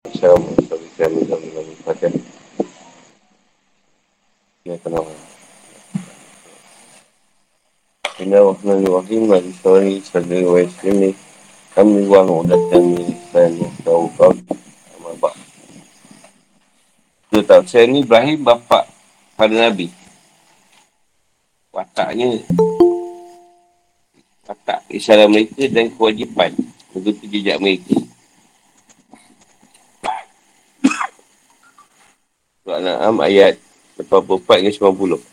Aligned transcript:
Assalamualaikum 0.00 0.80
warahmatullahi 0.96 1.76
wabarakatuh. 1.84 2.24
Ya, 4.64 4.74
kenapa? 4.80 5.12
Bismillahirrahmanirrahim. 8.08 9.22
Al-Sari, 9.28 10.00
Sadri, 10.00 10.40
wa 10.48 10.56
Islimi. 10.56 11.12
Kami 11.76 12.08
buang 12.08 12.48
udat 12.48 12.56
dan 12.72 12.96
milisan 12.96 13.60
yang 13.60 13.76
tahu 13.84 14.08
kau. 14.16 14.32
Mabak. 15.04 15.36
Dia 17.28 17.44
tahu, 17.44 17.62
saya 17.68 17.84
ni 17.84 18.00
Ibrahim 18.00 18.40
bapa 18.40 18.88
pada 19.36 19.52
Nabi. 19.52 19.92
Wataknya 21.76 22.40
watak 24.48 24.80
isyarat 24.88 25.28
mereka 25.28 25.60
dan 25.68 25.92
kewajipan 25.92 26.56
untuk 26.96 27.20
jejak 27.20 27.60
mereka. 27.60 28.09
Al-An'am 32.80 33.20
ayat 33.20 33.60
84 34.00 34.64
hingga 34.64 34.72
90. 34.72 35.30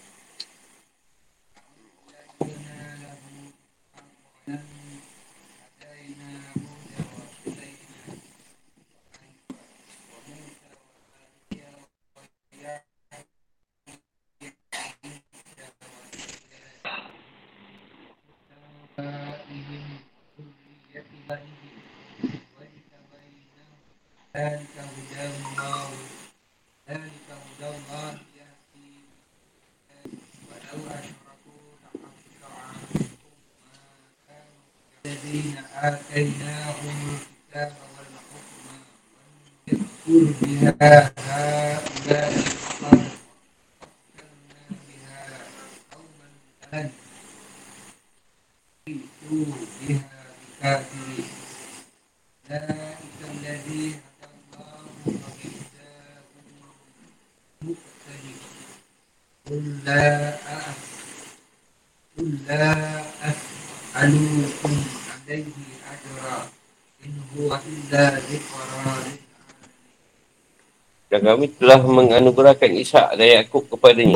Dan 71.07 71.23
kami 71.23 71.47
telah 71.67 71.83
menganugerahkan 71.83 72.71
Ishak 72.79 73.19
dan 73.19 73.27
Yaakob 73.27 73.67
kepadanya. 73.67 74.15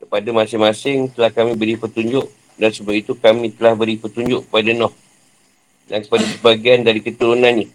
Kepada 0.00 0.24
masing-masing 0.32 1.12
telah 1.12 1.28
kami 1.28 1.52
beri 1.52 1.76
petunjuk 1.76 2.32
dan 2.56 2.72
sebab 2.72 2.96
itu 2.96 3.12
kami 3.12 3.52
telah 3.52 3.76
beri 3.76 4.00
petunjuk 4.00 4.48
kepada 4.48 4.72
Noh 4.72 4.88
dan 5.84 6.00
kepada 6.00 6.24
sebagian 6.24 6.80
dari 6.80 7.04
keturunannya 7.04 7.68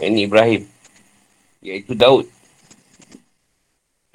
yang 0.00 0.08
ini 0.16 0.24
Ibrahim 0.24 0.64
iaitu 1.60 1.92
Daud 1.92 2.24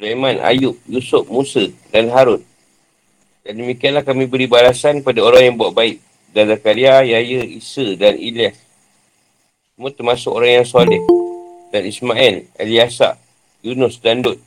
Sulaiman, 0.01 0.41
Ayub, 0.41 0.73
Yusuf, 0.89 1.29
Musa 1.29 1.69
dan 1.93 2.09
Harun. 2.09 2.41
Dan 3.45 3.53
demikianlah 3.61 4.01
kami 4.01 4.25
beri 4.25 4.49
balasan 4.49 5.05
kepada 5.05 5.21
orang 5.21 5.45
yang 5.45 5.55
buat 5.61 5.77
baik 5.77 6.01
dan 6.33 6.49
Zakaria, 6.49 7.05
Yahya, 7.05 7.45
Isa 7.45 7.93
dan 7.99 8.17
Ilyas. 8.17 8.57
Semua 9.77 9.93
termasuk 9.93 10.33
orang 10.33 10.63
yang 10.63 10.65
soleh. 10.65 11.03
Dan 11.69 11.83
Ismail, 11.83 12.47
Eliasa, 12.55 13.19
Yunus 13.65 13.99
dan 13.99 14.23
Dud 14.23 14.39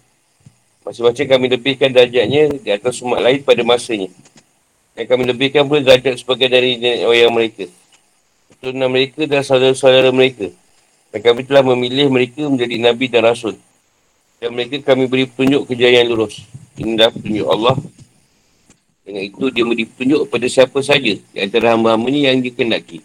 masing-masing 0.83 1.29
kami 1.31 1.47
lebihkan 1.47 1.95
darjatnya 1.95 2.51
di 2.59 2.71
atas 2.75 2.99
umat 3.01 3.23
lain 3.23 3.41
pada 3.47 3.63
masanya 3.63 4.11
yang 4.93 5.09
kami 5.09 5.25
lebihkan 5.25 5.65
pula 5.65 5.81
derajat 5.81 6.21
sebagai 6.21 6.53
dari 6.53 6.77
orang 7.01 7.33
mereka. 7.33 7.65
Keturunan 8.53 8.93
mereka 8.93 9.25
dan 9.25 9.41
saudara-saudara 9.41 10.13
mereka. 10.13 10.53
Dan 11.13 11.21
kami 11.25 11.49
telah 11.49 11.65
memilih 11.65 12.13
mereka 12.13 12.45
menjadi 12.45 12.77
Nabi 12.77 13.09
dan 13.09 13.25
Rasul. 13.25 13.57
Dan 14.37 14.53
mereka 14.53 14.93
kami 14.93 15.09
beri 15.09 15.25
petunjuk 15.25 15.73
kejayaan 15.73 16.13
lurus. 16.13 16.45
Inilah 16.77 17.09
petunjuk 17.09 17.49
Allah. 17.49 17.77
Dengan 19.03 19.23
itu 19.25 19.49
dia 19.49 19.65
beri 19.65 19.89
petunjuk 19.89 20.29
kepada 20.29 20.47
siapa 20.53 20.79
saja 20.85 21.13
di 21.17 21.39
antara 21.41 21.73
hamba-hambanya 21.73 22.33
yang 22.33 22.45
dikendaki. 22.45 23.01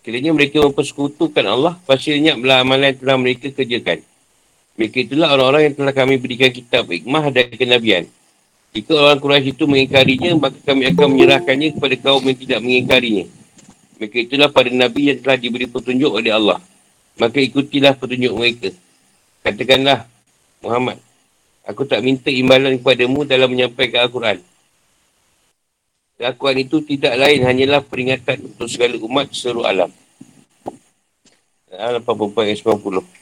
Kiranya 0.00 0.32
mereka 0.32 0.64
mempersekutukan 0.64 1.44
Allah, 1.44 1.76
pasti 1.84 2.16
lenyaplah 2.16 2.64
amalan 2.64 2.96
yang 2.96 2.98
telah 3.04 3.16
mereka 3.20 3.52
kerjakan. 3.52 4.00
Mereka 4.80 5.12
itulah 5.12 5.36
orang-orang 5.36 5.68
yang 5.68 5.76
telah 5.76 5.92
kami 5.92 6.16
berikan 6.16 6.48
kitab 6.48 6.88
hikmah 6.88 7.28
dan 7.28 7.52
kenabian. 7.52 8.08
Jika 8.72 8.96
orang 8.96 9.20
Quraisy 9.20 9.52
itu 9.52 9.68
mengingkarinya, 9.68 10.40
maka 10.40 10.56
kami 10.64 10.88
akan 10.88 11.06
menyerahkannya 11.12 11.76
kepada 11.76 11.94
kaum 12.00 12.24
yang 12.24 12.38
tidak 12.40 12.58
mengingkarinya. 12.64 13.28
Mereka 14.00 14.16
itulah 14.24 14.48
pada 14.48 14.72
Nabi 14.72 15.12
yang 15.12 15.20
telah 15.20 15.36
diberi 15.36 15.68
petunjuk 15.68 16.08
oleh 16.08 16.32
Allah. 16.32 16.64
Maka 17.20 17.44
ikutilah 17.44 17.92
petunjuk 17.92 18.32
mereka. 18.32 18.72
Katakanlah, 19.44 20.08
Muhammad, 20.64 20.96
aku 21.68 21.84
tak 21.84 22.00
minta 22.00 22.32
imbalan 22.32 22.80
kepadamu 22.80 23.28
dalam 23.28 23.52
menyampaikan 23.52 24.08
Al-Quran. 24.08 24.40
Al-Quran 26.24 26.56
itu 26.64 26.80
tidak 26.88 27.20
lain 27.20 27.44
hanyalah 27.44 27.84
peringatan 27.84 28.48
untuk 28.48 28.64
segala 28.64 28.96
umat 28.96 29.28
seluruh 29.28 29.68
alam. 29.68 29.92
Al 31.68 32.00
84 32.00 32.64
90. 32.64 33.19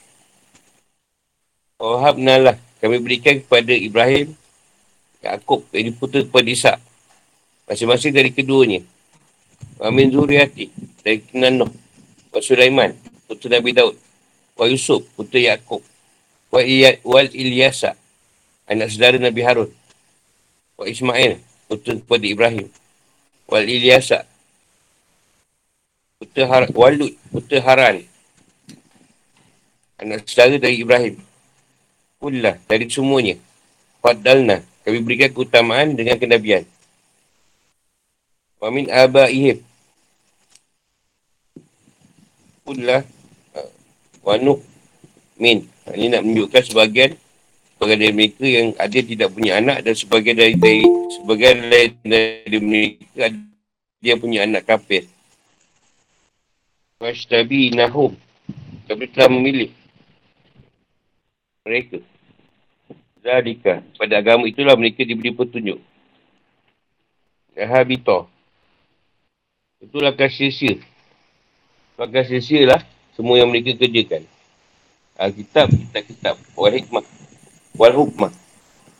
Wahabnalah 1.79 2.59
kami 2.83 2.99
berikan 2.99 3.39
kepada 3.39 3.71
Ibrahim 3.71 4.35
Yaakob 5.23 5.67
yang 5.75 5.91
diputus 5.91 6.27
kepada 6.27 6.47
Ishak. 6.47 6.77
Masing-masing 7.67 8.15
dari 8.15 8.31
keduanya. 8.31 8.83
Wa 9.79 9.91
min 9.91 10.11
zuriati 10.11 10.71
dari 11.03 11.23
keturunan 11.23 11.63
Nuh. 11.63 11.71
Wa 12.31 12.39
Sulaiman, 12.39 12.95
putera 13.27 13.59
Nabi 13.59 13.75
Daud. 13.75 13.95
Wa 14.55 14.67
Yusuf, 14.67 15.03
putera 15.15 15.55
Yaakob. 15.55 15.83
Wa 16.51 16.63
wal 17.03 17.29
Ilyasa, 17.29 17.93
anak 18.65 18.89
saudara 18.89 19.19
Nabi 19.19 19.41
Harun. 19.43 19.71
Wa 20.79 20.83
Ismail, 20.87 21.39
putera 21.67 21.99
kepada 21.99 22.25
Ibrahim. 22.25 22.67
Wal 23.47 23.65
Ilyasa, 23.67 24.23
putera 26.19 26.47
Har 26.47 26.63
Walud, 26.71 27.13
putera 27.29 27.63
Haran. 27.63 28.07
Anak 29.99 30.25
saudara 30.27 30.55
dari 30.57 30.79
Ibrahim. 30.79 31.28
Kullah, 32.19 32.59
dari 32.67 32.91
semuanya. 32.91 33.39
Fadalna, 34.03 34.59
kami 34.83 34.99
berikan 34.99 35.31
keutamaan 35.31 35.95
dengan 35.95 36.19
kenabian. 36.19 36.67
Wa 38.59 38.67
min 38.67 38.91
abaihim. 38.91 39.63
Kullah 42.67 43.07
uh, 43.55 43.69
wa 44.27 44.35
nuh 44.35 44.59
min. 45.39 45.63
Ini 45.89 46.11
nak 46.11 46.27
menunjukkan 46.27 46.63
sebagian 46.67 47.15
sebagian 47.79 47.99
dari 48.03 48.13
mereka 48.13 48.45
yang 48.45 48.67
ada 48.75 48.99
tidak 48.99 49.29
punya 49.31 49.51
anak 49.57 49.77
dan 49.87 49.95
sebagian 49.95 50.35
dari, 50.35 50.53
dari 50.59 50.83
sebagian 51.17 51.55
dari, 51.71 51.87
dari 52.03 52.59
mereka 52.59 53.31
ada 53.31 53.39
dia 53.99 54.15
punya 54.19 54.43
anak 54.43 54.67
kafir. 54.67 55.07
Washtabi 56.99 57.71
nahum. 57.71 58.15
Kami 58.91 59.07
telah 59.11 59.31
memilih 59.31 59.71
mereka. 61.63 61.99
Zalika. 63.19 63.83
Pada 63.99 64.15
agama 64.19 64.47
itulah 64.47 64.75
mereka 64.79 65.03
diberi 65.03 65.35
petunjuk. 65.35 65.79
Yahabito. 67.55 68.31
Itulah 69.79 70.15
kasih 70.15 70.51
sia. 70.51 70.75
Maka 71.99 72.23
sia 72.23 72.63
lah 72.63 72.81
semua 73.15 73.35
yang 73.35 73.51
mereka 73.51 73.75
kerjakan. 73.75 74.23
Alkitab, 75.19 75.67
kitab-kitab, 75.67 76.35
wal 76.55 76.71
hikmah, 76.71 77.03
wal 77.75 77.91
hukmah. 77.91 78.31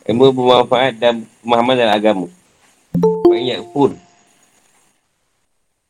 Ilmu 0.04 0.36
bermanfaat 0.36 1.00
dan 1.00 1.24
pemahaman 1.40 1.76
dalam 1.80 1.96
agama. 1.96 2.26
Banyak 3.24 3.60
pun. 3.72 3.96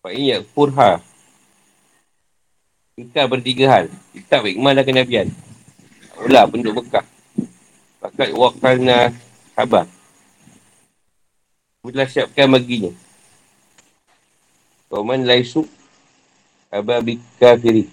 Banyak 0.06 0.46
pun 0.54 0.68
ha. 0.78 1.02
Kita 2.94 3.26
bertiga 3.26 3.66
hal. 3.66 3.86
Kitab, 4.14 4.46
hikmah 4.46 4.70
dan 4.78 4.84
kenabian. 4.86 5.28
Ulah 6.20 6.44
penduduk 6.44 6.84
bekah. 6.84 7.06
Fakat 8.00 8.32
wakalna 8.36 9.12
khabar. 9.56 9.88
Kita 11.80 12.04
siapkan 12.04 12.48
baginya. 12.52 12.92
Kauman 14.92 15.24
laisu 15.24 15.64
ababik 16.68 17.18
kafiri. 17.40 17.88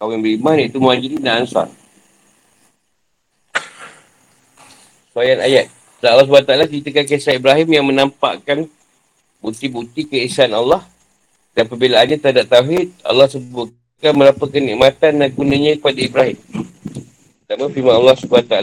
Kaum 0.00 0.16
yang 0.16 0.22
beriman 0.24 0.56
iaitu 0.56 0.80
muhajirin 0.80 1.20
dan 1.20 1.44
ansar. 1.44 1.68
Soalan 5.12 5.40
ayat. 5.44 5.68
Allah 6.00 6.24
SWT 6.24 6.72
ceritakan 6.72 7.04
kisah 7.04 7.36
Ibrahim 7.36 7.68
yang 7.68 7.84
menampakkan 7.84 8.64
bukti-bukti 9.44 10.08
keesaan 10.08 10.56
Allah 10.56 10.80
dan 11.52 11.68
pembelaannya 11.68 12.16
terhadap 12.16 12.48
Tauhid, 12.48 12.88
Allah 13.04 13.28
sebutkan 14.00 14.16
berapa 14.16 14.44
kenikmatan 14.48 15.12
dan 15.20 15.28
gunanya 15.28 15.76
kepada 15.76 16.00
Ibrahim. 16.00 16.38
Pertama, 17.44 17.68
firman 17.68 17.94
Allah 18.00 18.16
SWT, 18.16 18.56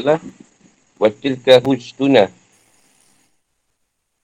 Watilka 0.98 1.62
hujtuna 1.62 2.34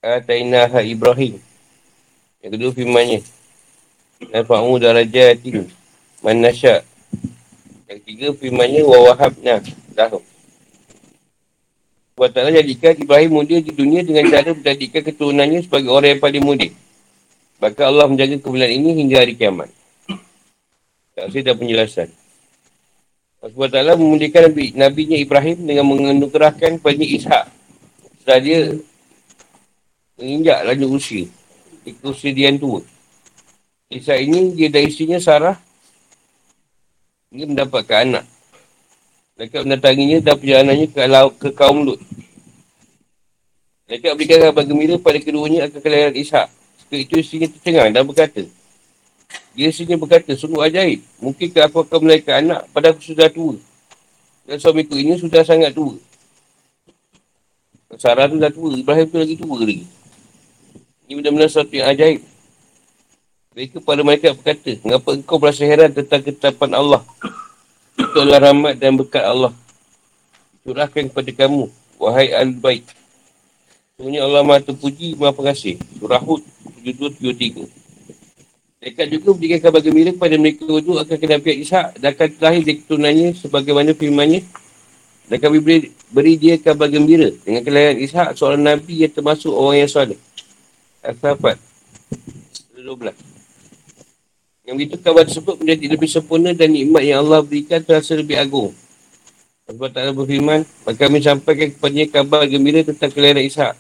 Atainaha 0.02 0.82
Ibrahim. 0.82 1.38
Yang 2.42 2.52
kedua 2.58 2.72
firmannya. 2.74 3.22
Nafa'u 4.34 4.74
darajatin 4.82 5.70
man 6.26 6.42
nasya. 6.42 6.82
Yang 7.86 7.98
ketiga 8.02 8.28
firmannya 8.34 8.82
wa 8.82 9.14
wahabna 9.14 9.62
lahum. 9.94 10.26
Allah 12.18 12.32
Ta'ala 12.34 12.50
jadikan 12.58 12.98
Ibrahim 12.98 13.32
muda 13.38 13.62
di 13.62 13.70
dunia 13.70 14.02
dengan 14.02 14.34
cara 14.34 14.50
menjadikan 14.50 15.02
keturunannya 15.06 15.62
sebagai 15.62 15.94
orang 15.94 16.18
yang 16.18 16.22
paling 16.26 16.42
muda. 16.42 16.68
Maka 17.62 17.82
Allah 17.86 18.10
menjaga 18.10 18.42
kebenaran 18.42 18.74
ini 18.74 18.98
hingga 18.98 19.22
hari 19.22 19.38
kiamat. 19.38 19.83
Tak 21.14 21.30
usah 21.30 21.42
dah 21.46 21.56
penjelasan. 21.58 22.10
Allah 23.44 23.68
Ta'ala 23.70 23.94
memuliakan 24.00 24.50
Nabi, 24.50 24.66
Nabi 24.74 25.02
Ibrahim 25.20 25.68
dengan 25.68 25.86
mengenugerahkan 25.92 26.80
kepada 26.80 27.04
Ishak. 27.04 27.46
Setelah 28.24 28.40
dia 28.40 28.60
menginjak 30.16 30.60
lanjut 30.64 30.90
usia. 30.96 31.26
Ketika 31.84 32.08
usia 32.08 32.32
dia 32.32 32.48
yang 32.50 32.58
tua. 32.58 32.82
Ishak 33.92 34.18
ini 34.26 34.56
dia 34.58 34.72
dan 34.72 34.88
isterinya 34.88 35.20
Sarah. 35.20 35.58
Dia 37.30 37.46
mendapatkan 37.46 38.10
anak. 38.10 38.26
Mereka 39.38 39.68
mendatanginya 39.68 40.18
dan 40.24 40.36
perjalanannya 40.40 40.88
ke, 40.88 41.02
ke 41.38 41.50
kaum 41.54 41.84
Lut. 41.84 42.00
Mereka 43.92 44.16
berikan 44.16 44.40
kabar 44.50 44.64
gembira 44.66 44.96
pada 44.98 45.20
keduanya 45.20 45.68
akan 45.68 45.80
kelahiran 45.84 46.16
Ishak. 46.16 46.48
Ketika 46.88 46.96
itu 46.96 47.14
isterinya 47.20 47.50
tercengang 47.54 47.92
dan 47.92 48.08
berkata, 48.08 48.48
dia 49.54 49.70
sini 49.70 49.94
berkata, 49.94 50.34
sungguh 50.34 50.66
ajaib. 50.66 51.06
Mungkinkah 51.22 51.70
aku 51.70 51.86
akan 51.86 52.00
melahirkan 52.02 52.42
anak 52.42 52.66
pada 52.74 52.90
aku 52.90 53.06
sudah 53.06 53.30
tua? 53.30 53.54
Dan 54.50 54.58
suamiku 54.58 54.98
ini 54.98 55.14
sudah 55.14 55.46
sangat 55.46 55.78
tua. 55.78 55.94
Sarah 58.02 58.26
tu 58.26 58.42
dah 58.42 58.50
tua. 58.50 58.74
Ibrahim 58.74 59.06
tu 59.06 59.22
lagi 59.22 59.38
tua 59.38 59.56
lagi. 59.62 59.86
Ini 61.06 61.22
benar-benar 61.22 61.54
sesuatu 61.54 61.70
yang 61.78 61.94
ajaib. 61.94 62.22
Mereka 63.54 63.78
pada 63.86 64.02
mereka 64.02 64.34
berkata, 64.34 64.74
mengapa 64.82 65.10
engkau 65.14 65.38
berasa 65.38 65.62
heran 65.62 65.94
tentang 65.94 66.26
ketetapan 66.26 66.74
Allah? 66.74 67.06
Itu 67.94 68.18
adalah 68.18 68.50
rahmat 68.50 68.82
dan 68.82 68.98
berkat 68.98 69.22
Allah. 69.22 69.54
Curahkan 70.66 71.14
kepada 71.14 71.32
kamu, 71.46 71.70
wahai 72.02 72.34
al-baik. 72.34 72.90
Sebenarnya 73.94 74.26
Allah 74.26 74.42
maha 74.42 74.66
terpuji, 74.66 75.14
maha 75.14 75.38
pengasih. 75.38 75.78
Surah 76.02 76.18
Hud 76.18 76.42
72-73. 76.82 77.83
Mereka 78.84 79.08
juga 79.08 79.30
berikan 79.32 79.60
kabar 79.64 79.80
gembira 79.80 80.12
kepada 80.12 80.36
mereka 80.36 80.68
itu 80.68 80.92
akan 80.92 81.16
kena 81.16 81.40
pihak 81.40 81.58
Ishak 81.64 81.86
dan 82.04 82.12
akan 82.12 82.28
terakhir 82.36 82.62
dia 82.68 82.76
keturunannya 82.84 83.28
sebagaimana 83.40 83.96
firmannya 83.96 84.44
dan 85.32 85.38
kami 85.40 85.64
beri, 85.64 85.88
beri 86.12 86.36
dia 86.36 86.60
kabar 86.60 86.92
gembira 86.92 87.32
dengan 87.48 87.64
kelahiran 87.64 87.96
Ishak 88.04 88.36
seorang 88.36 88.60
Nabi 88.60 89.08
yang 89.08 89.14
termasuk 89.16 89.56
orang 89.56 89.88
yang 89.88 89.92
soleh. 89.92 90.20
Al-Sahabat 91.00 91.56
12 92.76 93.16
Yang 94.68 94.76
begitu 94.76 94.96
kabar 95.00 95.24
tersebut 95.32 95.56
menjadi 95.64 95.86
lebih 95.96 96.10
sempurna 96.12 96.52
dan 96.52 96.76
nikmat 96.76 97.08
yang 97.08 97.24
Allah 97.24 97.40
berikan 97.40 97.80
terasa 97.80 98.20
lebih 98.20 98.36
agung. 98.36 98.76
Sebab 99.64 99.96
tak 99.96 100.04
ada 100.04 100.12
berfirman, 100.12 100.68
maka 100.84 101.08
kami 101.08 101.24
sampaikan 101.24 101.72
kepadanya 101.72 102.12
kabar 102.12 102.44
gembira 102.52 102.84
tentang 102.84 103.16
kelahiran 103.16 103.48
Ishak. 103.48 103.80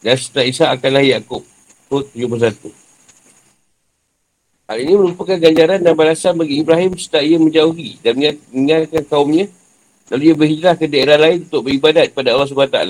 Dan 0.00 0.16
setelah 0.16 0.48
Ishak 0.48 0.68
akan 0.72 0.90
lahir 0.96 1.20
Yaakob. 1.20 1.44
Hud 1.92 2.08
71. 2.16 2.81
Hal 4.72 4.80
ini 4.80 4.96
merupakan 4.96 5.36
ganjaran 5.36 5.84
dan 5.84 5.92
balasan 5.92 6.32
bagi 6.32 6.64
Ibrahim 6.64 6.96
setelah 6.96 7.28
ia 7.28 7.36
menjauhi 7.36 8.00
dan 8.00 8.16
meninggalkan 8.16 9.04
kaumnya 9.04 9.44
lalu 10.08 10.32
ia 10.32 10.32
berhijrah 10.32 10.80
ke 10.80 10.88
daerah 10.88 11.20
lain 11.20 11.44
untuk 11.44 11.68
beribadat 11.68 12.08
kepada 12.08 12.32
Allah 12.32 12.48
SWT. 12.48 12.80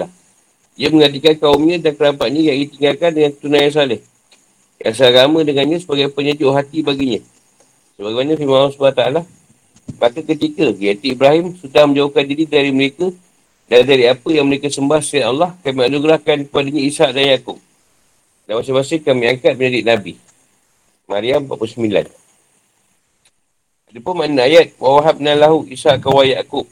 Ia 0.79 0.89
menggantikan 0.95 1.35
kaumnya 1.43 1.83
dan 1.83 1.99
kerabatnya 1.99 2.55
yang 2.55 2.71
tinggalkan 2.71 3.11
dengan 3.11 3.35
tunai 3.35 3.67
yang 3.67 3.75
salih. 3.75 4.01
Yang 4.79 4.95
seragama 4.95 5.43
dengannya 5.43 5.83
sebagai 5.83 6.07
penyejuk 6.15 6.55
hati 6.55 6.87
baginya. 6.87 7.19
Sebagaimana 7.99 8.39
firman 8.39 8.59
Allah 8.63 8.75
SWT. 8.79 9.03
Maka 9.99 10.21
ketika 10.23 10.71
iaitu 10.79 11.19
Ibrahim 11.19 11.59
sudah 11.59 11.83
menjauhkan 11.91 12.23
diri 12.31 12.47
dari 12.47 12.71
mereka 12.71 13.11
dan 13.67 13.83
dari 13.83 14.07
apa 14.07 14.31
yang 14.31 14.47
mereka 14.47 14.71
sembah 14.71 15.03
selain 15.03 15.35
Allah, 15.35 15.51
kami 15.67 15.83
anugerahkan 15.91 16.47
kepadanya 16.47 16.83
Ishak 16.87 17.11
dan 17.11 17.27
Yaakob. 17.27 17.59
Dan 18.47 18.63
masing-masing 18.63 19.03
kami 19.03 19.35
angkat 19.35 19.59
menjadi 19.59 19.83
Nabi. 19.83 20.15
Maryam 21.11 21.45
49. 21.51 22.23
Ada 23.93 24.01
pun 24.01 24.15
makna 24.17 24.49
ayat 24.49 24.73
lahu 25.37 25.69
Ishaq 25.69 26.01
wa 26.09 26.25
Yaqub 26.25 26.65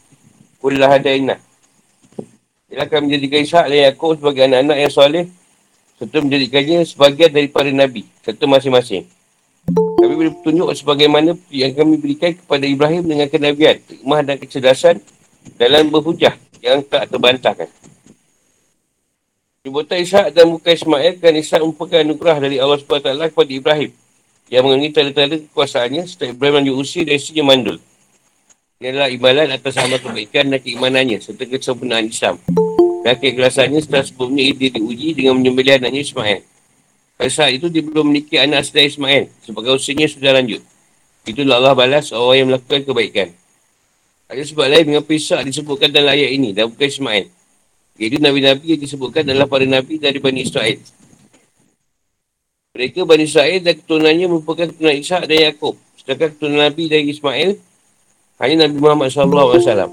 kullah 0.62 0.88
hadaina. 0.88 1.36
Ia 2.72 2.86
akan 2.88 3.10
menjadikan 3.10 3.44
Ishaq 3.44 3.66
dan 3.68 3.92
Yaqub 3.92 4.16
sebagai 4.16 4.48
anak-anak 4.48 4.76
yang 4.80 4.92
soleh 4.92 5.24
serta 6.00 6.16
menjadikannya 6.24 6.88
sebagian 6.88 7.28
daripada 7.28 7.68
Nabi 7.68 8.08
serta 8.24 8.44
masing-masing. 8.48 9.04
Kami 10.00 10.14
beri 10.16 10.32
petunjuk 10.32 10.72
sebagaimana 10.72 11.36
yang 11.52 11.76
kami 11.76 12.00
berikan 12.00 12.32
kepada 12.32 12.64
Ibrahim 12.64 13.04
dengan 13.04 13.28
kenabian, 13.28 13.76
hikmah 13.84 14.24
dan 14.24 14.40
kecerdasan 14.40 14.96
dalam 15.60 15.92
berhujah 15.92 16.32
yang 16.64 16.80
tak 16.80 17.12
terbantahkan. 17.12 17.68
Jemputan 19.60 20.00
Ishak 20.00 20.32
dan 20.32 20.48
muka 20.48 20.72
Ismail 20.72 21.20
kan 21.20 21.36
Ishak 21.36 21.60
merupakan 21.60 22.00
anugerah 22.00 22.36
dari 22.40 22.56
Allah 22.56 22.80
SWT 22.80 23.28
kepada 23.28 23.52
Ibrahim 23.52 23.92
yang 24.50 24.66
mengenai 24.66 24.90
tanda-tanda 24.90 25.38
kekuasaannya 25.46 26.02
setelah 26.10 26.34
Ibrahim 26.34 26.54
lanjut 26.58 26.74
usia 26.82 27.06
dan 27.06 27.14
istrinya 27.14 27.44
mandul. 27.46 27.78
Ini 28.82 28.86
adalah 28.90 29.08
imbalan 29.14 29.46
atas 29.54 29.78
amal 29.78 30.02
kebaikan 30.02 30.50
dan 30.50 30.58
keimanannya 30.58 31.22
serta 31.22 31.46
kesempurnaan 31.46 32.10
Islam. 32.10 32.42
Dan 33.06 33.14
keikhlasannya 33.16 33.80
setelah 33.80 34.04
sebelumnya 34.04 34.42
ia 34.44 34.68
diuji 34.74 35.14
dengan 35.14 35.38
menyembelih 35.38 35.78
anaknya 35.78 36.02
Ismail. 36.02 36.42
Pada 37.14 37.30
saat 37.30 37.54
itu 37.54 37.70
dia 37.70 37.84
belum 37.84 38.10
memiliki 38.10 38.42
anak 38.42 38.66
setelah 38.66 38.90
Ismail 38.90 39.24
sebagai 39.44 39.70
usianya 39.78 40.08
sudah 40.10 40.32
lanjut. 40.34 40.60
Itulah 41.28 41.60
Allah 41.62 41.74
balas 41.78 42.10
orang 42.10 42.36
yang 42.36 42.46
melakukan 42.50 42.80
kebaikan. 42.82 43.28
Ada 44.26 44.42
sebab 44.50 44.66
lain 44.66 44.84
mengapa 44.88 45.10
Ishak 45.14 45.46
disebutkan 45.46 45.94
dalam 45.94 46.10
ayat 46.10 46.30
ini 46.32 46.50
dan 46.56 46.66
bukan 46.72 46.88
Ismail. 46.90 47.26
Iaitu 48.00 48.18
Nabi-Nabi 48.18 48.64
yang 48.74 48.80
disebutkan 48.80 49.22
adalah 49.28 49.46
para 49.46 49.68
Nabi 49.68 50.00
dari 50.00 50.18
Bani 50.18 50.40
Israel. 50.42 50.80
Mereka 52.70 53.02
Bani 53.02 53.26
Israel 53.26 53.58
dan 53.66 53.74
keturunannya 53.82 54.26
merupakan 54.30 54.66
keturunan 54.70 54.94
Ishak 54.94 55.26
dan 55.26 55.38
Yaakob. 55.50 55.74
Sedangkan 55.98 56.28
keturunan 56.38 56.62
Nabi 56.70 56.84
dari 56.86 57.10
Ismail 57.10 57.50
hanya 58.38 58.54
Nabi 58.66 58.76
Muhammad 58.78 59.10
SAW. 59.10 59.90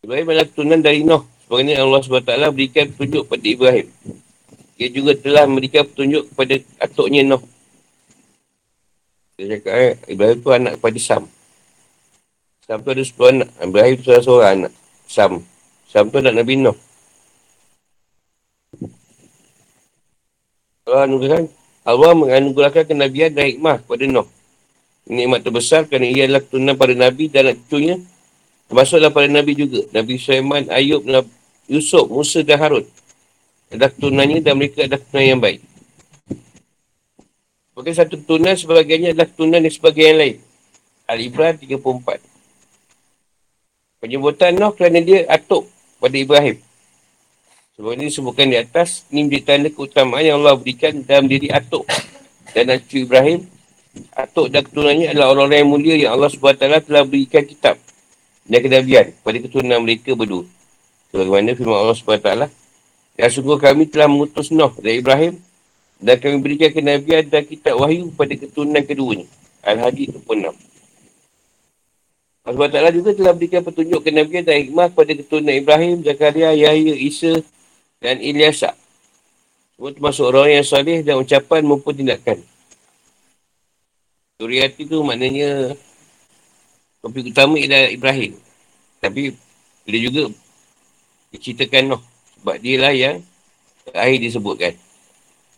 Ibrahim 0.00 0.26
adalah 0.32 0.46
keturunan 0.48 0.80
dari 0.80 1.04
Noh. 1.04 1.28
Sebagainya 1.44 1.84
Allah 1.84 2.00
SWT 2.00 2.32
berikan 2.56 2.84
petunjuk 2.94 3.22
kepada 3.28 3.44
Ibrahim. 3.44 3.86
Dia 4.80 4.88
juga 4.88 5.12
telah 5.20 5.44
memberikan 5.44 5.84
petunjuk 5.84 6.32
kepada 6.32 6.54
atuknya 6.80 7.22
Noh. 7.28 7.42
Dia 9.36 9.56
cakap 9.60 9.74
eh, 9.76 9.94
Ibrahim 10.08 10.36
tu 10.40 10.48
anak 10.48 10.72
kepada 10.80 10.98
Sam. 10.98 11.22
Sam 12.64 12.78
tu 12.80 12.88
ada 12.88 13.04
10 13.04 13.34
anak. 13.36 13.48
Ibrahim 13.60 13.94
tu 14.00 14.04
salah 14.08 14.22
seorang 14.24 14.50
anak. 14.56 14.72
Sam. 15.04 15.32
Sam 15.92 16.08
tu 16.08 16.16
anak 16.24 16.34
Nabi 16.40 16.54
Noh. 16.56 16.76
Allah 20.90 21.06
anugerahkan 21.06 21.46
Allah 21.86 22.12
menganugerahkan 22.12 22.84
kenabian 22.84 23.32
dan 23.32 23.56
hikmah 23.56 23.80
kepada 23.80 24.04
Nuh. 24.10 24.28
Nikmat 25.08 25.40
terbesar 25.42 25.88
kerana 25.88 26.06
ia 26.06 26.28
adalah 26.28 26.44
keturunan 26.44 26.76
pada 26.76 26.94
Nabi 26.94 27.24
dan 27.32 27.48
anak 27.48 27.56
cucunya. 27.66 27.96
Termasuklah 28.68 29.10
pada 29.10 29.26
Nabi 29.26 29.52
juga. 29.56 29.80
Nabi 29.90 30.14
Sulaiman, 30.20 30.68
Ayub, 30.70 31.02
Nabi 31.02 31.30
Yusuf, 31.66 32.06
Musa 32.06 32.44
dan 32.44 32.60
Harun. 32.60 32.84
Adalah 33.72 33.90
keturunannya 33.94 34.38
dan 34.44 34.54
mereka 34.58 34.86
adalah 34.86 35.00
keturunan 35.02 35.26
yang 35.26 35.40
baik. 35.40 35.60
Sebagai 37.70 37.94
satu 37.96 38.14
keturunan, 38.20 38.54
sebagiannya 38.54 39.10
adalah 39.16 39.28
keturunan 39.30 39.60
yang 39.64 39.74
sebagai 39.74 40.04
yang 40.04 40.18
lain. 40.20 40.36
Al-Ibrahim 41.08 41.56
34. 41.80 44.04
Penyebutan 44.04 44.52
Nuh 44.54 44.72
kerana 44.76 45.00
dia 45.02 45.26
atuk 45.26 45.66
pada 45.98 46.14
Ibrahim. 46.14 46.60
Sebab 47.80 47.96
ini 47.96 48.12
disebutkan 48.12 48.52
di 48.52 48.60
atas, 48.60 49.08
ini 49.08 49.24
menjadi 49.24 49.56
tanda 49.56 49.72
keutamaan 49.72 50.20
yang 50.20 50.44
Allah 50.44 50.52
berikan 50.52 51.00
dalam 51.00 51.24
diri 51.24 51.48
Atuk 51.48 51.88
dan 52.52 52.68
Nabi 52.68 53.08
Ibrahim. 53.08 53.40
Atuk 54.12 54.52
dan 54.52 54.68
keturunannya 54.68 55.08
adalah 55.08 55.32
orang-orang 55.32 55.64
yang 55.64 55.70
mulia 55.72 55.94
yang 55.96 56.12
Allah 56.12 56.28
SWT 56.28 56.60
telah 56.60 57.08
berikan 57.08 57.40
kitab 57.40 57.80
dan 58.44 58.60
kenabian 58.60 59.16
kepada 59.16 59.36
keturunan 59.40 59.80
mereka 59.80 60.12
berdua. 60.12 60.44
Sebagaimana 61.08 61.56
firman 61.56 61.78
Allah 61.80 61.96
SWT. 61.96 62.30
Dan 63.16 63.28
sungguh 63.32 63.56
kami 63.56 63.88
telah 63.88 64.12
mengutus 64.12 64.52
Nuh 64.52 64.76
dari 64.76 65.00
Ibrahim 65.00 65.40
dan 66.04 66.20
kami 66.20 66.36
berikan 66.36 66.76
kenabian 66.76 67.32
dan 67.32 67.48
kitab 67.48 67.80
wahyu 67.80 68.12
kepada 68.12 68.44
keturunan 68.44 68.84
keduanya. 68.84 69.24
Al-Hadid 69.64 70.20
26. 70.20 70.52
Allah 72.44 72.68
Ta'ala 72.68 72.92
juga 72.92 73.16
telah 73.16 73.32
berikan 73.32 73.64
petunjuk 73.64 74.04
ke 74.04 74.12
Nabi 74.12 74.44
dan 74.44 74.68
hikmah 74.68 74.92
kepada 74.92 75.16
keturunan 75.16 75.54
Ibrahim, 75.56 76.04
Zakaria, 76.04 76.52
Yahya, 76.52 76.92
Isa 76.92 77.40
dan 78.00 78.16
Ilyasa. 78.18 78.72
Semua 79.76 79.92
termasuk 79.92 80.24
orang 80.28 80.60
yang 80.60 80.66
salih 80.66 81.04
dan 81.04 81.20
ucapan 81.20 81.60
maupun 81.64 81.92
tindakan. 81.92 82.40
Suriati 84.40 84.88
tu 84.88 85.04
maknanya 85.04 85.76
topik 87.04 87.28
utama 87.28 87.60
ialah 87.60 87.92
Ibrahim. 87.92 88.36
Tapi 89.00 89.36
dia 89.84 90.00
juga 90.00 90.32
diceritakan 91.32 91.96
Noh. 91.96 92.02
Sebab 92.40 92.56
dia 92.60 92.76
lah 92.80 92.92
yang 92.96 93.20
terakhir 93.84 94.18
disebutkan. 94.20 94.72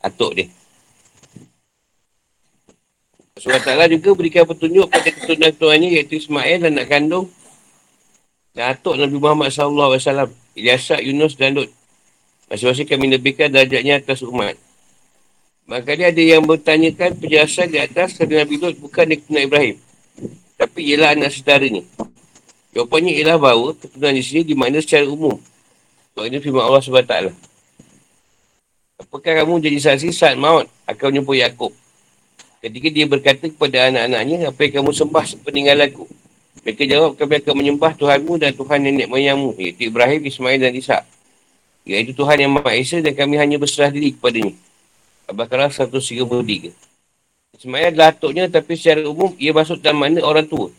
Atuk 0.03 0.35
dia. 0.35 0.47
Surah 3.39 3.59
Ta'ala 3.59 3.91
juga 3.91 4.15
berikan 4.15 4.47
petunjuk 4.47 4.87
pada 4.87 5.09
keturunan-keturunannya 5.11 5.89
iaitu 5.99 6.19
Ismail 6.23 6.63
dan 6.63 6.79
anak 6.79 6.87
kandung 6.91 7.27
dan 8.55 8.77
atuk 8.77 8.95
Nabi 8.99 9.17
Muhammad 9.19 9.51
SAW. 9.51 10.31
Ilyasa, 10.53 11.01
Yunus 11.03 11.35
dan 11.35 11.59
Lut. 11.59 11.82
Masing-masing 12.53 12.85
kami 12.85 13.09
lebihkan 13.09 13.49
darjatnya 13.49 13.97
atas 13.97 14.21
umat. 14.21 14.61
Maka 15.65 15.97
dia 15.97 16.13
ada 16.13 16.21
yang 16.21 16.45
bertanyakan 16.45 17.17
penjelasan 17.17 17.73
di 17.73 17.81
atas 17.81 18.13
kerana 18.13 18.45
Nabi 18.45 18.61
Lut 18.61 18.77
bukan 18.77 19.09
keturunan 19.09 19.49
Ibrahim. 19.49 19.81
Tapi 20.61 20.81
ialah 20.93 21.17
anak 21.17 21.33
saudaranya. 21.33 21.81
Jawapannya 22.77 23.17
ialah 23.17 23.41
bahawa 23.41 23.73
keturunan 23.73 24.13
di 24.13 24.21
sini 24.21 24.45
dimakna 24.45 24.85
secara 24.85 25.09
umum. 25.09 25.41
Sebab 26.13 26.29
ini 26.29 26.45
firman 26.45 26.61
Allah 26.61 26.85
SWT. 26.85 27.17
Apakah 29.01 29.33
kamu 29.33 29.65
jadi 29.65 29.79
saksi 29.81 30.13
saat 30.13 30.37
maut 30.37 30.69
akan 30.85 31.09
menyebut 31.09 31.41
Yaakob? 31.41 31.73
Ketika 32.61 32.89
dia 32.93 33.09
berkata 33.09 33.49
kepada 33.49 33.89
anak-anaknya, 33.89 34.53
apa 34.53 34.61
yang 34.61 34.85
kamu 34.85 34.93
sembah 34.93 35.25
sepeninggal 35.25 35.89
aku? 35.89 36.05
Mereka 36.69 36.85
jawab, 36.85 37.17
kami 37.17 37.41
akan 37.41 37.55
menyembah 37.57 37.97
Tuhanmu 37.97 38.37
dan 38.37 38.53
Tuhan 38.53 38.85
nenek 38.85 39.09
moyangmu, 39.09 39.57
iaitu 39.57 39.89
Ibrahim, 39.89 40.21
Ismail 40.29 40.61
dan 40.61 40.77
Ishak. 40.77 41.03
Iaitu 41.83 42.15
Tuhan 42.15 42.39
yang 42.39 42.53
Maha 42.55 42.79
Esa 42.79 43.03
dan 43.03 43.15
kami 43.15 43.35
hanya 43.39 43.59
berserah 43.59 43.91
diri 43.91 44.15
kepadanya. 44.15 44.55
Al-Baqarah 45.27 45.71
133. 45.71 46.71
Ismail 47.59 47.95
adalah 47.95 48.15
atuknya 48.15 48.47
tapi 48.47 48.79
secara 48.79 49.03
umum 49.07 49.35
ia 49.39 49.51
masuk 49.51 49.83
dalam 49.83 49.99
mana 50.03 50.23
orang 50.23 50.47
tua. 50.47 50.71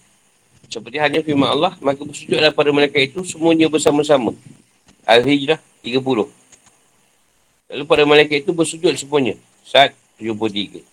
Seperti 0.71 0.97
hanya 0.97 1.19
firman 1.21 1.51
Allah, 1.51 1.75
maka 1.83 2.01
bersujudlah 2.01 2.49
pada 2.55 2.71
mereka 2.71 2.97
itu 2.97 3.21
semuanya 3.27 3.67
bersama-sama. 3.67 4.31
Al-Hijrah 5.03 5.59
30. 5.83 5.99
Lalu 7.69 7.83
pada 7.83 8.03
mereka 8.07 8.33
itu 8.39 8.51
bersujud 8.55 8.93
semuanya. 8.95 9.35
Saat 9.67 9.93
73. 10.17 10.83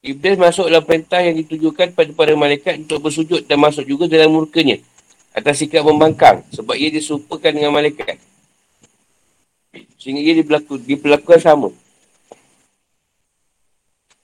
Iblis 0.00 0.40
masuk 0.40 0.72
dalam 0.72 0.80
perintah 0.80 1.20
yang 1.20 1.36
ditujukan 1.44 1.92
pada 1.92 2.08
para 2.16 2.32
malaikat 2.32 2.80
untuk 2.80 3.04
bersujud 3.04 3.44
dan 3.44 3.60
masuk 3.60 3.84
juga 3.84 4.08
dalam 4.08 4.32
murkanya 4.32 4.80
atas 5.36 5.60
sikap 5.60 5.84
membangkang 5.84 6.40
sebab 6.56 6.72
ia 6.72 6.88
disupakan 6.88 7.52
dengan 7.52 7.68
malaikat. 7.68 8.16
Sehingga 10.00 10.20
ia 10.22 10.34
diperlaku, 10.40 10.82
diperlakukan 10.82 11.38
sama. 11.38 11.70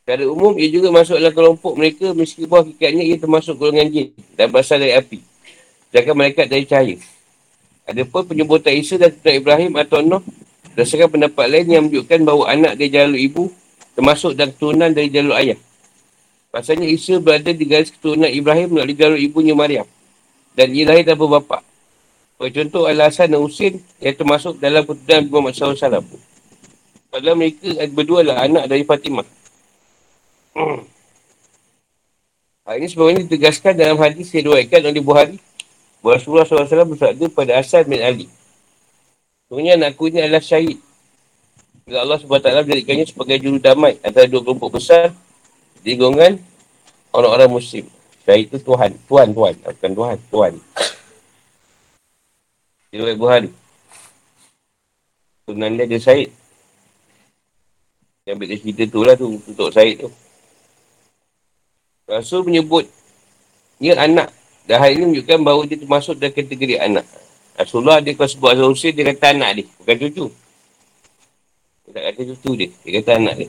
Secara 0.07 0.23
umum, 0.31 0.55
ia 0.55 0.71
juga 0.71 0.95
masuk 0.95 1.19
dalam 1.19 1.35
kelompok 1.35 1.73
mereka 1.75 2.15
meskipun 2.15 2.63
hakikatnya 2.63 3.03
ia 3.03 3.17
termasuk 3.19 3.59
golongan 3.59 3.91
jin 3.91 4.09
dan 4.39 4.55
berasal 4.55 4.79
dari 4.79 4.95
api. 4.95 5.19
Sedangkan 5.91 6.15
malaikat 6.15 6.47
dari 6.47 6.63
cahaya. 6.63 6.97
Ada 7.87 8.03
pun 8.07 8.23
penyebutan 8.27 8.75
Isa 8.75 8.99
dan 8.99 9.15
Tuhan 9.15 9.43
Ibrahim 9.43 9.73
atau 9.79 10.03
Nuh 10.03 10.23
berdasarkan 10.75 11.09
pendapat 11.11 11.47
lain 11.51 11.67
yang 11.67 11.83
menunjukkan 11.87 12.19
bahawa 12.23 12.45
anak 12.55 12.73
dari 12.79 12.91
jalur 12.91 13.19
ibu 13.19 13.45
termasuk 13.97 14.37
dan 14.37 14.55
keturunan 14.55 14.91
dari 14.95 15.09
jalur 15.11 15.35
ayah. 15.39 15.59
Pasalnya 16.55 16.87
Isa 16.87 17.19
berada 17.19 17.51
di 17.51 17.65
garis 17.67 17.91
keturunan 17.91 18.31
Ibrahim 18.31 18.79
melalui 18.79 18.95
jalur 18.95 19.19
ibunya 19.19 19.59
Maryam. 19.59 19.87
Dan 20.55 20.73
ia 20.73 20.87
lahir 20.87 21.03
tanpa 21.03 21.27
bapa. 21.27 21.67
Sebagai 22.37 22.53
contoh 22.69 22.85
alasan 22.85 23.33
dan 23.33 23.41
Husin 23.41 23.81
yang 23.97 24.13
termasuk 24.13 24.61
dalam 24.61 24.85
keturunan 24.85 25.25
Muhammad 25.33 25.57
SAW. 25.57 26.05
Padahal 27.09 27.33
mereka 27.33 27.65
berdua 27.89 28.21
adalah 28.21 28.45
anak 28.45 28.69
dari 28.69 28.85
Fatimah. 28.85 29.25
Hal 32.69 32.77
ini 32.77 32.93
sebenarnya 32.93 33.25
ditegaskan 33.25 33.73
dalam 33.73 33.97
hadis 33.97 34.29
yang 34.37 34.53
diwaikan 34.53 34.85
oleh 34.85 35.01
Buhari. 35.01 35.37
Rasulullah 36.05 36.45
SAW 36.45 36.93
bersabda 36.93 37.25
pada 37.33 37.57
Asad 37.57 37.89
bin 37.89 38.05
Ali. 38.05 38.29
Sebenarnya 39.49 39.81
anakku 39.81 40.13
ini 40.13 40.21
adalah 40.21 40.45
syahid. 40.45 40.77
Bila 41.89 42.05
Allah 42.05 42.19
SWT 42.21 42.67
menjadikannya 42.67 43.07
sebagai 43.09 43.39
juru 43.41 43.63
damai 43.63 43.97
antara 44.05 44.29
dua 44.29 44.43
kelompok 44.45 44.77
besar 44.77 45.15
di 45.81 45.95
golongan 45.97 46.37
orang-orang 47.17 47.49
muslim. 47.49 47.89
Syahid 48.29 48.51
itu 48.53 48.59
Tuhan. 48.61 48.93
Tuhan, 49.09 49.33
Tuhan. 49.33 49.55
Bukan 49.63 49.93
Tuhan, 49.97 50.17
Tuhan. 50.29 50.53
Dia 52.97 53.05
buat 53.05 53.21
Buhari. 53.21 53.51
Tunan 55.45 55.77
dia 55.77 55.85
ada 55.85 55.99
Syahid. 56.01 56.33
Yang 58.25 58.35
ambil 58.41 58.49
cerita 58.57 58.83
tu 58.89 59.01
lah 59.05 59.15
tu. 59.21 59.37
Untuk 59.37 59.69
Syahid 59.69 60.09
tu. 60.09 60.11
Rasul 62.09 62.49
menyebut 62.49 62.89
dia 63.77 64.01
anak. 64.01 64.33
Dan 64.65 64.81
hal 64.81 64.97
ini 64.97 65.05
menunjukkan 65.13 65.39
bahawa 65.45 65.63
dia 65.69 65.77
termasuk 65.77 66.17
dalam 66.17 66.33
kategori 66.33 66.81
anak. 66.81 67.05
Rasulullah 67.61 68.01
dia 68.01 68.17
kalau 68.17 68.33
sebut 68.33 68.49
Azhar 68.57 68.67
Hussein, 68.73 68.97
dia 68.97 69.05
kata 69.13 69.37
anak 69.37 69.51
dia. 69.61 69.65
Bukan 69.77 69.97
cucu. 70.01 70.27
Dia 71.85 71.91
tak 71.93 72.03
kata 72.09 72.21
cucu 72.33 72.51
dia. 72.57 72.69
Dia 72.81 72.93
kata 73.05 73.11
anak 73.21 73.35
dia. 73.45 73.49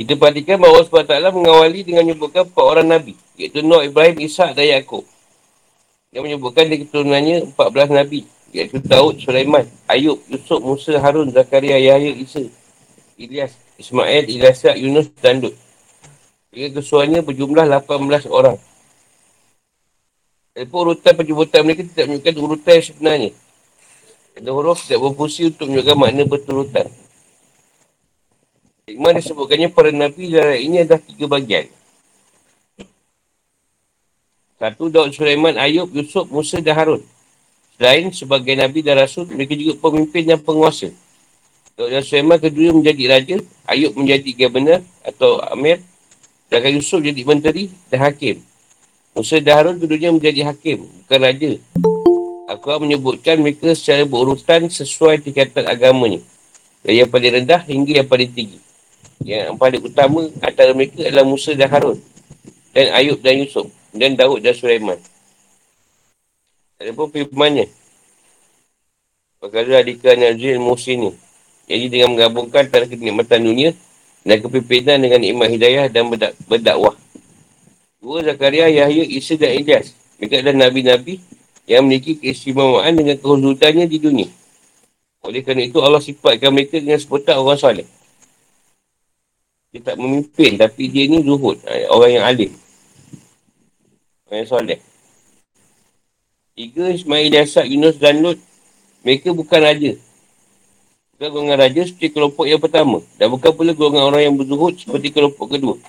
Kita 0.00 0.12
perhatikan 0.16 0.56
bahawa 0.56 0.88
Allah 0.88 1.28
SWT 1.28 1.36
mengawali 1.36 1.80
dengan 1.84 2.02
menyebutkan 2.08 2.48
empat 2.48 2.64
orang 2.64 2.88
Nabi. 2.88 3.12
Iaitu 3.36 3.60
Nuh, 3.60 3.84
Ibrahim, 3.84 4.24
Ishak 4.24 4.56
dan 4.56 4.64
Yaakob. 4.64 5.04
Yang 6.08 6.22
menyebutkan 6.24 6.64
di 6.72 6.84
keturunannya 6.84 7.52
14 7.52 7.92
Nabi. 7.92 8.24
Iaitu 8.48 8.80
Daud, 8.80 9.20
Sulaiman, 9.20 9.68
Ayub, 9.84 10.24
Yusuf, 10.24 10.60
Musa, 10.64 10.96
Harun, 10.96 11.28
Zakaria, 11.28 11.76
Yahya, 11.76 12.16
Isa, 12.16 12.48
Ilyas, 13.20 13.52
Ismail, 13.76 14.24
Ilyasak, 14.24 14.72
Yunus 14.80 15.12
dan 15.20 15.44
Dut. 15.44 15.52
Hingga 16.48 16.80
kesuarnya 16.80 17.20
berjumlah 17.20 17.68
18 17.68 18.24
orang. 18.32 18.56
Walaupun 20.58 20.78
urutan 20.90 21.14
penyebutan 21.14 21.62
mereka 21.62 21.86
tidak 21.86 22.04
menunjukkan 22.10 22.34
urutan 22.42 22.72
yang 22.74 22.86
sebenarnya. 22.88 23.30
Ada 24.34 24.50
huruf 24.50 24.78
tidak 24.82 24.98
berfungsi 25.06 25.54
untuk 25.54 25.70
menunjukkan 25.70 25.96
makna 25.98 26.22
berturutan. 26.26 26.86
Hikmah 28.90 29.12
disebutkannya 29.22 29.68
para 29.70 29.94
Nabi 29.94 30.34
dan 30.34 30.58
ini 30.58 30.82
adalah 30.82 30.98
tiga 30.98 31.30
bagian. 31.30 31.70
Satu, 34.58 34.90
Daud 34.90 35.14
Sulaiman, 35.14 35.54
Ayub, 35.54 35.86
Yusuf, 35.94 36.26
Musa 36.34 36.58
dan 36.58 36.74
Harun. 36.74 37.02
Selain 37.78 38.10
sebagai 38.10 38.58
Nabi 38.58 38.82
dan 38.82 38.98
Rasul, 38.98 39.30
mereka 39.30 39.54
juga 39.54 39.78
pemimpin 39.78 40.26
dan 40.26 40.42
penguasa. 40.42 40.90
Daud 41.78 41.94
dan 41.94 42.02
Sulaiman 42.02 42.42
kedua 42.42 42.74
menjadi 42.74 43.04
raja, 43.06 43.36
Ayub 43.70 43.94
menjadi 43.94 44.34
governor 44.34 44.82
atau 45.06 45.38
amir, 45.54 45.78
dan 46.50 46.66
Yusuf 46.74 46.98
jadi 46.98 47.22
menteri 47.22 47.70
dan 47.86 48.10
hakim. 48.10 48.42
Musa 49.14 49.38
dan 49.38 49.62
Harun 49.62 49.78
keduanya 49.78 50.10
menjadi 50.10 50.50
hakim, 50.50 50.90
bukan 51.06 51.18
raja. 51.22 51.50
Aku 52.50 52.66
menyebutkan 52.82 53.38
mereka 53.38 53.70
secara 53.78 54.02
berurutan 54.02 54.66
sesuai 54.66 55.22
tingkatan 55.22 55.70
agamanya. 55.70 56.18
Dari 56.82 56.98
yang 56.98 57.10
paling 57.12 57.30
rendah 57.30 57.62
hingga 57.62 58.02
yang 58.02 58.08
paling 58.10 58.30
tinggi. 58.34 58.58
Yang 59.22 59.54
paling 59.54 59.82
utama 59.86 60.26
antara 60.42 60.74
mereka 60.74 61.06
adalah 61.06 61.22
Musa 61.22 61.54
dan 61.54 61.70
Harun. 61.70 61.98
Dan 62.74 62.90
Ayub 62.90 63.22
dan 63.22 63.38
Yusuf. 63.38 63.70
Dan 63.94 64.16
Daud 64.16 64.44
dan 64.44 64.52
Sulaiman. 64.52 65.00
Ada 66.78 66.94
pun 66.94 67.10
firmannya. 67.10 67.66
Perkara 69.38 69.82
adikah 69.82 70.14
Nazir 70.18 70.58
Musa 70.58 70.94
ni. 70.94 71.14
Jadi 71.68 71.84
dengan 71.92 72.16
menggabungkan 72.16 72.66
antara 72.66 72.88
kenikmatan 72.88 73.44
dunia 73.44 73.70
dan 74.24 74.40
kepimpinan 74.40 74.98
dengan 74.98 75.20
nikmat 75.20 75.48
hidayah 75.52 75.86
dan 75.92 76.10
berdak 76.10 76.32
berdakwah. 76.48 76.96
Dua 77.98 78.24
Zakaria, 78.24 78.70
Yahya, 78.70 79.04
Isa 79.04 79.36
dan 79.36 79.58
Ilyas. 79.58 79.92
Mereka 80.18 80.42
adalah 80.42 80.70
Nabi-Nabi 80.70 81.20
yang 81.68 81.84
memiliki 81.84 82.16
keistimewaan 82.18 82.96
dengan 82.96 83.20
kehudutannya 83.20 83.84
di 83.84 83.98
dunia. 84.00 84.28
Oleh 85.22 85.42
kerana 85.42 85.66
itu 85.66 85.78
Allah 85.82 86.00
sifatkan 86.00 86.54
mereka 86.54 86.78
dengan 86.80 86.96
sebutan 86.96 87.36
orang 87.36 87.58
soleh. 87.58 87.86
Dia 89.68 89.84
tak 89.84 90.00
memimpin 90.00 90.56
tapi 90.56 90.88
dia 90.88 91.04
ni 91.04 91.20
zuhud. 91.20 91.60
Ha, 91.68 91.92
orang 91.92 92.10
yang 92.16 92.24
alim. 92.24 92.50
Orang 94.28 94.44
yang 94.44 94.48
soleh. 94.48 94.78
Tiga 96.52 96.92
Ismail 96.92 97.32
Yasad, 97.32 97.64
Yunus 97.64 97.96
dan 97.96 98.20
Lut. 98.20 98.36
Mereka 99.00 99.32
bukan 99.32 99.56
raja. 99.56 99.96
Bukan 101.16 101.28
golongan 101.32 101.58
raja 101.64 101.80
seperti 101.88 102.12
kelompok 102.12 102.44
yang 102.44 102.60
pertama. 102.60 103.00
Dan 103.16 103.32
bukan 103.32 103.50
pula 103.56 103.72
golongan 103.72 104.04
orang 104.04 104.22
yang 104.28 104.34
berzuhud 104.36 104.76
seperti 104.76 105.08
kelompok 105.16 105.56
kedua. 105.56 105.80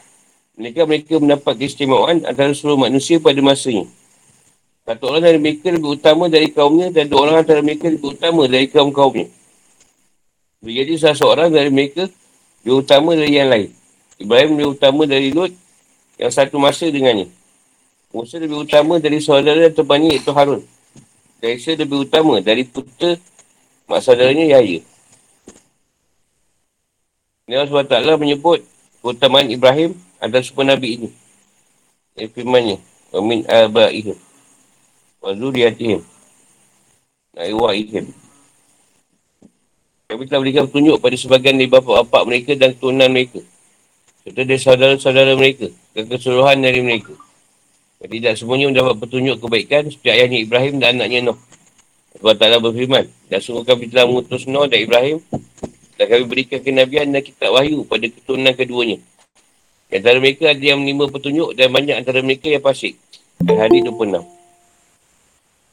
Mereka 0.56 0.88
mereka 0.88 1.20
mendapat 1.20 1.60
keistimewaan 1.60 2.24
antara 2.24 2.56
seluruh 2.56 2.80
manusia 2.80 3.20
pada 3.20 3.44
masanya. 3.44 3.92
Satu 4.88 5.12
orang 5.12 5.22
dari 5.22 5.38
mereka 5.38 5.68
lebih 5.70 6.00
utama 6.00 6.32
dari 6.32 6.48
kaumnya 6.50 6.90
dan 6.96 7.12
dua 7.12 7.28
orang 7.28 7.44
antara 7.44 7.60
mereka 7.60 7.92
lebih 7.92 8.16
utama 8.16 8.48
dari 8.48 8.66
kaum-kaumnya. 8.72 9.28
Jadi 10.64 10.94
salah 10.96 11.16
seorang 11.20 11.50
dari 11.52 11.70
mereka 11.72 12.08
dia 12.64 12.74
utama 12.74 13.20
dari 13.20 13.36
yang 13.36 13.52
lain. 13.52 13.70
Ibrahim 14.16 14.56
dia 14.56 14.68
utama 14.68 15.04
dari 15.04 15.30
Lut 15.36 15.52
yang 16.16 16.32
satu 16.32 16.56
masa 16.56 16.88
dengannya. 16.88 17.39
Musa 18.10 18.42
lebih 18.42 18.66
utama 18.66 18.98
dari 18.98 19.22
saudara 19.22 19.70
yang 19.70 19.76
terbanyak 19.78 20.18
iaitu 20.18 20.34
Harun. 20.34 20.66
Dan 21.38 21.50
Isa 21.54 21.78
lebih 21.78 22.10
utama 22.10 22.42
dari 22.42 22.66
putera 22.66 23.22
mak 23.86 24.02
saudaranya 24.02 24.58
Yahya. 24.58 24.82
Allah 27.50 27.66
SWT 27.66 28.22
menyebut 28.22 28.62
keutamaan 29.02 29.50
Ibrahim 29.50 29.98
adalah 30.22 30.42
semua 30.42 30.74
Nabi 30.74 31.02
ini. 31.02 31.10
Ini 32.18 32.30
firmannya. 32.34 32.78
Wamin 33.10 33.42
aba'ihim. 33.46 34.18
Wa 35.22 35.34
zuriatihim. 35.34 36.02
Naiwa'ihim. 37.34 38.06
Kami 40.10 40.24
telah 40.26 40.42
berikan 40.42 40.66
petunjuk 40.66 40.98
pada 40.98 41.14
sebagian 41.18 41.58
dari 41.58 41.70
bapa-bapa 41.70 42.26
mereka 42.26 42.58
dan 42.58 42.74
keturunan 42.74 43.10
mereka. 43.10 43.42
Serta 44.26 44.42
dari 44.46 44.62
saudara-saudara 44.62 45.34
mereka. 45.38 45.70
Dan 45.94 46.10
keseluruhan 46.10 46.58
dari 46.62 46.82
mereka. 46.82 47.14
Dan 48.00 48.08
tidak 48.16 48.34
semuanya 48.40 48.72
mendapat 48.72 48.96
petunjuk 49.04 49.44
kebaikan 49.44 49.92
seperti 49.92 50.10
ayahnya 50.16 50.40
Ibrahim 50.44 50.74
dan 50.80 51.00
anaknya 51.00 51.20
Noh. 51.32 51.38
Allah 52.24 52.36
Ta'ala 52.40 52.58
berfirman. 52.64 53.06
Dan 53.28 53.40
sungguh 53.44 53.68
kami 53.68 53.92
telah 53.92 54.08
mengutus 54.08 54.48
Noh 54.48 54.66
dan 54.66 54.80
Ibrahim. 54.80 55.20
Dan 56.00 56.06
kami 56.08 56.24
berikan 56.32 56.60
kenabian 56.64 57.12
dan 57.12 57.20
kitab 57.20 57.52
wahyu 57.52 57.84
pada 57.84 58.08
keturunan 58.08 58.56
keduanya. 58.56 58.98
Di 59.92 60.00
antara 60.00 60.18
mereka 60.24 60.56
ada 60.56 60.64
yang 60.64 60.80
menerima 60.80 61.06
petunjuk 61.12 61.50
dan 61.60 61.68
banyak 61.76 61.96
antara 62.00 62.24
mereka 62.24 62.48
yang 62.48 62.64
pasik. 62.64 62.96
Hadis 63.44 63.84
26. 63.84 64.24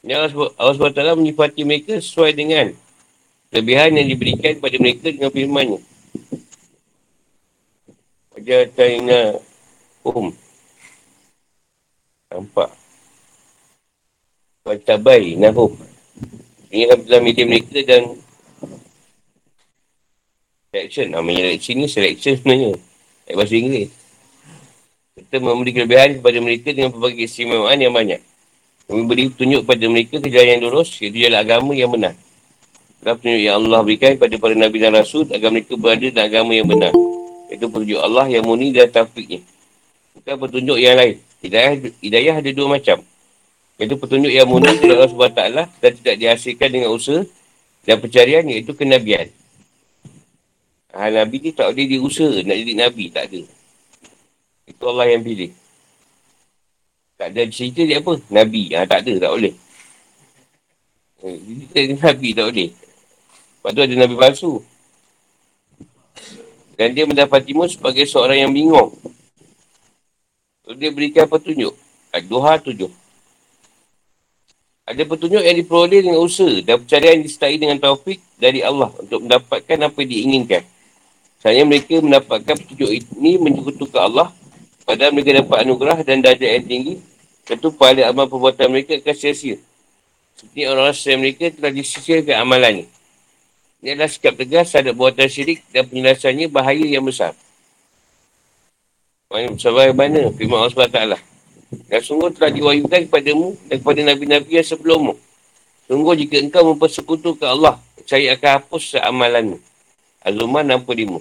Yang 0.07 0.19
Allah 0.55 0.73
SWT 0.75 1.19
menyifati 1.19 1.61
mereka 1.63 1.99
sesuai 1.99 2.31
dengan 2.35 2.71
Kelebihan 3.47 3.95
yang 3.95 4.07
diberikan 4.11 4.59
kepada 4.59 4.75
mereka 4.75 5.07
dengan 5.07 5.31
firman-Nya. 5.31 5.79
Wajah 8.35 8.61
China 8.75 9.19
Um. 10.03 10.46
Nampak. 12.27 12.69
Wajtabai 14.67 15.39
Nahum. 15.39 15.71
Ini 16.67 16.91
akan 16.91 16.97
dalam 17.07 17.23
media 17.23 17.47
mereka 17.47 17.79
dan 17.87 18.19
selection. 20.67 21.07
Namanya 21.15 21.47
selection 21.47 21.75
ni 21.79 21.87
selection 21.87 22.33
sebenarnya. 22.35 22.75
Dari 23.23 23.35
bahasa 23.39 23.55
Inggeris. 23.55 23.91
Kita 25.17 25.35
memberi 25.39 25.71
kelebihan 25.71 26.19
kepada 26.19 26.37
mereka 26.43 26.69
dengan 26.75 26.91
pelbagai 26.91 27.25
istimewaan 27.25 27.79
yang 27.79 27.95
banyak. 27.95 28.19
Kami 28.87 29.03
beri 29.07 29.31
tunjuk 29.31 29.67
kepada 29.67 29.85
mereka 29.91 30.15
ke 30.23 30.27
jalan 30.31 30.47
yang 30.47 30.61
lurus, 30.63 30.95
iaitu 31.03 31.27
jalan 31.27 31.39
agama 31.43 31.71
yang 31.75 31.91
benar. 31.91 32.15
Dan 33.03 33.19
petunjuk 33.19 33.41
yang 33.43 33.55
Allah 33.59 33.79
berikan 33.83 34.15
kepada 34.15 34.35
para 34.39 34.55
Nabi 34.55 34.77
dan 34.79 34.95
Rasul 34.95 35.27
agar 35.27 35.49
mereka 35.51 35.75
berada 35.75 36.07
dalam 36.07 36.27
agama 36.27 36.51
yang 36.55 36.67
benar. 36.67 36.91
Itu 37.51 37.67
petunjuk 37.67 37.99
Allah 37.99 38.31
yang 38.31 38.43
murni 38.47 38.71
dan 38.71 38.87
taufiknya. 38.91 39.43
Bukan 40.15 40.35
petunjuk 40.39 40.77
yang 40.79 40.95
lain. 40.95 41.26
Hidayah, 41.41 41.73
hidayah 42.01 42.35
ada 42.41 42.49
dua 42.53 42.67
macam. 42.79 43.01
Itu 43.77 43.93
petunjuk 43.93 44.33
yang 44.33 44.49
murni 44.49 44.73
dari 44.81 44.97
Allah 44.97 45.11
SWT 45.13 45.41
dan 45.77 45.91
tidak 46.01 46.15
dihasilkan 46.17 46.69
dengan 46.73 46.89
usaha 46.97 47.21
dan 47.85 48.01
pencarian 48.01 48.43
iaitu 48.49 48.73
kenabian. 48.73 49.29
Ha, 50.97 51.13
Nabi 51.13 51.37
ni 51.37 51.51
tak 51.53 51.69
boleh 51.69 51.85
diusaha 51.85 52.41
nak 52.41 52.57
jadi 52.57 52.73
Nabi. 52.73 53.05
Tak 53.13 53.29
ada. 53.29 53.41
Itu 54.65 54.83
Allah 54.89 55.13
yang 55.13 55.21
pilih. 55.21 55.53
Tak 57.21 57.33
ada 57.33 57.41
cerita 57.53 57.85
dia 57.85 58.01
apa? 58.01 58.17
Nabi. 58.33 58.73
Ha, 58.73 58.89
tak 58.89 59.05
ada. 59.05 59.13
Tak 59.29 59.31
boleh. 59.37 59.53
Jadi 61.21 61.93
Nabi 62.01 62.29
tak 62.33 62.45
boleh. 62.49 62.69
Lepas 62.73 63.71
tu 63.77 63.81
ada 63.85 63.93
Nabi 63.93 64.15
palsu. 64.17 64.51
Dan 66.77 66.97
dia 66.97 67.05
mendapatimu 67.05 67.69
sebagai 67.69 68.05
seorang 68.09 68.41
yang 68.41 68.53
bingung. 68.53 68.93
So, 70.67 70.75
dia 70.75 70.91
berikan 70.91 71.23
petunjuk. 71.31 71.71
Doha 72.27 72.59
tujuh. 72.59 72.91
Ada 74.83 75.07
petunjuk 75.07 75.39
yang 75.39 75.55
diperoleh 75.55 76.03
dengan 76.03 76.19
usaha 76.19 76.59
dan 76.59 76.83
pencarian 76.83 77.23
disertai 77.23 77.55
dengan 77.55 77.79
taufik 77.79 78.19
dari 78.35 78.59
Allah 78.59 78.91
untuk 78.99 79.23
mendapatkan 79.23 79.77
apa 79.79 79.97
yang 80.03 80.11
diinginkan. 80.11 80.63
Sebenarnya 81.39 81.63
mereka 81.63 81.95
mendapatkan 82.03 82.55
petunjuk 82.57 82.89
ini 82.89 83.39
menyekutukan 83.39 84.01
Allah 84.11 84.27
padahal 84.83 85.15
mereka 85.15 85.39
dapat 85.39 85.57
anugerah 85.63 85.97
dan 86.03 86.19
darjah 86.19 86.59
yang 86.59 86.65
tinggi 86.67 86.93
tentu 87.47 87.71
pahala 87.71 88.11
amal 88.11 88.27
perbuatan 88.27 88.67
mereka 88.67 88.99
akan 88.99 89.15
sia-sia. 89.15 89.55
Seperti 90.35 90.67
orang-orang 90.67 91.19
mereka 91.23 91.45
telah 91.53 91.71
disisirkan 91.71 92.35
amalannya. 92.43 92.87
Ini 93.79 93.95
adalah 93.95 94.11
sikap 94.11 94.35
tegas 94.35 94.73
terhadap 94.73 94.99
buatan 94.99 95.31
syirik 95.31 95.63
dan 95.71 95.87
penjelasannya 95.87 96.51
bahaya 96.51 96.83
yang 96.83 97.07
besar. 97.07 97.37
Sampai 99.27 99.91
mana 99.91 100.31
firman 100.31 100.63
Allah 100.63 100.71
SWT. 100.71 101.19
Dan 101.91 101.99
sungguh 101.99 102.31
telah 102.31 102.47
diwahyukan 102.47 103.11
kepadamu 103.11 103.59
dan 103.67 103.75
kepada 103.83 104.01
Nabi-Nabi 104.07 104.51
yang 104.55 104.63
sebelummu. 104.63 105.13
Sungguh 105.91 106.15
jika 106.15 106.39
engkau 106.39 106.71
mempersekutukan 106.71 107.43
Allah, 107.43 107.75
saya 108.07 108.39
akan 108.39 108.49
hapus 108.63 108.95
amalanmu. 109.03 109.59
Azuman 110.23 110.63
65. 110.63 111.19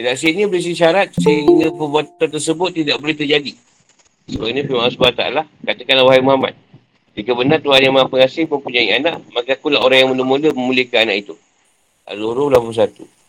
Tidak 0.00 0.14
sini 0.16 0.48
berisi 0.48 0.72
syarat 0.72 1.12
sehingga 1.12 1.68
perbuatan 1.76 2.28
tersebut 2.32 2.72
tidak 2.72 2.96
boleh 3.04 3.12
terjadi. 3.12 3.52
Sebab 4.32 4.48
ini 4.48 4.64
firman 4.64 4.88
Allah 4.88 4.96
SWT. 4.96 5.24
Katakanlah 5.60 6.04
wahai 6.08 6.24
Muhammad. 6.24 6.56
Jika 7.12 7.36
benar 7.36 7.60
Tuhan 7.60 7.84
yang 7.84 7.92
maha 7.92 8.08
pengasih 8.08 8.48
mempunyai 8.48 8.96
anak, 8.96 9.20
maka 9.36 9.60
akulah 9.60 9.84
orang 9.84 10.08
yang 10.08 10.10
mula-mula 10.16 10.56
memulihkan 10.56 11.04
anak 11.04 11.28
itu. 11.28 11.34
Al-Zuhru 12.08 12.48
81. 12.48 13.19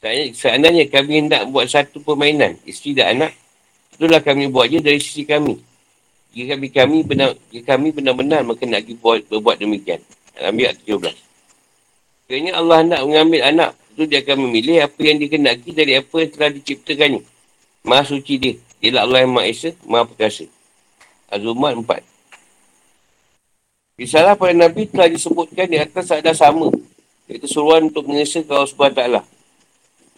Seandainya 0.00 0.88
kami 0.88 1.28
hendak 1.28 1.44
buat 1.52 1.68
satu 1.68 2.00
permainan, 2.00 2.56
isteri 2.64 2.96
dan 2.96 3.20
anak, 3.20 3.36
itulah 3.92 4.24
kami 4.24 4.48
buat 4.48 4.72
je 4.72 4.80
dari 4.80 4.96
sisi 4.96 5.28
kami. 5.28 5.60
Jika 6.32 6.56
kami, 6.56 6.68
kami 6.72 6.98
benar, 7.04 7.36
jika 7.52 7.76
kami 7.76 7.92
benar-benar 7.92 8.40
nak 8.46 8.84
buat, 9.02 9.20
berbuat 9.28 9.60
demikian. 9.60 10.00
Al-Ambiyak 10.40 10.80
17. 10.88 11.12
Kerana 12.30 12.50
Allah 12.56 12.76
hendak 12.80 13.00
mengambil 13.04 13.40
anak, 13.44 13.70
itu 13.92 14.08
dia 14.08 14.24
akan 14.24 14.48
memilih 14.48 14.86
apa 14.86 15.00
yang 15.02 15.18
dikenaki 15.20 15.74
dari 15.74 15.92
apa 15.98 16.14
yang 16.16 16.30
telah 16.32 16.50
diciptakannya. 16.54 17.20
Maha 17.84 18.02
suci 18.06 18.34
dia. 18.40 18.54
Dia 18.80 19.04
Allah 19.04 19.28
yang 19.28 19.36
Maha 19.36 19.50
Esa, 19.50 19.76
Maha 19.84 20.08
Perkasa. 20.08 20.46
Az-Zumar 21.28 21.76
4. 21.76 22.00
Risalah 24.00 24.32
para 24.38 24.56
Nabi 24.56 24.88
telah 24.88 25.12
disebutkan 25.12 25.68
di 25.68 25.76
atas 25.76 26.08
ada 26.08 26.32
sama. 26.32 26.72
Iaitu 27.28 27.44
suruhan 27.44 27.92
untuk 27.92 28.08
mengesahkan 28.08 28.48
Allah 28.48 29.20
SWT. 29.20 29.39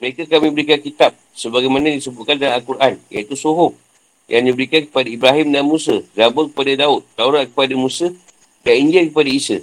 Mereka 0.03 0.27
kami 0.27 0.51
berikan 0.51 0.83
kitab 0.83 1.15
sebagaimana 1.31 1.95
disebutkan 1.95 2.35
dalam 2.35 2.59
Al-Quran. 2.59 2.99
Iaitu 3.07 3.39
suhuf 3.39 3.79
yang 4.27 4.43
diberikan 4.43 4.83
kepada 4.83 5.07
Ibrahim 5.07 5.55
dan 5.55 5.63
Musa. 5.63 6.03
Zabur 6.19 6.51
kepada 6.51 6.75
Daud. 6.75 7.07
Taurat 7.15 7.47
kepada 7.47 7.71
Musa. 7.79 8.11
Dan 8.67 8.75
Injil 8.83 9.15
kepada 9.15 9.31
Isa. 9.31 9.63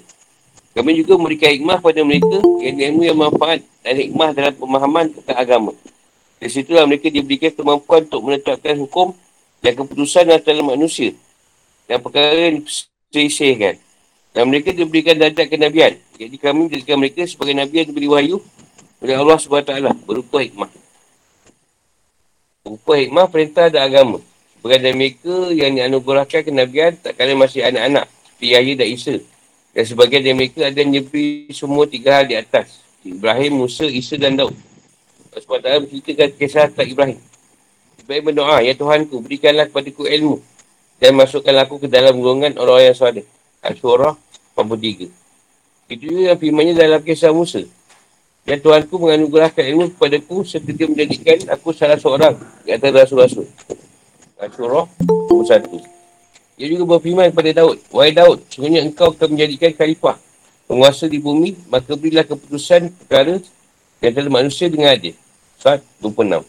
Kami 0.71 0.95
juga 0.95 1.19
memberikan 1.19 1.51
hikmah 1.51 1.83
kepada 1.83 2.01
mereka 2.07 2.39
yang 2.63 2.75
ilmu 2.79 3.01
yang 3.03 3.19
manfaat 3.19 3.59
dan 3.83 3.93
hikmah 3.99 4.31
dalam 4.31 4.53
pemahaman 4.55 5.05
tentang 5.11 5.37
agama. 5.43 5.71
Dari 6.39 6.51
situlah 6.55 6.87
mereka 6.87 7.11
diberikan 7.11 7.51
kemampuan 7.51 8.07
untuk 8.07 8.21
menetapkan 8.23 8.79
hukum 8.79 9.11
dan 9.59 9.75
keputusan 9.75 10.23
antara 10.31 10.63
manusia 10.63 11.11
dan 11.83 11.99
perkara 11.99 12.31
yang 12.31 12.63
diselisihkan. 12.63 13.75
Dan 14.31 14.47
mereka 14.47 14.71
diberikan 14.71 15.19
darjat 15.19 15.51
kenabian. 15.51 15.99
Jadi 16.15 16.35
kami 16.39 16.71
menjadikan 16.71 16.95
mereka 16.95 17.27
sebagai 17.27 17.59
Nabi 17.59 17.83
yang 17.83 17.87
diberi 17.91 18.07
wahyu 18.07 18.37
oleh 18.99 19.15
Allah 19.15 19.37
SWT 19.39 19.71
berupa 20.03 20.43
hikmah. 20.43 20.67
Berupa 22.67 22.93
hikmah 22.99 23.25
perintah 23.31 23.71
dan 23.71 23.87
agama. 23.87 24.19
Dari 24.59 24.91
mereka 24.91 25.55
yang 25.55 25.79
dianugerahkan 25.79 26.43
kenabian 26.43 26.91
tak 26.99 27.15
kala 27.15 27.31
masih 27.31 27.63
anak-anak. 27.63 28.11
Seperti 28.27 28.45
Yahya 28.51 28.73
dan 28.75 28.87
Isa. 28.91 29.15
Dan 29.71 29.83
sebagian 29.87 30.21
dari 30.27 30.35
mereka 30.35 30.67
ada 30.67 30.75
yang 30.83 30.91
semua 31.55 31.87
tiga 31.87 32.19
hal 32.19 32.27
di 32.27 32.35
atas. 32.35 32.83
Ibrahim, 33.07 33.63
Musa, 33.63 33.87
Isa 33.87 34.19
dan 34.19 34.35
Daud. 34.35 34.51
Allah 35.31 35.39
SWT 35.39 35.87
menceritakan 35.87 36.29
kisah 36.35 36.67
tak 36.67 36.91
Ibrahim. 36.91 37.15
Ibrahim 38.03 38.23
berdoa, 38.27 38.59
Ya 38.59 38.75
Tuhanku, 38.75 39.23
berikanlah 39.23 39.71
kepada 39.71 39.87
ku 39.95 40.03
ilmu. 40.03 40.43
Dan 40.99 41.15
masukkanlah 41.15 41.63
aku 41.63 41.79
ke 41.79 41.87
dalam 41.87 42.19
golongan 42.19 42.59
orang-orang 42.59 42.91
yang 42.91 42.97
sadar. 42.99 43.25
Al-Surah 43.63 44.19
43. 44.59 45.07
Itu 45.87 46.03
juga 46.03 46.35
yang 46.35 46.39
firmannya 46.43 46.75
dalam 46.75 46.99
kisah 46.99 47.31
Musa. 47.31 47.63
Dan 48.49 48.57
Tuhanku 48.65 48.97
menganugerahkan 48.97 49.61
ilmu 49.61 49.93
kepada 49.93 50.17
ku 50.25 50.41
menjadikan 50.41 51.37
aku 51.53 51.69
salah 51.69 52.01
seorang 52.01 52.33
di 52.65 52.73
antara 52.73 53.05
rasul-rasul. 53.05 53.45
Al-Surah 54.41 54.89
1. 54.89 55.69
Dia 56.57 56.65
juga 56.65 56.97
berfirman 56.97 57.29
kepada 57.29 57.61
Daud. 57.61 57.77
Wahai 57.93 58.09
Daud, 58.09 58.41
sebenarnya 58.49 58.89
engkau 58.89 59.13
akan 59.13 59.37
menjadikan 59.37 59.69
khalifah 59.77 60.17
penguasa 60.65 61.05
di 61.05 61.21
bumi, 61.21 61.61
maka 61.69 61.93
berilah 61.93 62.25
keputusan 62.25 62.89
perkara 63.05 63.37
yang 64.01 64.13
dalam 64.17 64.33
manusia 64.33 64.65
dengan 64.65 64.97
adil. 64.97 65.13
Surat 65.61 65.85
26. 66.01 66.41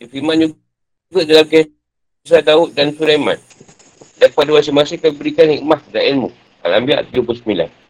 Dia 0.00 0.06
firman 0.08 0.40
juga 0.40 1.22
dalam 1.28 1.46
kisah 1.52 2.40
Daud 2.40 2.72
dan 2.72 2.96
Sulaiman. 2.96 3.36
Dan 4.16 4.32
kepada 4.32 4.56
masing-masing 4.56 4.96
akan 5.04 5.12
berikan 5.20 5.52
hikmah 5.52 5.84
dan 5.92 6.16
ilmu. 6.16 6.32
Al-Ambiyak 6.64 7.12
79. 7.12 7.87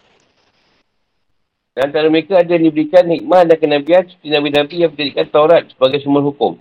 Dan 1.78 1.94
antara 1.94 2.10
mereka 2.10 2.42
ada 2.42 2.58
yang 2.58 2.74
diberikan 2.74 3.06
hikmah 3.06 3.46
dan 3.46 3.54
kenabian 3.54 4.02
seperti 4.02 4.34
Nabi-Nabi 4.34 4.74
yang 4.82 4.90
menjadikan 4.90 5.30
Taurat 5.30 5.62
sebagai 5.70 6.02
sumber 6.02 6.26
hukum. 6.26 6.58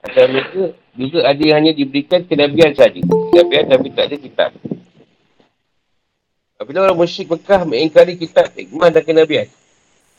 Antara 0.00 0.32
mereka 0.32 0.72
juga 0.96 1.28
ada 1.28 1.42
yang 1.44 1.56
hanya 1.60 1.72
diberikan 1.76 2.24
kenabian 2.24 2.72
saja. 2.72 2.96
Kenabian 3.04 3.68
tapi 3.68 3.92
tak 3.92 4.08
ada 4.08 4.16
kitab. 4.16 4.50
Apabila 6.56 6.88
orang 6.88 6.96
musyrik 6.96 7.28
Mekah 7.36 7.68
mengingkari 7.68 8.16
kitab 8.16 8.48
hikmah 8.56 8.88
dan 8.96 9.04
kenabian. 9.04 9.44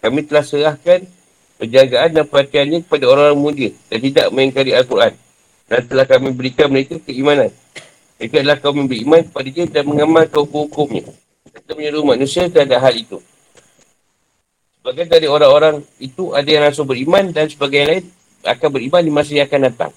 Kami 0.06 0.22
telah 0.30 0.46
serahkan 0.46 1.02
penjagaan 1.58 2.10
dan 2.14 2.26
perhatiannya 2.30 2.86
kepada 2.86 3.10
orang-orang 3.10 3.42
muda 3.42 3.70
dan 3.90 4.00
tidak 4.06 4.26
mengingkari 4.38 4.72
Al-Quran. 4.78 5.18
Dan 5.66 5.82
telah 5.90 6.06
kami 6.06 6.30
berikan 6.38 6.70
mereka 6.70 7.02
keimanan. 7.02 7.50
Mereka 8.22 8.46
adalah 8.46 8.62
kaum 8.62 8.78
yang 8.78 8.86
beriman 8.86 9.26
kepada 9.26 9.50
dia 9.50 9.66
dan 9.66 9.84
mengamalkan 9.90 10.46
hukum-hukumnya. 10.46 11.10
Kita 11.58 11.74
menyeru 11.74 12.06
manusia 12.06 12.46
terhadap 12.46 12.86
hal 12.86 12.94
itu. 12.94 13.18
Sebagai 14.88 15.20
dari 15.20 15.28
orang-orang 15.28 15.84
itu 16.00 16.32
ada 16.32 16.48
yang 16.48 16.64
langsung 16.64 16.88
beriman 16.88 17.28
dan 17.36 17.52
sebagai 17.52 17.84
lain 17.84 18.08
akan 18.40 18.70
beriman 18.72 19.04
di 19.04 19.12
masa 19.12 19.36
yang 19.36 19.44
akan 19.44 19.68
datang. 19.68 19.92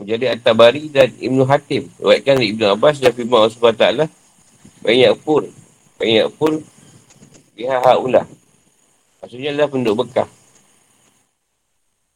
Menjadi 0.00 0.32
At-Tabari 0.32 0.88
dan 0.88 1.12
Ibn 1.12 1.44
Hatim. 1.44 1.92
Ruatkan 2.00 2.40
dari 2.40 2.56
Ibn 2.56 2.72
Abbas 2.72 3.04
dan 3.04 3.12
firman 3.12 3.44
Allah 3.44 3.52
SWT. 3.52 4.08
Banyak 4.80 5.12
pun. 5.20 5.44
Banyak 6.00 6.26
pun. 6.40 6.64
Biha 7.52 7.84
ha'ulah. 7.84 8.24
Maksudnya 9.20 9.52
adalah 9.52 9.68
penduduk 9.68 10.08
Bekah. 10.08 10.28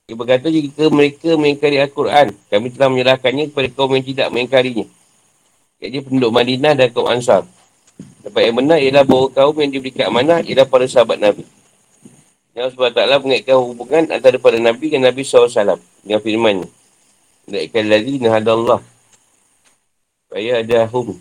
Dia 0.08 0.16
berkata 0.16 0.48
jika 0.48 0.88
mereka 0.88 1.36
mengingkari 1.36 1.76
Al-Quran, 1.76 2.32
kami 2.48 2.72
telah 2.72 2.88
menyerahkannya 2.88 3.52
kepada 3.52 3.68
kaum 3.76 3.92
yang 3.92 4.06
tidak 4.16 4.32
mengingkarinya. 4.32 4.88
Jadi 5.84 5.96
penduduk 6.00 6.32
Madinah 6.32 6.72
dan 6.72 6.88
kaum 6.88 7.12
Ansar. 7.12 7.44
Tempat 8.24 8.40
yang 8.40 8.56
benar 8.64 8.80
ialah 8.80 9.04
bahawa 9.04 9.28
kaum 9.28 9.60
yang 9.60 9.76
diberikan 9.76 10.08
amanah 10.08 10.40
ialah 10.40 10.64
para 10.64 10.88
sahabat 10.88 11.20
Nabi. 11.20 11.44
Sebab 12.56 12.88
taklah 12.96 13.20
mengaitkan 13.20 13.60
hubungan 13.60 14.08
antara 14.08 14.40
para 14.40 14.56
Nabi 14.56 14.88
dan 14.88 15.04
Nabi 15.04 15.20
SAW 15.20 15.76
dengan 16.00 16.20
firman 16.24 16.64
Mengaitkan 17.44 17.84
lagi 17.84 18.16
nahadallah. 18.16 18.80
Supaya 20.24 20.64
ada 20.64 20.88
hum. 20.88 21.20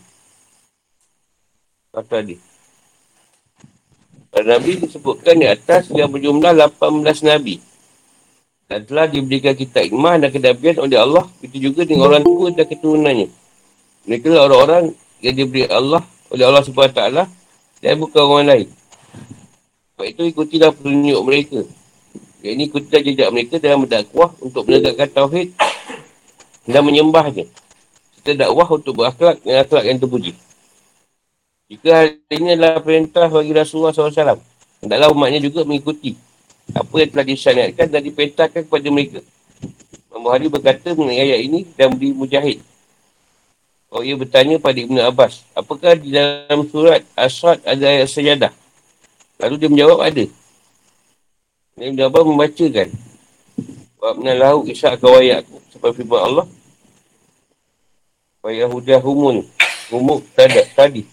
Kata 1.91 2.23
tadi. 2.23 2.39
Para 4.31 4.57
Nabi 4.57 4.79
disebutkan 4.79 5.35
di 5.37 5.45
atas 5.45 5.91
yang 5.91 6.07
berjumlah 6.07 6.55
18 6.71 7.03
Nabi. 7.27 7.59
Dan 8.65 8.87
telah 8.87 9.05
diberikan 9.05 9.53
kita 9.53 9.85
iman 9.91 10.17
dan 10.23 10.31
kedabian 10.31 10.81
oleh 10.81 10.97
Allah. 10.97 11.27
Itu 11.43 11.59
juga 11.59 11.85
dengan 11.85 12.15
orang 12.15 12.23
tua 12.23 12.49
dan 12.55 12.65
keturunannya. 12.65 13.27
Mereka 14.07 14.27
lah 14.31 14.49
orang-orang 14.49 14.95
yang 15.19 15.35
diberi 15.35 15.67
Allah 15.69 16.01
oleh 16.31 16.43
Allah 16.47 16.63
SWT 16.65 17.01
dan 17.83 17.93
bukan 18.01 18.21
orang 18.23 18.47
lain. 18.49 18.67
Sebab 19.95 20.11
itu 20.11 20.21
ikutilah 20.27 20.75
penunjuk 20.75 21.23
mereka. 21.23 21.59
Yang 22.43 22.51
ini 22.51 22.63
ikutilah 22.67 23.01
jejak 23.07 23.29
mereka 23.31 23.55
dalam 23.63 23.87
berdakwah 23.87 24.35
untuk 24.43 24.67
menegakkan 24.67 25.07
tauhid 25.07 25.55
dan 26.67 26.83
menyembahnya. 26.83 27.47
Kita 28.19 28.35
dakwah 28.35 28.67
untuk 28.67 28.99
berakhlak 28.99 29.39
dengan 29.39 29.63
akhlak 29.63 29.83
yang 29.87 29.95
terpuji. 30.03 30.35
Jika 31.71 31.89
hal 31.95 32.07
ini 32.27 32.59
adalah 32.59 32.83
perintah 32.83 33.31
bagi 33.31 33.55
Rasulullah 33.55 33.95
SAW, 33.95 34.43
hendaklah 34.83 35.09
umatnya 35.15 35.39
juga 35.39 35.63
mengikuti 35.63 36.19
apa 36.75 36.91
yang 36.99 37.09
telah 37.15 37.25
disyariatkan 37.31 37.87
dan 37.87 38.01
diperintahkan 38.03 38.61
kepada 38.67 38.87
mereka. 38.91 39.23
Imam 40.11 40.51
berkata 40.51 40.91
mengenai 40.91 41.23
ayat 41.23 41.39
ini 41.47 41.63
dan 41.79 41.95
beri 41.95 42.11
mujahid. 42.11 42.59
Oh 43.93 44.03
ia 44.03 44.19
bertanya 44.19 44.59
pada 44.59 44.75
Ibn 44.75 45.07
Abbas, 45.07 45.47
apakah 45.55 45.95
di 45.95 46.11
dalam 46.11 46.67
surat 46.67 46.99
Aswad 47.15 47.63
ada 47.63 47.85
ayat 47.87 48.11
sejadah? 48.11 48.51
Lalu 49.39 49.55
dia 49.59 49.69
menjawab 49.71 49.99
ada. 49.99 50.25
Dan 51.75 51.85
Ibn 51.91 52.07
Abbas 52.07 52.23
membacakan. 52.23 52.89
Wabna 53.99 54.31
lahu 54.31 54.63
isyak 54.69 55.01
kawayak 55.03 55.43
aku. 55.43 55.59
Sampai 55.75 55.91
firman 55.91 56.21
Allah. 56.23 56.45
Wa 58.39 58.51
yahudah 58.53 58.99
humun. 59.03 59.43
Humuk 59.91 60.23
tadi. 60.31 60.63
tadi. 60.71 61.03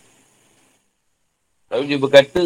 Lalu 1.73 1.83
dia 1.91 1.99
berkata. 1.99 2.43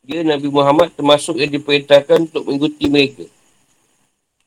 Dia 0.00 0.24
Nabi 0.24 0.48
Muhammad 0.48 0.92
termasuk 0.92 1.36
yang 1.40 1.52
diperintahkan 1.52 2.28
untuk 2.28 2.48
mengikuti 2.48 2.88
mereka. 2.88 3.24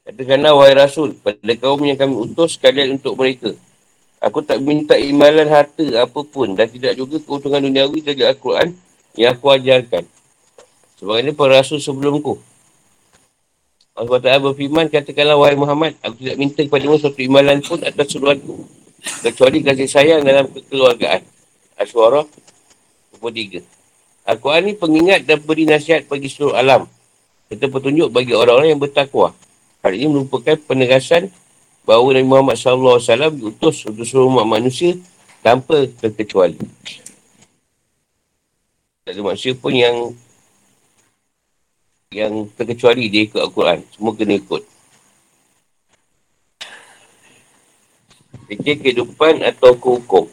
Katakanlah 0.04 0.54
wahai 0.54 0.78
Rasul. 0.78 1.18
Pada 1.18 1.54
kaum 1.58 1.82
yang 1.86 1.98
kami 1.98 2.14
utus 2.14 2.60
sekalian 2.60 3.02
untuk 3.02 3.18
mereka. 3.18 3.54
Aku 4.24 4.46
tak 4.46 4.62
minta 4.62 4.96
imalan 4.96 5.50
harta 5.50 5.84
apapun 6.00 6.56
dan 6.56 6.70
tidak 6.70 6.96
juga 6.96 7.20
keuntungan 7.20 7.60
duniawi 7.60 8.00
dari 8.00 8.24
Al-Quran 8.24 8.72
yang 9.18 9.38
aku 9.38 9.54
ajarkan. 9.54 10.04
Sebab 11.02 11.16
ini 11.20 11.32
para 11.36 11.60
rasul 11.60 11.84
sebelumku. 11.84 12.40
Allah 13.94 14.18
SWT 14.18 14.42
berfirman, 14.42 14.90
katakanlah 14.90 15.38
wahai 15.38 15.54
Muhammad, 15.54 15.94
aku 16.02 16.18
tidak 16.18 16.38
minta 16.42 16.62
kepada 16.66 16.90
mu 16.90 16.98
suatu 16.98 17.22
imalan 17.22 17.62
pun 17.62 17.78
atas 17.86 18.08
seruanku. 18.10 18.66
Kecuali 19.22 19.62
kasih 19.62 19.86
sayang 19.86 20.26
dalam 20.26 20.50
kekeluargaan. 20.50 21.22
Aswara 21.78 22.26
23. 23.22 23.62
Al-Quran 24.24 24.62
ini 24.66 24.74
pengingat 24.80 25.22
dan 25.28 25.44
beri 25.44 25.68
nasihat 25.68 26.08
bagi 26.08 26.32
seluruh 26.32 26.56
alam. 26.56 26.90
Serta 27.52 27.68
petunjuk 27.70 28.10
bagi 28.10 28.34
orang-orang 28.34 28.74
yang 28.74 28.82
bertakwa. 28.82 29.36
Hal 29.84 29.92
ini 29.94 30.08
merupakan 30.08 30.56
penegasan 30.64 31.28
bahawa 31.84 32.16
Nabi 32.16 32.26
Muhammad 32.26 32.56
SAW 32.56 33.04
diutus 33.36 33.84
untuk 33.84 34.08
seluruh 34.08 34.32
umat 34.32 34.48
manusia 34.48 34.96
tanpa 35.44 35.86
terkecuali. 36.00 36.56
Tak 39.04 39.12
ada 39.12 39.20
manusia 39.20 39.52
pun 39.52 39.76
yang 39.76 40.16
yang 42.14 42.48
terkecuali 42.56 43.12
dia 43.12 43.28
ikut 43.28 43.36
Al-Quran. 43.36 43.84
Semua 43.92 44.16
kena 44.16 44.40
ikut. 44.40 44.64
Fikir 48.48 48.80
kehidupan 48.80 49.44
atau 49.44 49.76
hukum. 49.76 50.32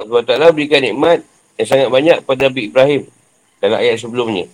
Allah 0.00 0.22
Ta'ala 0.24 0.48
berikan 0.48 0.80
nikmat 0.80 1.20
yang 1.60 1.68
sangat 1.68 1.88
banyak 1.92 2.16
pada 2.24 2.48
Nabi 2.48 2.72
Ibrahim 2.72 3.02
dalam 3.60 3.78
ayat 3.84 4.00
sebelumnya. 4.00 4.48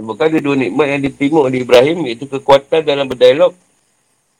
Sebabkan 0.00 0.32
ada 0.32 0.40
dua 0.40 0.56
nikmat 0.56 0.96
yang 0.96 1.02
diterima 1.04 1.44
oleh 1.44 1.60
Ibrahim 1.60 2.08
iaitu 2.08 2.24
kekuatan 2.24 2.88
dalam 2.88 3.04
berdialog 3.04 3.52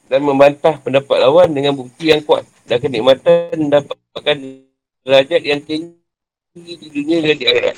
dan 0.08 0.24
membantah 0.24 0.80
pendapat 0.80 1.20
lawan 1.20 1.52
dengan 1.52 1.76
bukti 1.76 2.16
yang 2.16 2.24
kuat 2.24 2.48
dan 2.64 2.80
kenikmatan 2.80 3.68
mendapatkan 3.68 4.36
derajat 5.04 5.42
yang 5.44 5.60
tinggi 5.60 5.99
tinggi 6.60 6.76
di 6.76 6.88
dunia 6.92 7.24
dan 7.24 7.36
di 7.40 7.46
akhirat. 7.48 7.76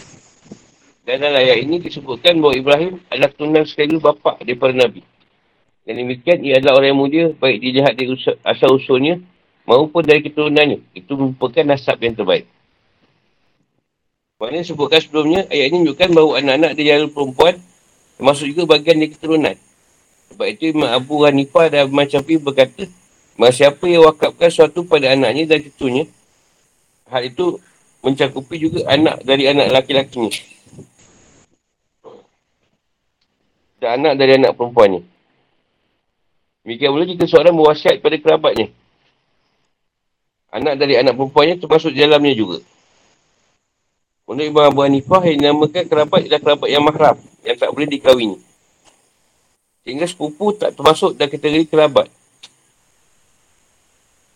Dan 1.06 1.16
dalam 1.22 1.38
ayat 1.38 1.58
ini 1.62 1.78
disebutkan 1.78 2.42
bahawa 2.42 2.54
Ibrahim 2.58 2.92
adalah 3.10 3.30
tunan 3.30 3.62
sekali 3.62 3.98
bapa 4.02 4.38
daripada 4.42 4.74
Nabi. 4.74 5.06
Dan 5.86 5.98
demikian 6.02 6.42
ia 6.42 6.58
adalah 6.58 6.82
orang 6.82 6.90
yang 6.94 6.98
mulia 6.98 7.24
baik 7.38 7.58
di 7.62 7.68
jahat 7.74 7.94
dari 7.94 8.14
asal 8.46 8.78
usulnya 8.78 9.18
maupun 9.66 10.02
dari 10.02 10.22
keturunannya. 10.22 10.82
Itu 10.94 11.14
merupakan 11.14 11.62
nasab 11.62 11.98
yang 12.02 12.14
terbaik. 12.14 12.46
Maknanya 14.42 14.66
sebutkan 14.66 14.98
sebelumnya, 14.98 15.46
ayat 15.50 15.70
ini 15.70 15.86
menunjukkan 15.86 16.08
bahawa 16.18 16.32
anak-anak 16.42 16.70
dia 16.74 16.98
jalur 16.98 17.10
perempuan 17.14 17.54
termasuk 18.18 18.46
juga 18.50 18.62
bagian 18.78 18.98
dari 18.98 19.10
keturunan. 19.10 19.56
Sebab 20.34 20.46
itu 20.50 20.62
Imam 20.70 20.90
Abu 20.90 21.22
Hanifah 21.22 21.66
dan 21.70 21.90
Imam 21.90 22.06
Syafi'i 22.06 22.42
berkata, 22.42 22.86
siapa 23.50 23.84
yang 23.86 24.06
wakafkan 24.06 24.50
sesuatu 24.50 24.86
pada 24.86 25.14
anaknya 25.14 25.46
dan 25.50 25.58
cucunya, 25.66 26.06
hal 27.10 27.22
itu 27.26 27.58
mencakupi 28.02 28.58
juga 28.58 28.84
anak 28.90 29.22
dari 29.22 29.46
anak 29.46 29.70
laki-lakinya. 29.70 30.30
Dan 33.78 34.02
anak 34.02 34.14
dari 34.18 34.32
anak 34.38 34.52
perempuannya. 34.58 35.02
Demikian 36.62 36.94
pula 36.94 37.06
jika 37.06 37.24
seorang 37.26 37.54
berwasiat 37.54 37.98
pada 37.98 38.18
kerabatnya. 38.18 38.70
Anak 40.52 40.78
dari 40.78 40.94
anak 40.98 41.18
perempuannya 41.18 41.58
termasuk 41.58 41.90
dalamnya 41.94 42.34
juga. 42.36 42.58
Menurut 44.28 44.50
Ibn 44.54 44.60
Abu 44.70 44.80
Hanifah 44.86 45.22
yang 45.26 45.38
dinamakan 45.42 45.84
kerabat 45.90 46.20
adalah 46.22 46.42
kerabat 46.42 46.68
yang 46.70 46.84
mahram. 46.86 47.16
Yang 47.42 47.56
tak 47.58 47.70
boleh 47.74 47.88
dikawini. 47.90 48.38
Sehingga 49.82 50.06
sepupu 50.06 50.54
tak 50.54 50.78
termasuk 50.78 51.18
dalam 51.18 51.30
kategori 51.34 51.66
kerabat. 51.66 52.06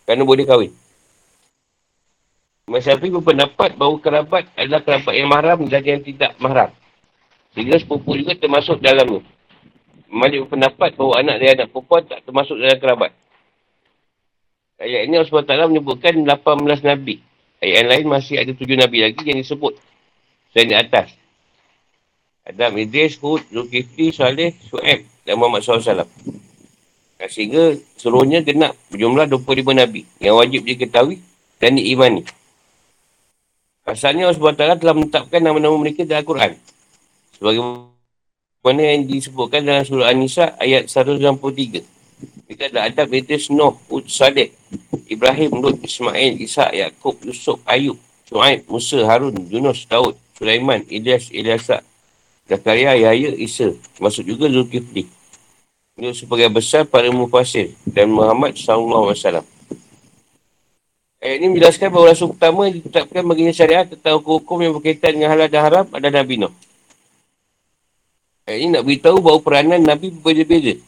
Kerana 0.03 0.23
boleh 0.27 0.43
kahwin. 0.43 0.75
Imam 2.67 2.83
Syafi'i 2.83 3.15
berpendapat 3.15 3.79
bahawa 3.79 3.95
kerabat 4.03 4.51
adalah 4.59 4.83
kerabat 4.83 5.15
yang 5.15 5.31
mahram 5.31 5.71
dan 5.71 5.87
yang 5.87 6.03
tidak 6.03 6.35
mahram. 6.43 6.75
Sehingga 7.55 7.79
sepupu 7.79 8.19
juga 8.19 8.35
termasuk 8.35 8.83
dalamnya. 8.83 9.23
Malik 10.11 10.51
berpendapat 10.51 10.99
bahawa 10.99 11.23
anak 11.23 11.39
dari 11.39 11.51
anak 11.55 11.71
perempuan 11.71 12.03
tak 12.11 12.27
termasuk 12.27 12.59
dalam 12.59 12.75
kerabat. 12.83 13.15
Ayat 14.83 15.07
ini 15.07 15.15
Allah 15.15 15.31
SWT 15.31 15.71
menyebutkan 15.71 16.13
18 16.19 16.91
Nabi. 16.91 17.23
Ayat 17.63 17.75
yang 17.79 17.87
lain 17.87 18.07
masih 18.11 18.35
ada 18.43 18.51
7 18.51 18.67
Nabi 18.75 18.99
lagi 18.99 19.23
yang 19.23 19.39
disebut. 19.39 19.73
Selain 20.51 20.67
di 20.67 20.75
atas. 20.75 21.15
Adam, 22.51 22.83
Idris, 22.83 23.15
Hud, 23.23 23.47
Zulkifli, 23.47 24.11
Saleh, 24.11 24.59
Su'eb 24.67 25.07
dan 25.23 25.39
Muhammad 25.39 25.63
SAW. 25.63 26.03
Sehingga 27.31 27.79
seluruhnya 27.95 28.43
genap 28.43 28.75
berjumlah 28.91 29.31
25 29.31 29.71
Nabi 29.71 30.03
yang 30.19 30.35
wajib 30.35 30.67
diketahui 30.67 31.23
dan 31.63 31.79
diimani. 31.79 32.27
Asalnya 33.87 34.27
Allah 34.27 34.37
SWT 34.37 34.83
telah 34.83 34.95
menetapkan 34.99 35.39
nama-nama 35.39 35.79
mereka 35.79 36.03
dalam 36.03 36.27
Al-Quran. 36.27 36.53
Sebagai 37.39 37.63
Mana 38.67 38.83
yang 38.83 39.07
disebutkan 39.07 39.63
dalam 39.63 39.87
surah 39.87 40.11
An-Nisa 40.11 40.59
ayat 40.59 40.91
163. 40.91 41.87
Kita 42.51 42.67
ada 42.67 42.91
adab 42.91 43.15
Idris 43.15 43.47
Nuh, 43.47 43.79
Ud 43.87 44.11
Sadek, 44.11 44.59
Ibrahim, 45.07 45.63
Lut, 45.63 45.79
Ismail, 45.87 46.35
Isa, 46.43 46.75
Yaakob, 46.75 47.15
Yusuf, 47.23 47.63
Ayub, 47.63 47.95
Shu'aib, 48.27 48.67
Musa, 48.67 49.07
Harun, 49.07 49.39
Yunus, 49.47 49.87
Daud, 49.87 50.19
Sulaiman, 50.35 50.83
Ilyas, 50.91 51.31
Ilyasa, 51.31 51.79
Zakaria, 52.51 52.99
Yahya, 52.99 53.39
Isa. 53.39 53.71
Masuk 54.03 54.27
juga 54.27 54.51
Zulkifli. 54.51 55.07
Ini 55.95 56.11
sebagai 56.11 56.51
besar 56.51 56.91
para 56.91 57.07
mufasir 57.15 57.71
dan 57.87 58.11
Muhammad 58.11 58.59
SAW. 58.59 59.47
Ayat 61.27 61.43
ini 61.43 61.59
menjelaskan 61.59 61.91
bahawa 61.91 62.15
rasul 62.15 62.31
pertama 62.31 62.71
ditetapkan 62.71 63.27
baginya 63.27 63.51
syariat 63.51 63.83
tentang 63.83 64.23
hukum-hukum 64.23 64.63
yang 64.63 64.73
berkaitan 64.79 65.11
dengan 65.19 65.35
halal 65.35 65.51
dan 65.51 65.59
haram 65.67 65.85
adalah 65.91 66.23
Nabi 66.23 66.39
Nuh. 66.39 66.55
Ayat 68.47 68.59
ini 68.63 68.71
nak 68.71 68.87
beritahu 68.87 69.19
bahawa 69.19 69.43
peranan 69.43 69.83
Nabi 69.83 70.15
berbeza-beza. 70.15 70.79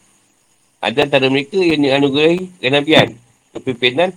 Ada 0.79 1.11
antara 1.11 1.27
mereka 1.27 1.59
yang 1.59 1.83
dianugerahi 1.83 2.55
kenabian, 2.62 3.18
kepimpinan 3.51 4.14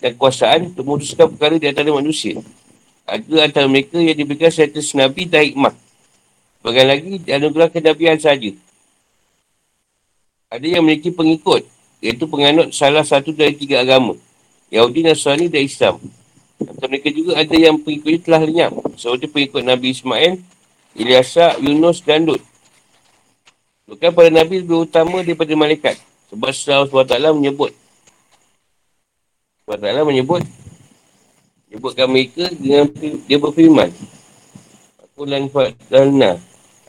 dan 0.00 0.16
kuasaan 0.16 0.72
untuk 0.72 0.88
memutuskan 0.88 1.28
perkara 1.36 1.60
di 1.60 1.68
antara 1.68 1.92
manusia. 1.92 2.40
Ada 3.04 3.36
antara 3.44 3.68
mereka 3.68 4.00
yang 4.00 4.16
diberikan 4.16 4.48
status 4.48 4.96
Nabi 4.96 5.28
dan 5.28 5.52
hikmah. 5.52 5.76
Bagian 6.64 6.88
lagi 6.88 7.20
dianugerah 7.20 7.68
kenabian 7.68 8.16
saja. 8.16 8.56
Ada 10.48 10.64
yang 10.64 10.80
memiliki 10.80 11.12
pengikut, 11.12 11.68
iaitu 12.00 12.24
penganut 12.24 12.72
salah 12.72 13.04
satu 13.04 13.36
dari 13.36 13.52
tiga 13.52 13.84
agama. 13.84 14.16
Yahudi, 14.68 15.00
Nasrani 15.04 15.48
dan 15.48 15.64
Islam. 15.64 15.96
Antara 16.58 16.90
mereka 16.90 17.08
juga 17.14 17.38
ada 17.38 17.56
yang 17.56 17.78
pengikutnya 17.80 18.20
telah 18.20 18.40
lenyap. 18.42 18.72
Seperti 18.98 19.26
pengikut 19.30 19.62
Nabi 19.62 19.94
Ismail, 19.94 20.42
Ilyasa, 20.98 21.62
Yunus 21.62 22.02
dan 22.02 22.26
Lut. 22.26 22.42
Bukan 23.88 24.10
para 24.12 24.28
Nabi 24.28 24.60
lebih 24.60 24.84
utama 24.84 25.24
daripada 25.24 25.48
malaikat. 25.56 25.96
Sebab 26.28 26.52
Allah 26.52 26.84
SWT 26.92 27.38
menyebut. 27.40 27.72
Allah 29.64 30.04
menyebut. 30.04 30.44
Menyebutkan 31.68 32.06
mereka 32.08 32.52
dengan 32.52 32.84
dia 33.24 33.38
berfirman. 33.40 33.88
Aku 35.00 35.24
lan 35.24 35.48
fadalna 35.48 36.36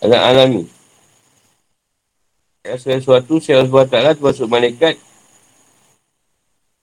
ala 0.03 0.17
alami. 0.27 0.67
Ya, 2.67 2.75
sesuatu 2.75 3.39
saya 3.39 3.63
Allah 3.63 3.87
SWT 3.87 4.19
termasuk 4.19 4.47
malaikat. 4.51 4.99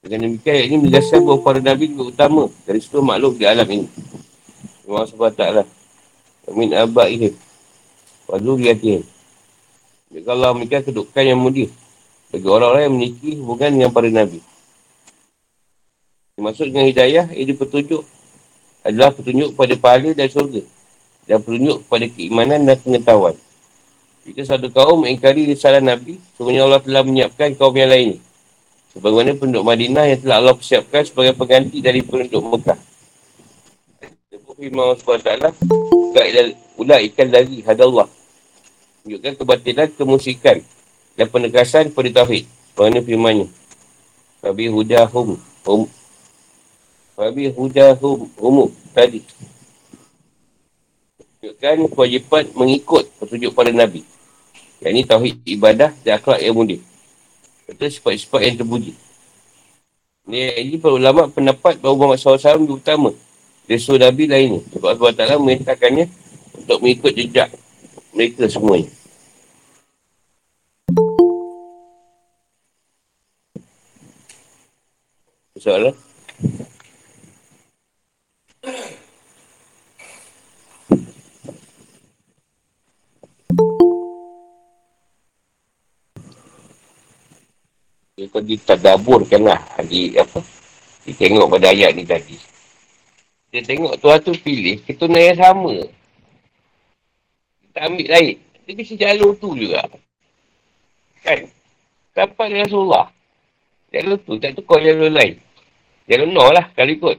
Dengan 0.07 0.31
demikian, 0.31 0.71
ini 0.71 0.77
menjelaskan 0.87 1.19
bahawa 1.27 1.43
para 1.43 1.59
Nabi 1.59 1.91
lebih 1.91 2.15
utama 2.15 2.47
dari 2.63 2.79
seluruh 2.79 3.03
makhluk 3.03 3.43
di 3.43 3.45
alam 3.45 3.67
ini. 3.67 3.91
Allah 4.87 5.03
SWT. 5.11 5.43
Amin 6.47 6.71
aba'ihim. 6.71 7.35
Waduriyatihim. 8.31 9.03
Jika 10.15 10.31
Allah 10.31 10.55
memberikan 10.55 10.87
kedudukan 10.87 11.27
yang 11.27 11.43
mulia 11.43 11.67
bagi 12.31 12.47
orang-orang 12.47 12.83
yang 12.87 12.95
memiliki 12.95 13.31
hubungan 13.43 13.71
dengan 13.75 13.91
para 13.91 14.07
Nabi. 14.07 14.39
Maksud 16.39 16.71
dengan 16.71 16.87
hidayah, 16.87 17.27
ini 17.35 17.51
petunjuk 17.51 18.07
adalah 18.87 19.11
petunjuk 19.11 19.59
pada 19.59 19.75
pahala 19.75 20.15
dan 20.15 20.31
surga 20.31 20.63
dan 21.27 21.43
petunjuk 21.43 21.83
pada 21.91 22.07
keimanan 22.07 22.63
dan 22.63 22.79
pengetahuan. 22.79 23.35
Jika 24.23 24.55
satu 24.55 24.71
kaum 24.71 25.03
mengingkari 25.03 25.51
risalah 25.51 25.83
Nabi, 25.83 26.23
sebenarnya 26.39 26.63
Allah 26.63 26.83
telah 26.83 27.03
menyiapkan 27.03 27.59
kaum 27.59 27.75
yang 27.75 27.91
lain. 27.91 28.23
Sebagaimana 28.97 29.37
penduduk 29.37 29.65
Madinah 29.69 30.05
yang 30.09 30.21
telah 30.25 30.37
Allah 30.41 30.57
persiapkan 30.57 31.05
sebagai 31.05 31.37
pengganti 31.37 31.85
dari 31.85 32.01
penduduk 32.01 32.41
Mekah. 32.41 32.81
Firman 34.57 34.89
Allah 34.89 34.97
SWT, 34.97 35.53
Ulai 36.81 37.13
ikan 37.13 37.29
dari 37.29 37.61
hadallah 37.61 38.09
menunjukkan 39.07 39.39
kebatilan, 39.39 39.89
kemusikan 39.95 40.59
dan 41.15 41.31
penegasan 41.31 41.95
pada 41.95 42.11
Tauhid. 42.11 42.51
Mana 42.75 42.99
firmannya? 42.99 43.47
Fabi 44.43 44.67
hudahum. 44.67 45.39
Hum. 45.63 45.87
Fabi 47.15 47.47
hudahum. 47.55 48.27
Umum. 48.35 48.69
Tadi. 48.91 49.23
Menunjukkan 51.39 51.77
kewajipan 51.95 52.45
mengikut 52.59 53.07
petunjuk 53.23 53.55
para 53.55 53.71
Nabi. 53.71 54.03
Yang 54.83 54.91
ini 54.91 55.03
Tauhid 55.07 55.37
ibadah 55.47 55.95
dan 56.03 56.19
akhlak 56.19 56.43
yang 56.43 56.59
mulia. 56.59 56.83
Betul 57.67 57.91
sifat-sifat 57.91 58.41
yang 58.47 58.57
terpuji. 58.63 58.95
Ini, 60.27 60.59
ini 60.63 60.75
para 60.79 60.95
ulama 60.95 61.27
pendapat 61.31 61.83
bahawa 61.83 62.15
Muhammad 62.15 62.19
SAW 62.23 62.63
lebih 62.63 62.79
utama 62.79 63.11
seluruh 63.67 64.07
Nabi 64.07 64.25
lainnya. 64.31 64.63
Sebab 64.71 64.95
Allah 64.95 65.15
Ta'ala 65.19 65.43
merintahkannya 65.43 66.07
untuk 66.63 66.79
mengikut 66.83 67.13
jejak 67.15 67.51
mereka 68.15 68.47
semuanya. 68.47 68.91
Soalan? 75.59 76.06
Kita 88.27 88.43
ditadaburkan 88.43 89.41
lah. 89.47 89.61
Di 89.87 90.19
apa? 90.19 90.43
Kita 91.07 91.23
tengok 91.31 91.47
pada 91.47 91.71
ayat 91.71 91.95
ni 91.95 92.03
tadi. 92.03 92.35
Kita 93.49 93.63
tengok 93.63 94.03
Tuhan 94.03 94.19
tu 94.27 94.35
pilih 94.43 94.83
kita 94.83 95.07
yang 95.07 95.39
sama. 95.39 95.75
Kita 97.63 97.79
ambil 97.87 98.09
lain. 98.11 98.37
Dia 98.67 98.73
mesti 98.75 98.95
jalur 98.99 99.39
tu 99.39 99.55
juga 99.55 99.87
kan? 101.27 101.43
Dapat 102.15 102.47
Rasulullah 102.67 103.07
jalur 103.91 104.19
tu 104.23 104.39
tak 104.39 104.55
tukar 104.55 104.79
jalur 104.83 105.11
lain. 105.11 105.39
Jalur 106.07 106.29
Noh 106.31 106.51
lah 106.55 106.71
kalau 106.75 106.93
ikut. 106.95 107.19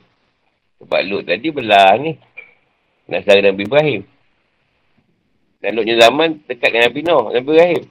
Sebab 0.79 1.01
Lut 1.09 1.23
tadi 1.27 1.47
belah 1.51 1.97
ni. 1.99 2.15
Nak 3.07 3.23
Nabi 3.23 3.63
Ibrahim. 3.63 4.01
Dan 5.57 5.73
Lutnya 5.73 5.95
zaman 5.97 6.37
dekat 6.45 6.69
dengan 6.69 6.85
Nabi 6.91 7.01
Noh, 7.01 7.23
Nabi 7.33 7.49
Ibrahim. 7.49 7.83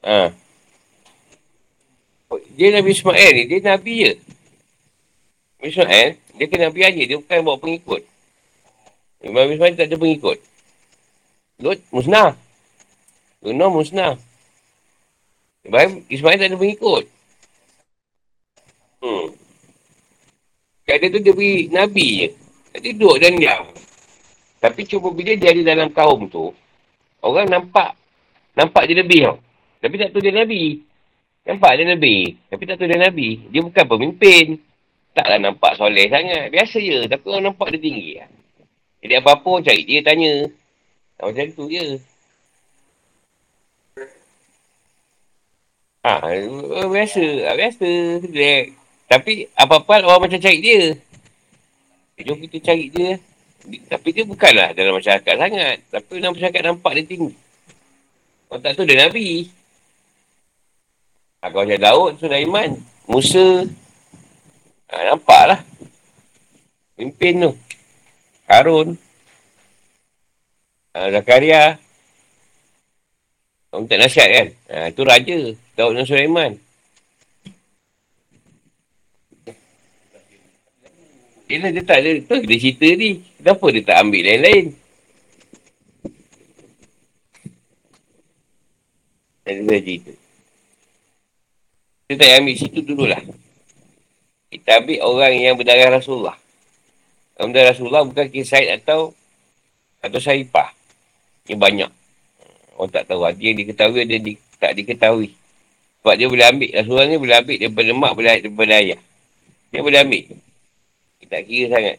Ha. 0.00 0.32
Dia 2.56 2.68
Nabi 2.76 2.90
Ismail 2.92 3.32
ni, 3.36 3.42
dia 3.50 3.58
Nabi 3.64 3.94
je. 4.06 4.12
Nabi 5.58 5.68
Ismail, 5.68 6.08
dia 6.36 6.46
kena 6.48 6.62
Nabi 6.70 6.80
aja, 6.86 7.02
dia 7.04 7.16
bukan 7.18 7.38
bawa 7.44 7.58
pengikut. 7.60 8.02
Nabi 9.20 9.56
Ismail 9.56 9.76
tak 9.76 9.88
ada 9.92 9.96
pengikut. 10.00 10.38
Lut, 11.60 11.78
musnah. 11.92 12.32
Lut 13.44 13.54
Noh, 13.56 13.70
musnah. 13.72 14.16
Ibrahim, 15.60 16.00
Ismail 16.08 16.40
tak 16.40 16.48
ada 16.48 16.56
pengikut. 16.56 17.04
Hmm. 19.00 19.28
Kadang 20.88 21.10
tu 21.12 21.20
dia 21.20 21.32
beri 21.36 21.68
Nabi 21.68 22.06
je. 22.24 22.28
Dia 22.80 22.92
duduk 22.96 23.16
dan 23.20 23.36
diam. 23.36 23.64
Tapi 24.60 24.80
cuba 24.88 25.12
bila 25.12 25.32
dia 25.36 25.52
ada 25.52 25.62
dalam 25.64 25.88
kaum 25.92 26.28
tu, 26.28 26.52
orang 27.24 27.48
nampak, 27.48 27.96
nampak 28.56 28.88
dia 28.88 29.00
lebih 29.00 29.20
tau. 29.28 29.36
Tapi 29.80 29.94
tak 29.96 30.12
tahu 30.12 30.20
dia 30.20 30.36
Nabi. 30.36 30.84
Nampak 31.48 31.72
dia 31.80 31.84
Nabi. 31.88 32.36
Tapi 32.52 32.62
tak 32.68 32.76
tahu 32.76 32.88
dia 32.88 33.00
Nabi. 33.00 33.28
Dia 33.48 33.60
bukan 33.64 33.84
pemimpin. 33.88 34.60
Taklah 35.16 35.38
nampak 35.40 35.72
soleh 35.80 36.06
sangat. 36.12 36.52
Biasa 36.52 36.78
je. 36.78 37.08
Tapi 37.08 37.24
orang 37.32 37.44
nampak 37.50 37.72
dia 37.74 37.80
tinggi. 37.80 38.20
Jadi 39.00 39.14
apa-apa 39.16 39.64
cari 39.64 39.82
dia 39.88 40.00
tanya. 40.04 40.32
Macam 41.20 41.48
tu 41.56 41.64
je. 41.72 41.96
Ha, 46.04 46.12
biasa. 46.88 47.24
Biasa. 47.56 47.88
Relax. 48.28 48.64
Tapi 49.08 49.48
apa-apa 49.56 50.04
orang 50.04 50.28
macam 50.28 50.38
cari 50.38 50.60
dia. 50.60 50.92
Jom 52.20 52.36
kita 52.44 52.60
cari 52.68 52.92
dia. 52.92 53.16
Tapi 53.88 54.08
dia 54.12 54.24
bukanlah 54.28 54.76
dalam 54.76 55.00
masyarakat 55.00 55.34
sangat. 55.40 55.76
Tapi 55.88 56.20
dalam 56.20 56.36
masyarakat 56.36 56.62
nampak 56.68 56.92
dia 57.00 57.04
tinggi. 57.08 57.32
Orang 58.52 58.60
tak 58.60 58.76
tahu 58.76 58.84
dia 58.84 59.08
Nabi. 59.08 59.48
Kalau 61.40 61.64
macam 61.64 61.80
Daud, 61.80 62.12
Sulaiman, 62.20 62.70
Musa. 63.08 63.64
Ha, 64.92 65.08
nampak 65.08 65.42
lah. 65.48 65.60
Pimpin 67.00 67.48
tu. 67.48 67.52
Harun. 68.44 68.92
Ha, 70.92 71.08
Zakaria. 71.08 71.80
Orang 73.72 73.88
tak 73.88 74.04
nasihat 74.04 74.28
kan? 74.28 74.48
Ha, 74.68 74.92
itu 74.92 75.00
raja. 75.00 75.38
Daud 75.80 75.96
dan 75.96 76.04
Sulaiman. 76.04 76.52
Yelah 81.50 81.70
dia 81.74 81.82
tak 81.82 81.98
ada, 82.04 82.14
tu 82.30 82.46
dia 82.46 82.62
cerita 82.62 82.86
ni. 82.94 83.24
Kenapa 83.40 83.66
dia 83.74 83.82
tak 83.82 83.96
ambil 84.06 84.22
lain-lain? 84.22 84.64
Dia 89.42 89.58
dah 89.66 89.80
cerita. 89.82 90.19
Kita 92.10 92.26
tak 92.26 92.42
ambil 92.42 92.54
situ 92.58 92.82
dululah. 92.82 93.22
Kita 94.50 94.82
ambil 94.82 94.98
orang 95.06 95.30
yang 95.30 95.54
berdarah 95.54 95.94
Rasulullah. 95.94 96.34
Orang 97.38 97.54
berdarah 97.54 97.70
Rasulullah 97.70 98.02
bukan 98.02 98.26
kisah 98.26 98.66
atau 98.74 99.14
atau 100.02 100.18
syarifah. 100.18 100.74
Ini 101.46 101.54
banyak. 101.54 101.86
Orang 102.74 102.90
tak 102.90 103.06
tahu. 103.06 103.30
Yang 103.38 103.62
diketahui, 103.62 104.10
yang 104.10 104.26
di, 104.26 104.34
tak 104.58 104.74
diketahui. 104.74 105.30
Sebab 106.02 106.18
dia 106.18 106.26
boleh 106.26 106.46
ambil. 106.50 106.70
Rasulullah 106.82 107.06
ni 107.06 107.14
boleh 107.14 107.36
ambil 107.38 107.56
daripada 107.62 107.90
mak, 107.94 108.12
boleh 108.18 108.30
daripada 108.42 108.74
ayah. 108.82 109.00
Dia 109.70 109.78
boleh 109.78 109.98
ambil. 110.02 110.24
Dia 111.22 111.26
tak 111.30 111.42
kira 111.46 111.66
sangat. 111.70 111.96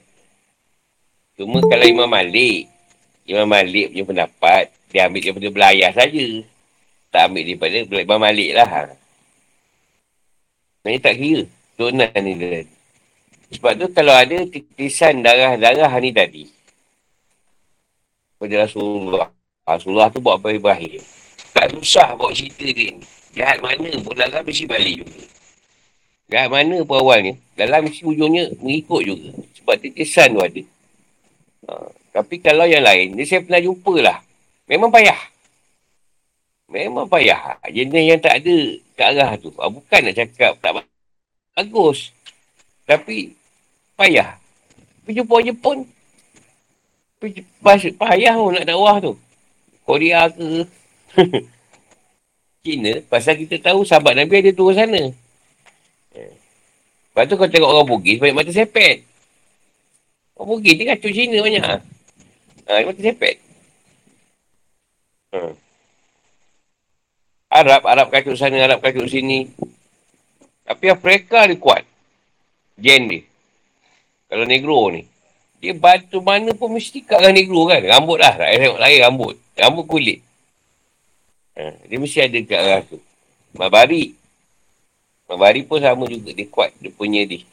Cuma 1.39 1.63
kalau 1.63 1.87
Imam 1.87 2.11
Malik, 2.11 2.67
Imam 3.23 3.47
Malik 3.47 3.95
punya 3.95 4.03
pendapat, 4.03 4.75
dia 4.91 5.07
ambil 5.07 5.23
daripada 5.23 5.47
belayah 5.55 5.91
saja. 5.95 6.25
Tak 7.15 7.31
ambil 7.31 7.43
daripada 7.47 7.75
Imam 7.95 8.19
Malik 8.19 8.51
lah. 8.59 8.99
Ini 10.81 10.97
tak 10.97 11.15
kira. 11.17 11.43
Tunan 11.77 12.09
ni 12.21 12.33
dia. 12.37 12.65
Sebab 13.51 13.71
tu 13.77 13.85
kalau 13.91 14.15
ada 14.15 14.37
titisan 14.47 15.21
darah-darah 15.21 15.91
ni 16.01 16.09
tadi. 16.09 16.43
Pada 18.41 18.65
Rasulullah. 18.65 19.29
Rasulullah 19.67 20.09
tu 20.09 20.19
buat 20.23 20.41
apa 20.41 20.55
Ibrahim. 20.55 21.01
Tak 21.53 21.77
susah 21.77 22.17
buat 22.17 22.33
cerita 22.33 22.65
dia 22.65 22.95
ni. 22.97 23.05
Jahat 23.31 23.63
mana 23.63 23.87
pun 24.01 24.15
dalam 24.17 24.43
mesti 24.43 24.65
balik 24.67 25.05
juga. 25.07 25.23
Jahat 26.31 26.49
mana 26.51 26.83
pun 26.83 26.97
awalnya. 26.99 27.33
Dalam 27.55 27.87
mesti 27.87 28.01
ujungnya 28.03 28.51
mengikut 28.59 29.01
juga. 29.07 29.29
Sebab 29.61 29.75
titisan 29.79 30.35
tu 30.35 30.41
ada. 30.41 30.61
Ha. 31.69 31.73
Tapi 32.11 32.35
kalau 32.43 32.67
yang 32.67 32.83
lain, 32.83 33.15
ni 33.15 33.23
saya 33.23 33.39
pernah 33.39 33.63
jumpa 33.63 33.93
lah. 34.03 34.17
Memang 34.67 34.91
payah. 34.91 35.30
Memang 36.71 37.03
payah. 37.03 37.59
Jenis 37.67 38.15
yang 38.15 38.21
tak 38.23 38.39
ada 38.39 38.57
ke 38.95 39.01
arah 39.03 39.31
tu. 39.35 39.51
Ha, 39.59 39.67
bukan 39.67 39.99
nak 40.07 40.15
cakap 40.15 40.55
tak 40.63 40.71
bagus. 41.51 42.15
Tapi 42.87 43.35
payah. 43.99 44.39
Pergi 45.03 45.19
jumpa 45.19 45.35
je 45.43 45.51
pun. 45.51 45.77
Payah 47.99 48.33
pun 48.39 48.55
nak 48.55 48.65
dakwah 48.65 49.03
tu. 49.03 49.13
Korea 49.83 50.31
ke. 50.31 50.63
Cina. 52.63 53.03
Pasal 53.11 53.35
kita 53.35 53.59
tahu 53.59 53.83
sahabat 53.83 54.15
Nabi 54.15 54.39
ada 54.39 54.55
turun 54.55 54.71
sana. 54.71 55.03
Lepas 57.11 57.27
tu 57.27 57.35
kau 57.35 57.51
tengok 57.51 57.67
orang 57.67 57.89
Bugis, 57.91 58.23
banyak 58.23 58.37
mata 58.39 58.55
sepet. 58.55 59.03
Orang 60.39 60.55
Bugis 60.55 60.79
dia 60.79 60.95
kacau 60.95 61.11
Cina 61.11 61.43
banyak. 61.43 61.63
Ha, 61.67 62.87
mata 62.87 63.01
sepet. 63.03 63.35
Hmm. 65.35 65.51
Arab, 67.51 67.83
Arab 67.83 68.07
kacau 68.07 68.31
sana, 68.31 68.63
Arab 68.63 68.79
kacau 68.79 69.03
sini. 69.03 69.51
Tapi 70.63 70.87
Afrika 70.87 71.43
dia 71.43 71.59
kuat. 71.59 71.83
Gen 72.79 73.11
dia. 73.11 73.27
Kalau 74.31 74.47
negro 74.47 74.87
ni. 74.87 75.03
Dia 75.59 75.75
batu 75.75 76.23
mana 76.23 76.55
pun 76.55 76.71
mesti 76.71 77.03
kat 77.03 77.19
negro 77.35 77.67
kan. 77.67 77.83
Rambut 77.83 78.23
lah. 78.23 78.39
Tengok 78.39 78.79
lain 78.79 78.97
rambut. 79.03 79.35
Rambut 79.59 79.83
kulit. 79.83 80.23
Ha, 81.59 81.75
dia 81.91 81.99
mesti 81.99 82.23
ada 82.23 82.39
kat 82.39 82.59
arah 82.63 82.81
tu. 82.87 82.97
Mabari. 83.59 84.15
Mabari 85.27 85.67
pun 85.67 85.83
sama 85.83 86.07
juga. 86.07 86.31
Dia 86.31 86.47
kuat. 86.47 86.71
Dia 86.79 86.89
punya 86.95 87.27
dia. 87.27 87.43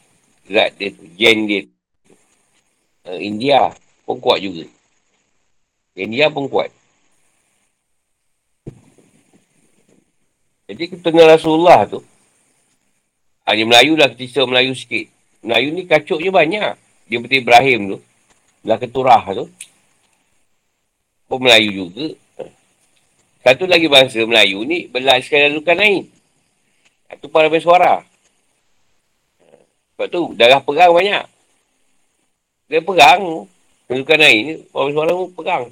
Zat 0.47 0.79
dia 0.79 0.95
tu. 0.95 1.03
Gen 1.19 1.39
dia. 1.51 1.61
Ha, 3.03 3.19
India 3.19 3.75
pun 4.07 4.23
kuat 4.23 4.39
juga. 4.39 4.63
India 5.99 6.31
pun 6.31 6.47
kuat. 6.47 6.71
Jadi 10.69 10.85
ketengah 10.93 11.33
Rasulullah 11.33 11.89
tu. 11.89 12.05
Hanya 13.49 13.65
Melayu 13.65 13.97
lah 13.97 14.13
kita 14.13 14.45
Melayu 14.45 14.77
sikit. 14.77 15.09
Melayu 15.41 15.73
ni 15.73 15.89
kacuknya 15.89 16.29
banyak. 16.29 16.73
Dia 17.09 17.17
seperti 17.17 17.41
Ibrahim 17.41 17.81
tu. 17.97 17.99
Belah 18.61 18.77
keturah 18.77 19.25
tu. 19.33 19.49
Pun 21.25 21.41
Melayu 21.41 21.73
juga. 21.73 22.13
Satu 23.41 23.65
lagi 23.65 23.89
bahasa 23.89 24.21
Melayu 24.29 24.61
ni 24.69 24.85
belah 24.93 25.17
sekali 25.25 25.57
lukan 25.57 25.81
lain. 25.81 26.05
Itu 27.09 27.33
para 27.33 27.49
bersuara. 27.49 28.05
Sebab 29.97 30.07
tu 30.13 30.37
darah 30.37 30.61
perang 30.61 30.93
banyak. 30.93 31.25
Dia 32.69 32.85
perang. 32.85 33.49
Lukan 33.89 34.21
lain 34.21 34.41
ni 34.45 34.55
para 34.69 34.85
bersuara 34.93 35.17
pun 35.17 35.29
perang. 35.33 35.65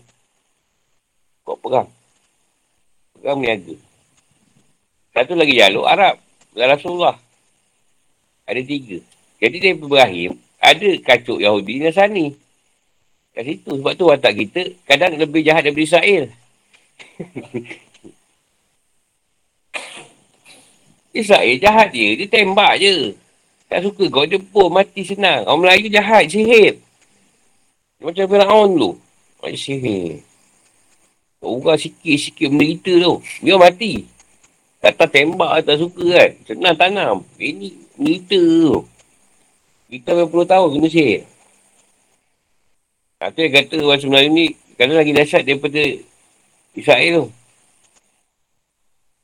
Kok 1.44 1.59
perang? 1.61 1.88
Perang 3.20 3.38
niaga. 3.44 3.86
Satu 5.16 5.33
lagi 5.33 5.57
jalur 5.57 5.88
Arab. 5.88 6.20
Belah 6.52 6.76
Rasulullah. 6.76 7.16
Ada 8.44 8.61
tiga. 8.61 9.00
Jadi 9.40 9.57
dari 9.64 9.72
Ibrahim, 9.72 10.37
ada 10.61 10.88
kacuk 11.00 11.40
Yahudi 11.40 11.81
dan 11.81 11.88
Nasani. 11.88 12.37
Kat 13.33 13.48
situ. 13.48 13.81
Sebab 13.81 13.96
tu 13.96 14.12
watak 14.12 14.37
kita 14.37 14.76
kadang 14.85 15.16
lebih 15.16 15.40
jahat 15.40 15.64
daripada 15.64 15.88
Israel. 15.88 16.29
Israel 21.16 21.57
jahat 21.64 21.96
dia. 21.96 22.12
Dia 22.20 22.29
tembak 22.29 22.76
je. 22.76 23.16
Tak 23.72 23.88
suka 23.88 24.12
kau 24.12 24.29
jemput 24.29 24.68
mati 24.68 25.00
senang. 25.00 25.48
Orang 25.48 25.64
Melayu 25.64 25.88
jahat, 25.88 26.29
sihir. 26.29 26.76
Macam 28.05 28.29
Fir'aun 28.29 28.76
tu. 28.76 29.00
Macam 29.40 29.57
sihir. 29.57 30.20
Orang 31.40 31.81
sikit-sikit 31.81 32.52
menderita 32.52 32.92
tu. 33.00 33.24
Dia 33.40 33.57
mati. 33.57 34.15
Kata 34.87 35.11
tembak 35.11 35.66
tak 35.66 35.83
suka 35.83 36.05
kan. 36.14 36.31
Senang 36.46 36.79
tanam. 36.79 37.16
Ini 37.42 37.75
menderita 37.99 38.38
tu. 38.38 38.87
Kita 39.90 40.14
berpuluh 40.14 40.46
tahun 40.46 40.79
kena 40.79 40.87
sihir. 40.87 41.27
Itu 43.18 43.38
yang 43.42 43.55
kata 43.59 43.77
orang 43.83 44.07
Melayu 44.07 44.29
ni, 44.31 44.46
kadang 44.79 44.99
lagi 45.03 45.11
dahsyat 45.11 45.42
daripada 45.42 45.83
Israel 46.79 47.11
tu. 47.18 47.27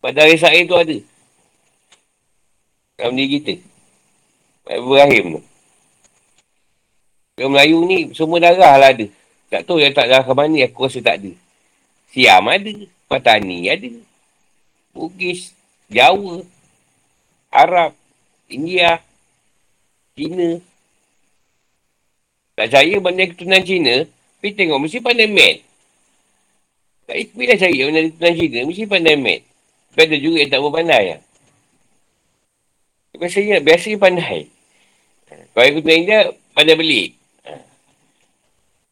Pada 0.03 0.27
Israel 0.27 0.67
tu 0.67 0.75
ada. 0.75 0.99
Dalam 2.99 3.15
diri 3.15 3.39
kita. 3.39 3.55
Ibrahim 4.67 5.39
tu. 5.39 5.43
Orang 7.39 7.53
Melayu 7.55 7.79
ni, 7.87 7.99
semua 8.19 8.43
darah 8.43 8.83
lah 8.83 8.91
ada. 8.91 9.07
Tak 9.47 9.63
tahu 9.63 9.79
yang 9.79 9.95
tak 9.95 10.11
darah 10.11 10.27
ke 10.27 10.35
mana, 10.35 10.59
aku 10.67 10.91
rasa 10.91 10.99
tak 10.99 11.23
ada. 11.23 11.31
Siam 12.11 12.51
ada. 12.51 12.75
Patani 13.07 13.71
ada. 13.71 13.91
Bugis, 14.93 15.57
Jawa, 15.89 16.45
Arab, 17.49 17.97
India, 18.49 19.01
Cina. 20.13 20.61
Tak 22.53 22.69
saya 22.69 23.01
banding 23.01 23.33
keturunan 23.33 23.65
Cina, 23.65 23.95
tapi 24.05 24.53
tengok 24.53 24.81
mesti 24.85 25.01
pandai 25.01 25.29
mat. 25.29 25.65
Tak 27.09 27.17
bila 27.33 27.55
saya 27.57 27.73
banding 27.89 28.13
keturunan 28.13 28.37
Cina, 28.37 28.59
mesti 28.69 28.85
pandai 28.85 29.17
mat. 29.17 29.41
Tapi 29.93 30.01
ada 30.09 30.17
juga 30.21 30.37
yang 30.41 30.51
tak 30.53 30.61
berpandai. 30.61 31.05
Ya. 31.05 31.19
Biasanya, 33.17 33.57
biasanya 33.65 33.99
pandai. 34.01 34.41
Kalau 35.53 35.65
yang 35.65 35.75
keturunan 35.81 36.01
India, 36.05 36.19
pandai 36.53 36.77
belit. 36.77 37.11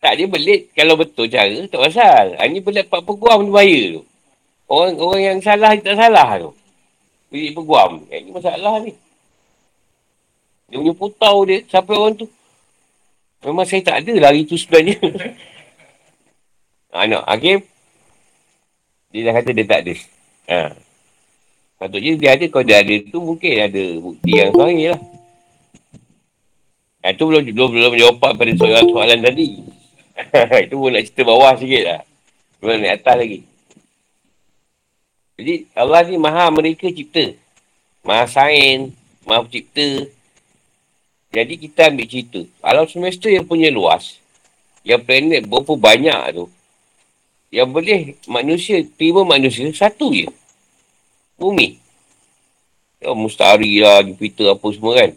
Tak, 0.00 0.16
dia 0.16 0.24
belit 0.24 0.72
kalau 0.72 0.96
betul 0.96 1.28
cara, 1.28 1.52
tak 1.68 1.76
pasal. 1.76 2.32
Ini 2.40 2.64
belit 2.64 2.88
4 2.88 3.04
peguam 3.04 3.44
tu 3.44 3.52
bahaya 3.52 4.00
tu. 4.00 4.02
Orang, 4.70 4.94
orang 5.02 5.22
yang 5.34 5.38
salah, 5.42 5.74
tak 5.82 5.98
salah 5.98 6.38
tu. 6.38 6.54
Belit 7.34 7.58
peguam. 7.58 8.06
Ini 8.06 8.30
masalah 8.30 8.78
ni. 8.86 8.94
Dia 10.70 10.78
punya 10.78 10.94
putau 10.94 11.42
dia, 11.42 11.66
siapa 11.66 11.90
orang 11.90 12.14
tu. 12.14 12.30
Memang 13.42 13.66
saya 13.66 13.82
tak 13.82 14.06
ada 14.06 14.14
lah 14.22 14.30
itu 14.30 14.54
sebenarnya. 14.54 14.96
Ha, 16.90 17.06
Hakim. 17.06 17.62
Dia 19.14 19.30
dah 19.30 19.32
kata 19.38 19.54
dia 19.54 19.62
tak 19.62 19.86
ada. 19.86 19.94
Ha. 20.50 20.74
Patutnya 21.78 22.18
dia 22.18 22.34
ada, 22.34 22.44
kalau 22.50 22.66
dia 22.66 22.82
ada 22.82 22.94
tu 23.06 23.18
mungkin 23.22 23.52
ada 23.62 23.82
bukti 24.02 24.30
yang 24.34 24.50
sahih 24.50 24.90
lah. 24.90 25.00
Itu 27.14 27.30
belum, 27.30 27.46
belum, 27.46 27.70
belum 27.78 27.92
jawapan 27.94 28.32
pada 28.34 28.52
soalan, 28.58 28.84
soalan 28.90 29.18
tadi. 29.22 29.48
itu 30.66 30.74
pun 30.74 30.90
nak 30.90 31.02
cerita 31.06 31.22
bawah 31.22 31.54
sikit 31.62 31.82
lah. 31.86 32.00
Belum 32.58 32.76
naik 32.82 32.94
atas 32.98 33.14
lagi. 33.22 33.38
Jadi 35.40 35.72
Allah 35.72 36.04
ni 36.04 36.20
maha 36.20 36.52
mereka 36.52 36.92
cipta. 36.92 37.32
Maha 38.04 38.28
sain, 38.28 38.92
maha 39.24 39.48
cipta, 39.48 40.04
jadi 41.30 41.54
kita 41.54 41.94
ambil 41.94 42.06
cerita. 42.10 42.42
Alam 42.58 42.90
semesta 42.90 43.30
yang 43.30 43.46
punya 43.46 43.70
luas. 43.70 44.18
Yang 44.82 45.06
planet 45.06 45.42
berapa 45.46 45.72
banyak 45.78 46.20
tu. 46.34 46.44
Yang 47.54 47.68
boleh 47.70 48.00
manusia, 48.26 48.82
terima 48.98 49.22
manusia 49.22 49.66
satu 49.70 50.10
je. 50.10 50.26
Bumi. 51.38 51.78
Ya, 52.98 53.14
mustahari 53.14 53.78
lah, 53.78 54.02
Jupiter 54.02 54.58
apa 54.58 54.66
semua 54.74 54.92
kan. 54.98 55.10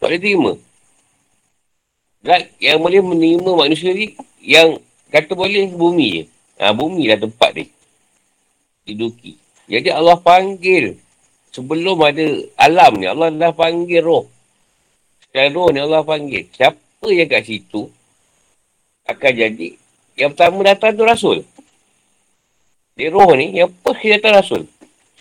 Tak 0.00 0.08
boleh 0.08 0.20
terima. 0.20 0.52
Dan 2.24 2.40
yang 2.56 2.80
boleh 2.80 3.00
menerima 3.04 3.50
manusia 3.52 3.92
ni, 3.92 4.16
yang 4.40 4.80
kata 5.12 5.36
boleh 5.36 5.68
bumi 5.72 6.08
je. 6.08 6.24
Ha, 6.60 6.72
bumi 6.72 7.08
lah 7.08 7.20
tempat 7.20 7.52
dia. 7.52 7.68
Diduki. 8.84 9.36
Jadi 9.70 9.88
Allah 9.94 10.18
panggil. 10.18 10.98
Sebelum 11.54 11.98
ada 12.02 12.26
alam 12.58 12.98
ni, 12.98 13.06
Allah 13.06 13.30
dah 13.30 13.54
panggil 13.54 14.02
roh. 14.02 14.26
Sekarang 15.22 15.54
roh 15.54 15.68
ni 15.70 15.78
Allah 15.78 16.02
panggil. 16.02 16.50
Siapa 16.50 17.06
yang 17.06 17.30
kat 17.30 17.46
situ 17.46 17.90
akan 19.06 19.32
jadi 19.34 19.74
Yang 20.14 20.30
pertama 20.36 20.62
datang 20.66 20.94
tu 20.94 21.02
Rasul. 21.06 21.38
Dia 22.98 23.14
roh 23.14 23.30
ni, 23.38 23.54
yang 23.54 23.70
dia 24.02 24.18
datang 24.18 24.42
Rasul. 24.42 24.62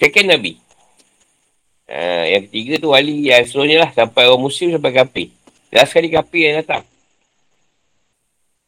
Second 0.02 0.28
Nabi. 0.34 0.58
Uh, 1.90 2.26
yang 2.30 2.42
ketiga 2.50 2.74
tu 2.78 2.90
wali 2.94 3.30
yang 3.30 3.46
seterusnya 3.46 3.86
lah. 3.86 3.90
Sampai 3.94 4.30
orang 4.30 4.44
muslim 4.44 4.76
sampai 4.76 4.94
kapi. 4.94 5.26
Last 5.74 5.94
sekali 5.94 6.10
kapi 6.10 6.40
yang 6.46 6.56
datang. 6.66 6.84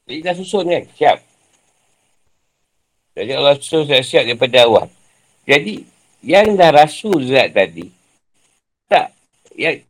Jadi 0.05 0.19
dah 0.25 0.34
susun 0.38 0.65
kan? 0.65 0.84
Siap. 0.97 1.17
Jadi 3.17 3.32
Allah 3.38 3.53
susun 3.57 3.86
siap-siap 3.86 4.23
daripada 4.29 4.65
awal. 4.65 4.88
Jadi, 5.45 5.81
yang 6.21 6.53
dah 6.53 6.69
rasul 6.69 7.25
zat 7.25 7.57
tadi, 7.57 7.89
tak, 8.85 9.09
yang, 9.57 9.81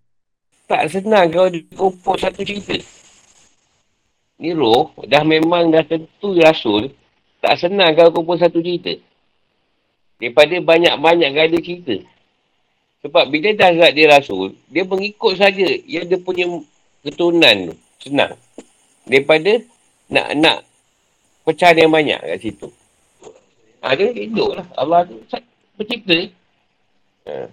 tak 0.67 0.87
senang 0.87 1.27
kau 1.27 1.51
dikumpul 1.51 2.15
satu 2.15 2.41
cerita. 2.47 2.79
Ni 4.39 4.55
roh, 4.55 4.95
dah 5.05 5.21
memang 5.21 5.69
dah 5.69 5.83
tentu 5.83 6.39
rasul, 6.39 6.89
tak 7.43 7.59
senang 7.59 7.91
kau 7.93 8.15
kumpul 8.15 8.39
satu 8.39 8.63
cerita. 8.63 8.95
Daripada 10.21 10.55
banyak-banyak 10.63 11.29
gada 11.35 11.57
cerita. 11.59 11.97
Sebab 13.01 13.33
bila 13.33 13.51
dah 13.57 13.73
zat 13.75 13.91
dia 13.97 14.07
rasul, 14.07 14.53
dia 14.69 14.85
mengikut 14.85 15.33
saja 15.35 15.67
yang 15.89 16.05
dia 16.05 16.21
punya 16.21 16.45
keturunan 17.01 17.73
tu. 17.73 17.75
Senang. 18.07 18.37
Daripada 19.03 19.57
nak 20.07 20.27
nak 20.37 20.57
pecahan 21.43 21.81
yang 21.81 21.91
banyak 21.91 22.21
kat 22.21 22.39
situ. 22.39 22.69
Ha, 23.82 23.97
dia 23.97 24.13
hidup 24.13 24.61
lah. 24.61 24.67
Allah 24.77 25.09
tu 25.09 25.17
pencipta. 25.73 26.29
Ha. 27.25 27.49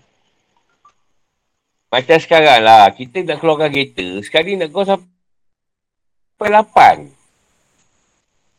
Macam 1.89 2.19
sekarang 2.21 2.61
lah. 2.61 2.93
Kita 2.93 3.25
nak 3.25 3.41
keluarkan 3.41 3.73
kereta. 3.73 4.21
Sekali 4.21 4.61
nak 4.61 4.69
kau 4.69 4.85
sampai 4.85 6.49
lapan. 6.53 6.97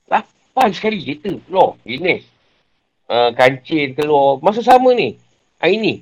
Lapan 0.10 0.68
sekali 0.74 0.98
kereta 1.06 1.38
keluar. 1.46 1.78
Jenis. 1.86 2.26
Uh, 3.06 3.30
kancing 3.38 3.94
keluar. 3.94 4.42
Masa 4.42 4.66
sama 4.66 4.98
ni. 4.98 5.22
Hari 5.62 5.78
ni. 5.78 5.94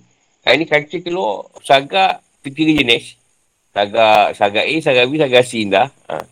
Hari 0.47 0.63
ni 0.63 0.65
kancing 0.71 1.03
keluar. 1.03 1.51
Sagak. 1.67 2.23
Tiga 2.47 2.63
jenis. 2.63 3.19
Sagak, 3.75 4.39
sagak 4.39 4.65
A, 4.65 4.75
sagak 4.79 5.05
B, 5.11 5.19
sagak 5.19 5.43
C 5.43 5.67
dah. 5.67 5.91
Ha. 6.07 6.23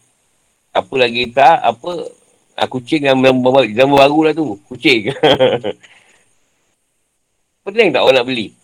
Apa 0.79 0.93
lagi 0.95 1.27
tak? 1.35 1.59
Apa? 1.59 2.07
Ah, 2.55 2.71
kucing 2.71 3.03
yang 3.03 3.19
nama, 3.19 3.67
nama 3.67 3.95
baru 4.07 4.31
lah 4.31 4.33
tu. 4.33 4.55
Kucing. 4.71 5.11
Pening 7.67 7.91
tak 7.91 8.03
orang 8.05 8.23
nak 8.23 8.27
beli? 8.31 8.55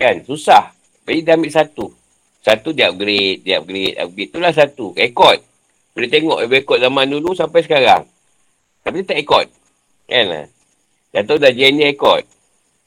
Kan? 0.00 0.24
Susah. 0.24 0.72
Jadi 1.04 1.20
dia 1.20 1.36
ambil 1.36 1.52
satu. 1.52 1.92
Satu 2.40 2.72
dia 2.72 2.88
upgrade, 2.88 3.44
dia 3.44 3.60
upgrade, 3.60 3.98
upgrade. 4.00 4.28
Itulah 4.32 4.52
satu. 4.56 4.96
Ekot. 4.96 5.36
Boleh 5.92 6.08
tengok 6.08 6.48
ekot 6.48 6.78
zaman 6.80 7.12
dulu 7.12 7.36
sampai 7.36 7.60
sekarang. 7.60 8.08
Tapi 8.86 9.04
dia 9.04 9.08
tak 9.12 9.20
ekot. 9.20 9.46
Kan. 10.08 10.48
Dah 11.12 11.22
tahu 11.28 11.36
dah 11.36 11.52
jenis 11.52 11.92
ekot. 11.92 12.24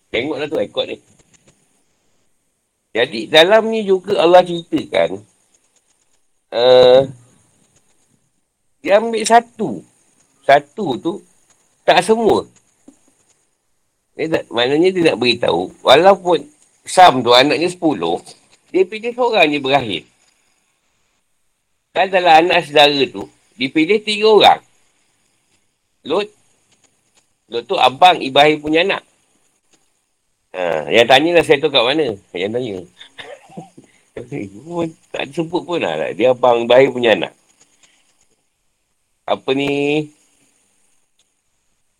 Tengoklah 0.09 0.49
tu 0.49 0.57
ekot 0.57 0.85
ni. 0.89 0.97
Jadi 2.91 3.29
dalam 3.29 3.69
ni 3.69 3.85
juga 3.85 4.17
Allah 4.17 4.41
ceritakan. 4.41 5.21
Uh, 6.51 7.07
dia 8.81 8.97
ambil 8.97 9.23
satu. 9.23 9.90
Satu 10.41 10.97
tu 10.97 11.13
tak 11.85 12.01
semua. 12.05 12.45
Dia 14.15 14.27
tak, 14.27 14.43
maknanya 14.51 14.89
dia 14.91 15.01
nak 15.11 15.17
beritahu, 15.17 15.71
walaupun 15.81 16.45
Sam 16.85 17.23
tu 17.23 17.31
anaknya 17.31 17.69
sepuluh, 17.71 18.19
dia 18.69 18.83
pilih 18.85 19.13
seorang 19.15 19.47
je 19.49 19.59
berakhir. 19.61 20.03
Kan 21.91 22.07
dalam 22.07 22.47
anak 22.47 22.67
saudara 22.67 23.03
tu, 23.07 23.27
dipilih 23.59 23.99
tiga 24.03 24.27
orang. 24.31 24.61
Lut, 26.07 26.27
Lut 27.51 27.63
tu 27.67 27.75
abang 27.75 28.17
Ibrahim 28.17 28.63
punya 28.63 28.81
anak. 28.87 29.03
Ha, 30.51 30.87
yang 30.91 31.07
tanya 31.07 31.39
lah 31.39 31.43
saya 31.43 31.59
tu 31.59 31.71
kat 31.71 31.83
mana? 31.83 32.15
Yang 32.31 32.51
tanya. 32.51 32.75
tak 35.15 35.23
disebut 35.31 35.61
pun 35.63 35.79
lah. 35.83 36.11
Dia 36.15 36.31
abang 36.31 36.63
Ibrahim 36.63 36.91
punya 36.95 37.11
anak. 37.15 37.33
Apa 39.27 39.51
ni? 39.55 40.07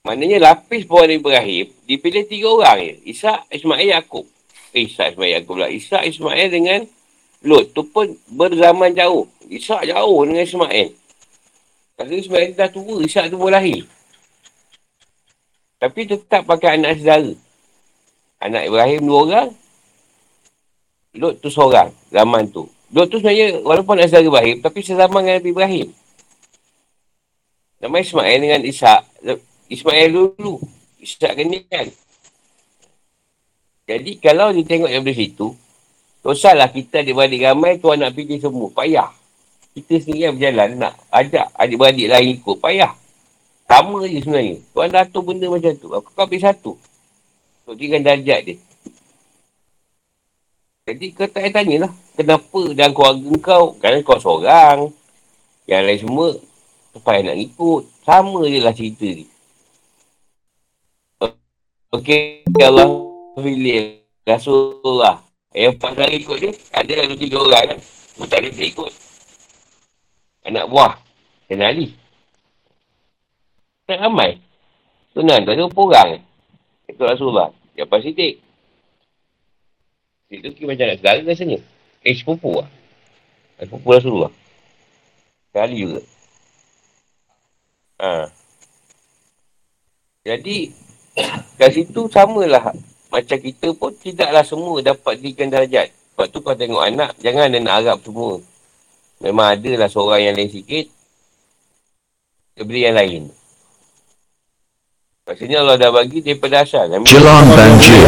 Maknanya 0.01 0.41
lapis 0.41 0.89
bawah 0.89 1.05
Nabi 1.05 1.21
Ibrahim, 1.21 1.65
dipilih 1.85 2.25
tiga 2.25 2.49
orang 2.49 2.81
je. 2.81 2.93
Isa, 3.13 3.45
Ismail, 3.53 3.85
Yaakob. 3.85 4.25
Eh, 4.73 4.89
Isa, 4.89 5.13
Ismail, 5.13 5.31
Yaakob 5.37 5.61
lah. 5.61 5.69
Isa, 5.69 6.01
Ismail 6.01 6.49
dengan 6.49 6.81
Lot. 7.45 7.69
Tu 7.73 7.85
pun 7.85 8.09
berzaman 8.33 8.97
jauh. 8.97 9.29
Isa 9.45 9.77
jauh 9.85 10.25
dengan 10.25 10.41
Ismail. 10.41 10.89
Kalau 11.97 12.17
Ismail 12.17 12.49
dah 12.57 12.69
tua, 12.73 13.05
Isa 13.05 13.29
tu 13.29 13.37
pun 13.37 13.53
lahir. 13.53 13.85
Tapi 15.77 16.09
tetap 16.09 16.49
pakai 16.49 16.81
anak 16.81 16.97
saudara. 16.97 17.33
Anak 18.41 18.63
Ibrahim 18.73 19.05
dua 19.05 19.19
orang. 19.21 19.49
Lot 21.13 21.45
tu 21.45 21.53
seorang, 21.53 21.93
zaman 22.09 22.49
tu. 22.49 22.65
Lot 22.89 23.05
tu 23.05 23.21
sebenarnya, 23.21 23.61
walaupun 23.61 24.01
anak 24.01 24.09
saudara 24.09 24.29
Ibrahim, 24.33 24.57
tapi 24.65 24.79
sezaman 24.81 25.21
dengan 25.29 25.37
Nabi 25.37 25.51
Ibrahim. 25.53 25.87
Nama 27.81 27.95
Ismail 28.01 28.37
dengan 28.41 28.61
Isa 28.65 29.01
Ismail 29.72 30.11
dulu. 30.11 30.59
Ishak 30.99 31.32
kan. 31.39 31.88
Jadi 33.88 34.11
kalau 34.19 34.51
dia 34.51 34.67
tengok 34.67 34.91
yang 34.91 35.07
dari 35.07 35.15
situ, 35.15 35.55
tak 36.22 36.69
kita 36.76 37.01
adik-beradik 37.01 37.41
ramai, 37.41 37.80
tuan 37.80 37.97
nak 37.97 38.13
pilih 38.13 38.38
semua. 38.38 38.69
Payah. 38.69 39.09
Kita 39.72 40.03
sendiri 40.03 40.28
yang 40.28 40.36
berjalan 40.36 40.69
nak 40.76 40.93
ajak 41.09 41.47
adik-beradik 41.55 42.07
lain 42.11 42.36
ikut. 42.36 42.57
Payah. 42.59 42.93
Sama 43.72 44.03
je 44.03 44.19
sebenarnya. 44.19 44.59
Tuan 44.76 44.91
dah 44.91 45.07
atur 45.07 45.24
benda 45.24 45.47
macam 45.47 45.72
tu. 45.80 45.88
Aku 45.95 46.11
kau 46.11 46.28
pilih 46.28 46.43
satu. 46.43 46.76
Untuk 47.63 47.80
tinggal 47.80 48.03
darjat 48.03 48.43
dia. 48.43 48.55
Jadi 50.91 51.05
kau 51.15 51.24
tak 51.24 51.47
payah 51.47 51.51
tanya 51.55 51.76
lah. 51.88 51.91
Kenapa 52.19 52.61
dalam 52.76 52.91
keluarga 52.91 53.32
kau, 53.39 53.65
kerana 53.80 53.97
kau 54.03 54.19
seorang. 54.19 54.80
Yang 55.63 55.82
lain 55.88 55.99
semua, 56.03 56.28
supaya 56.91 57.19
nak 57.24 57.39
ikut. 57.39 57.84
Sama 58.03 58.43
je 58.43 58.59
lah 58.59 58.76
cerita 58.76 59.07
ni. 59.07 59.30
Okey, 61.91 62.47
Allah 62.63 62.87
pilih 63.35 63.99
Rasulullah. 64.23 65.19
Yang 65.51 65.75
empat 65.75 65.91
kali 65.99 66.23
ikut 66.23 66.37
dia, 66.39 66.51
ada 66.71 66.93
ada 67.03 67.15
tiga 67.19 67.37
orang 67.43 67.75
kan. 67.75 67.79
Tak 68.31 68.39
dia 68.47 68.63
ikut. 68.71 68.91
Anak 70.47 70.71
buah. 70.71 70.95
Dan 71.51 71.67
Ali. 71.67 71.91
Tak 73.83 74.07
ramai. 74.07 74.39
Tunan, 75.11 75.43
tak 75.43 75.59
ada 75.59 75.67
berapa 75.67 75.81
orang. 75.83 76.09
Ikut 76.87 77.05
Rasulullah. 77.11 77.51
Yang 77.75 77.87
pas 77.91 77.99
sidik. 77.99 78.39
Itu 80.31 80.47
kira 80.55 80.71
macam 80.71 80.85
nak 80.87 80.99
segala 81.03 81.19
rasanya. 81.27 81.59
Eh, 82.07 82.15
sepupu 82.15 82.55
lah. 82.55 82.69
Sepupu 83.59 83.87
Rasulullah. 83.91 84.31
Kali 85.51 85.75
juga. 85.75 85.99
Ha. 87.99 88.31
Jadi, 90.23 90.71
Kat 91.59 91.69
situ 91.74 92.07
samalah. 92.09 92.74
Macam 93.11 93.38
kita 93.38 93.76
pun 93.76 93.91
tidaklah 93.99 94.43
semua 94.47 94.80
dapat 94.80 95.19
dirikan 95.19 95.51
darjat. 95.51 95.91
Sebab 96.15 96.26
tu 96.32 96.39
kau 96.39 96.55
tengok 96.55 96.84
anak, 96.84 97.11
jangan 97.19 97.51
dia 97.51 97.59
nak 97.59 97.76
harap 97.84 97.97
semua. 98.03 98.39
Memang 99.22 99.47
ada 99.53 99.72
lah 99.78 99.89
seorang 99.91 100.22
yang 100.32 100.36
lain 100.36 100.49
sikit. 100.49 100.86
Dia 102.55 102.63
beri 102.63 102.82
yang 102.88 102.97
lain. 102.97 103.24
Maksudnya 105.22 105.61
Allah 105.61 105.78
dah 105.78 105.93
bagi 105.93 106.19
daripada 106.19 106.65
asal. 106.65 106.89
Jelang 107.05 107.45
banjir. 107.53 108.03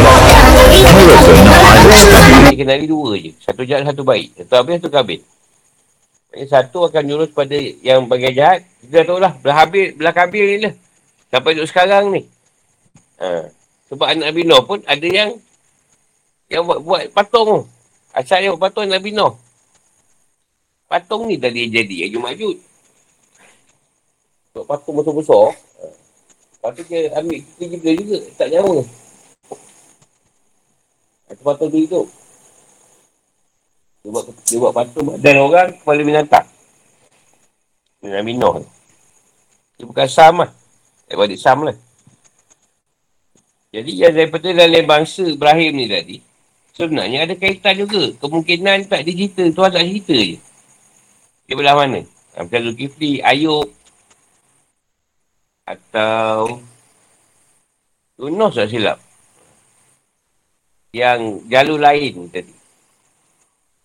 Dia 2.49 2.55
kenali 2.57 2.85
dua 2.89 3.15
je. 3.15 3.31
Satu 3.37 3.61
jahat, 3.63 3.85
satu 3.87 4.01
baik. 4.01 4.33
Satu 4.43 4.53
habis, 4.59 4.75
satu 4.81 4.89
kabin. 4.89 5.21
Maksudnya 6.33 6.47
satu 6.49 6.77
akan 6.89 7.03
nyurus 7.05 7.29
pada 7.29 7.53
yang 7.85 8.09
bagian 8.09 8.33
jahat. 8.33 8.59
Kita 8.81 9.05
dah 9.05 9.05
tahu 9.05 9.19
lah. 9.21 9.33
Belah 9.39 9.57
habis, 9.61 9.93
belah 9.93 10.13
kabin 10.17 10.43
ni 10.49 10.57
lah. 10.65 10.73
Sampai 11.29 11.53
duduk 11.53 11.69
sekarang 11.69 12.09
ni. 12.09 12.25
Ha. 13.23 13.47
Sebab 13.87 14.03
anak 14.03 14.35
Nabi 14.35 14.43
Noh 14.43 14.61
pun 14.67 14.83
ada 14.83 15.07
yang 15.07 15.39
yang 16.51 16.67
buat, 16.67 16.83
buat 16.83 17.03
patung 17.15 17.45
tu. 17.47 17.59
Asal 18.11 18.43
yang 18.43 18.59
buat 18.59 18.67
patung 18.67 18.91
Nabi 18.91 19.15
Noh. 19.15 19.39
Patung 20.91 21.31
ni 21.31 21.39
tadi 21.39 21.71
jadi 21.71 22.11
Aju 22.11 22.19
Majud. 22.19 22.57
Buat 24.51 24.65
patung 24.67 24.99
besar-besar. 24.99 25.55
Ha. 25.55 25.85
Lepas 25.87 26.71
tu 26.75 26.81
dia 26.91 27.15
ambil 27.15 27.39
kita 27.39 27.63
juga 27.79 27.91
juga. 27.95 28.19
Tak 28.35 28.47
nyawa. 28.51 28.83
Itu 31.31 31.41
patung 31.47 31.69
tu 31.71 31.79
itu. 31.79 32.01
Dia 34.03 34.09
buat, 34.11 34.25
dia 34.27 34.57
buat 34.59 34.73
patung 34.75 35.07
dan 35.23 35.35
orang 35.39 35.71
kepala 35.79 36.03
binatang. 36.03 36.47
Nabi 38.03 38.35
Noh. 38.35 38.67
Dia 39.79 39.87
bukan 39.87 40.07
Sam 40.11 40.43
lah. 40.43 40.51
Dia 41.07 41.15
buat 41.15 41.31
Sam 41.39 41.71
lah. 41.71 41.77
Jadi 43.73 43.91
yang 43.97 44.13
daripada 44.13 44.53
dalam 44.53 44.85
bangsa 44.85 45.25
Ibrahim 45.25 45.81
ni 45.81 45.89
tadi, 45.89 46.17
sebenarnya 46.77 47.25
ada 47.25 47.33
kaitan 47.33 47.73
juga. 47.81 48.13
Kemungkinan 48.21 48.85
tak 48.85 49.01
digital, 49.01 49.49
tuan 49.49 49.73
tak 49.73 49.81
cerita 49.89 50.13
je. 50.13 50.37
Dia 51.49 51.53
belah 51.57 51.73
mana? 51.73 52.05
Macam 52.37 52.61
Zulkifli, 52.69 53.25
Ayub. 53.25 53.65
Atau 55.65 56.61
Yunus 58.21 58.53
tak 58.53 58.69
silap. 58.69 59.01
Yang 60.93 61.41
jalur 61.49 61.81
lain 61.81 62.29
tadi. 62.29 62.53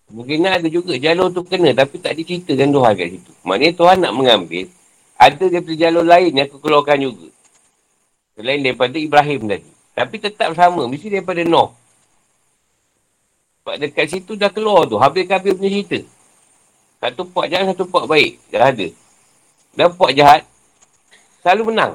Mungkin 0.09 0.45
ada 0.45 0.69
juga 0.69 0.97
jalur 0.97 1.33
tu 1.33 1.45
kena 1.45 1.73
tapi 1.73 2.01
tak 2.01 2.17
diceritakan 2.17 2.73
Tuhan 2.73 2.93
kat 2.97 3.09
situ. 3.13 3.33
Maknanya 3.45 3.75
Tuhan 3.77 3.97
nak 4.05 4.13
mengambil 4.13 4.65
ada 5.17 5.45
daripada 5.49 5.77
jalur 5.77 6.05
lain 6.05 6.33
yang 6.33 6.49
aku 6.49 6.61
keluarkan 6.61 7.09
juga. 7.09 7.29
Selain 8.37 8.61
daripada 8.61 8.97
Ibrahim 8.97 9.41
tadi. 9.49 9.78
Tapi 9.99 10.17
tetap 10.23 10.55
sama. 10.55 10.87
Mesti 10.87 11.11
daripada 11.11 11.43
Noh. 11.43 11.75
Sebab 13.67 13.75
dekat 13.83 14.07
situ 14.15 14.39
dah 14.39 14.47
keluar 14.47 14.87
tu. 14.87 14.95
Habis-habis 14.95 15.59
punya 15.59 15.71
cerita. 15.75 15.99
Satu 17.03 17.27
puak 17.27 17.51
jahat, 17.51 17.75
satu 17.75 17.83
puak 17.91 18.07
baik. 18.07 18.39
Dah 18.55 18.71
ada. 18.71 18.87
Dan 19.75 19.91
puak 19.99 20.15
jahat, 20.15 20.47
selalu 21.43 21.75
menang. 21.75 21.93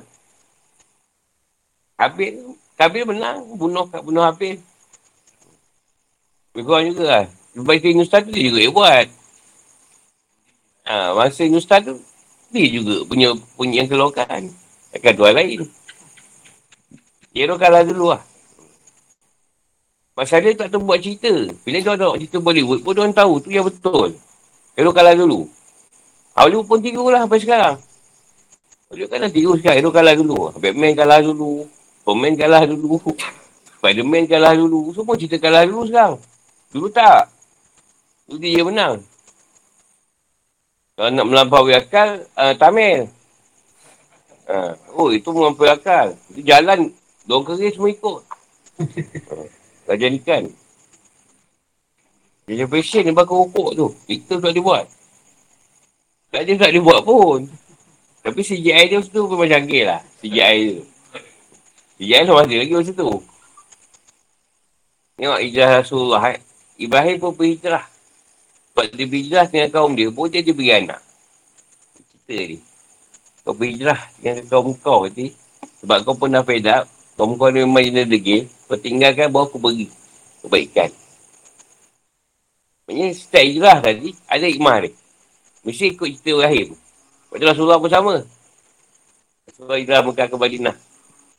Habis, 1.95 2.35
Kabil 2.75 3.07
menang. 3.07 3.47
Bunuh 3.55 3.87
bunuh 3.87 4.23
Habil. 4.27 4.59
Lebih 6.53 6.93
juga 6.93 7.03
lah. 7.07 7.25
Baik 7.53 7.97
Ustaz 8.01 8.25
tu 8.25 8.33
dia 8.33 8.49
juga 8.49 8.59
yang 8.61 8.73
buat. 8.73 9.07
Ha, 10.83 11.15
masa 11.15 11.47
Ustaz 11.47 11.81
tu, 11.87 11.95
dia 12.51 12.67
juga 12.67 13.07
punya 13.07 13.31
punya 13.55 13.81
yang 13.81 13.89
keluarkan. 13.89 14.51
Takkan 14.91 15.13
tuan 15.17 15.33
lain. 15.33 15.65
Dia 17.33 17.49
kalah 17.57 17.81
dulu 17.81 18.13
lah. 18.13 18.21
Pasal 20.13 20.45
dia 20.45 20.53
tak 20.53 20.69
tahu 20.69 20.85
buat 20.85 21.01
cerita. 21.01 21.33
Bila 21.65 21.77
dia 21.81 21.97
tengok 21.97 22.17
cerita 22.21 22.37
Bollywood 22.37 22.85
pun 22.85 22.93
dia 22.93 23.09
tahu 23.09 23.33
tu 23.41 23.49
yang 23.49 23.65
betul. 23.65 24.13
Hero 24.77 24.93
kalah 24.93 25.17
dulu. 25.17 25.49
Hollywood 26.37 26.69
pun 26.69 26.79
tiga 26.85 27.01
lah 27.09 27.25
sampai 27.25 27.41
sekarang. 27.41 27.75
Hollywood 28.93 29.09
kan 29.09 29.29
tiga 29.33 29.51
sekarang. 29.57 29.77
Hero 29.81 29.89
kalah 29.89 30.13
dulu. 30.13 30.53
Batman 30.61 30.93
kalah 30.93 31.19
dulu. 31.25 31.65
Superman 32.03 32.33
kalah 32.37 32.63
dulu. 32.69 32.99
Spiderman 33.79 34.23
kalah 34.27 34.53
dulu. 34.53 34.91
Semua 34.91 35.15
cerita 35.15 35.39
kalah 35.39 35.63
dulu 35.63 35.87
sekarang. 35.89 36.15
Dulu 36.69 36.87
tak. 36.93 37.31
Dulu 38.29 38.37
dia 38.37 38.59
menang. 38.59 38.99
Kalau 40.93 41.09
nak 41.09 41.25
melampaui 41.25 41.73
akal, 41.73 42.27
uh, 42.37 42.53
Tamil. 42.53 43.09
Uh, 44.45 44.77
oh, 44.93 45.09
itu 45.09 45.25
melampaui 45.31 45.71
akal. 45.71 46.13
Itu 46.29 46.45
jalan. 46.45 46.93
Dong 47.23 47.43
kering 47.47 47.71
semua 47.71 47.89
ikut. 47.91 48.21
Raja 49.87 50.07
ikan. 50.07 50.43
Dia 52.43 52.67
passion 52.67 53.07
dia 53.07 53.15
bakar 53.15 53.39
rokok 53.39 53.69
tu. 53.71 53.87
Itu 54.11 54.35
tak 54.43 54.51
dia 54.51 54.59
buat. 54.59 54.83
Tak 56.33 56.43
dia 56.43 56.59
tak 56.59 56.75
dia 56.75 56.83
buat 56.83 56.99
pun. 57.07 57.47
Tapi 58.23 58.39
CGI 58.43 58.91
dia 58.91 58.99
tu 58.99 59.27
macam 59.27 59.47
canggih 59.47 59.83
lah. 59.87 60.03
CGI 60.19 60.79
tu. 60.79 60.83
CGI 61.99 62.27
tu 62.27 62.33
masih 62.35 62.57
lagi 62.59 62.73
macam 62.75 62.95
tu. 62.95 63.11
Tengok 65.15 65.39
Ijah 65.39 65.67
Rasulullah. 65.79 66.23
Eh. 66.35 66.39
Ibrahim 66.83 67.15
pun 67.21 67.31
berhijrah. 67.31 67.85
Sebab 68.73 68.85
dia 68.91 69.05
berhijrah 69.07 69.45
dengan 69.47 69.69
kaum 69.69 69.93
dia 69.93 70.09
pun 70.09 70.27
dia, 70.27 70.41
dia 70.43 70.51
beri 70.51 70.71
anak. 70.73 70.99
Cerita 71.95 72.35
ni. 72.35 72.57
Kau 73.45 73.53
berhijrah 73.55 73.99
dengan 74.19 74.43
kaum 74.51 74.73
kau 74.75 75.05
kata. 75.07 75.31
Sebab 75.83 75.97
kau 76.03 76.15
pun 76.17 76.33
dah 76.33 76.43
fed 76.43 76.67
up. 76.67 76.89
Kaum 77.13 77.37
kau 77.37 77.53
ni 77.53 77.61
memang 77.61 77.85
jenis 77.85 78.09
degil. 78.09 78.41
Kau 78.65 78.77
tinggalkan 78.77 79.29
bawa 79.29 79.45
aku 79.45 79.61
beri. 79.61 79.87
Kebaikan. 80.41 80.89
Maksudnya 82.83 83.07
setiap 83.15 83.43
hijrah 83.47 83.77
tadi 83.79 84.09
ada 84.27 84.45
hikmah 84.45 84.75
dia. 84.83 84.91
Mesti 85.63 85.95
ikut 85.95 86.07
cerita 86.19 86.29
Ibrahim. 86.35 86.67
Lepas 87.31 87.55
Rasulullah 87.55 87.79
pun 87.79 87.91
sama. 87.91 88.15
Rasulullah 89.47 89.79
hijrah 89.79 90.01
Mekah 90.03 90.27
ke 90.27 90.35
Madinah. 90.35 90.75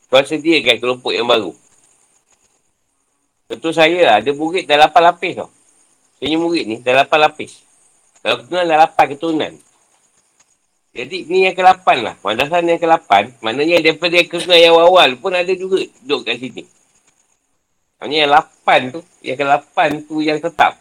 Tuan 0.09 0.25
sediakan 0.25 0.77
kelompok 0.81 1.13
yang 1.13 1.29
baru. 1.29 1.53
Betul 3.45 3.77
saya 3.77 4.17
ada 4.17 4.31
murid 4.33 4.65
dah 4.65 4.89
lapan 4.89 5.03
lapis 5.13 5.33
tau. 5.37 5.51
Punya 6.17 6.37
murid 6.41 6.65
ni 6.65 6.77
dah 6.81 7.05
lapan 7.05 7.29
lapis. 7.29 7.61
Kalau 8.25 8.41
keturunan 8.41 8.65
dah 8.65 8.79
lapan 8.89 9.07
keturunan. 9.13 9.53
Jadi 10.95 11.27
ni 11.27 11.51
yang 11.51 11.59
ke-8 11.59 11.87
lah. 12.07 12.15
Madrasah 12.23 12.63
yang 12.63 12.79
ke-8. 12.79 13.43
Maknanya 13.43 13.83
daripada 13.83 14.15
yang 14.15 14.31
keturunan 14.31 14.61
yang 14.63 14.79
awal 14.79 15.11
pun 15.19 15.35
ada 15.35 15.51
juga 15.51 15.83
duduk 15.83 16.23
kat 16.23 16.39
sini. 16.39 16.63
Maksudnya 17.99 18.19
yang 18.23 18.33
8 18.63 18.95
tu, 18.95 19.01
yang 19.27 19.35
ke-8 19.35 19.77
tu 20.07 20.17
yang 20.23 20.39
tetap. 20.39 20.79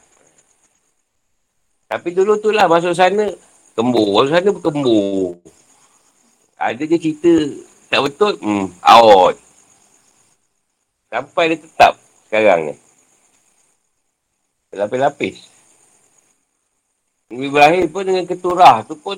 Tapi 1.90 2.10
dulu 2.14 2.38
tu 2.38 2.54
lah 2.54 2.70
masuk 2.70 2.94
sana, 2.94 3.26
kembur. 3.74 4.22
Masuk 4.22 4.34
sana 4.38 4.50
berkembur. 4.54 5.42
Ada 6.62 6.84
je 6.86 6.98
cerita 7.02 7.34
tak 7.90 8.02
betul, 8.06 8.38
hmm, 8.38 8.70
out. 8.86 9.38
Sampai 11.10 11.54
dia 11.54 11.58
tetap 11.58 11.94
sekarang 12.30 12.70
ni. 12.70 12.76
Lapis-lapis. 14.78 15.50
Ibrahim 17.34 17.90
pun 17.90 18.06
dengan 18.06 18.26
keturah 18.30 18.86
tu 18.86 18.94
pun 18.94 19.18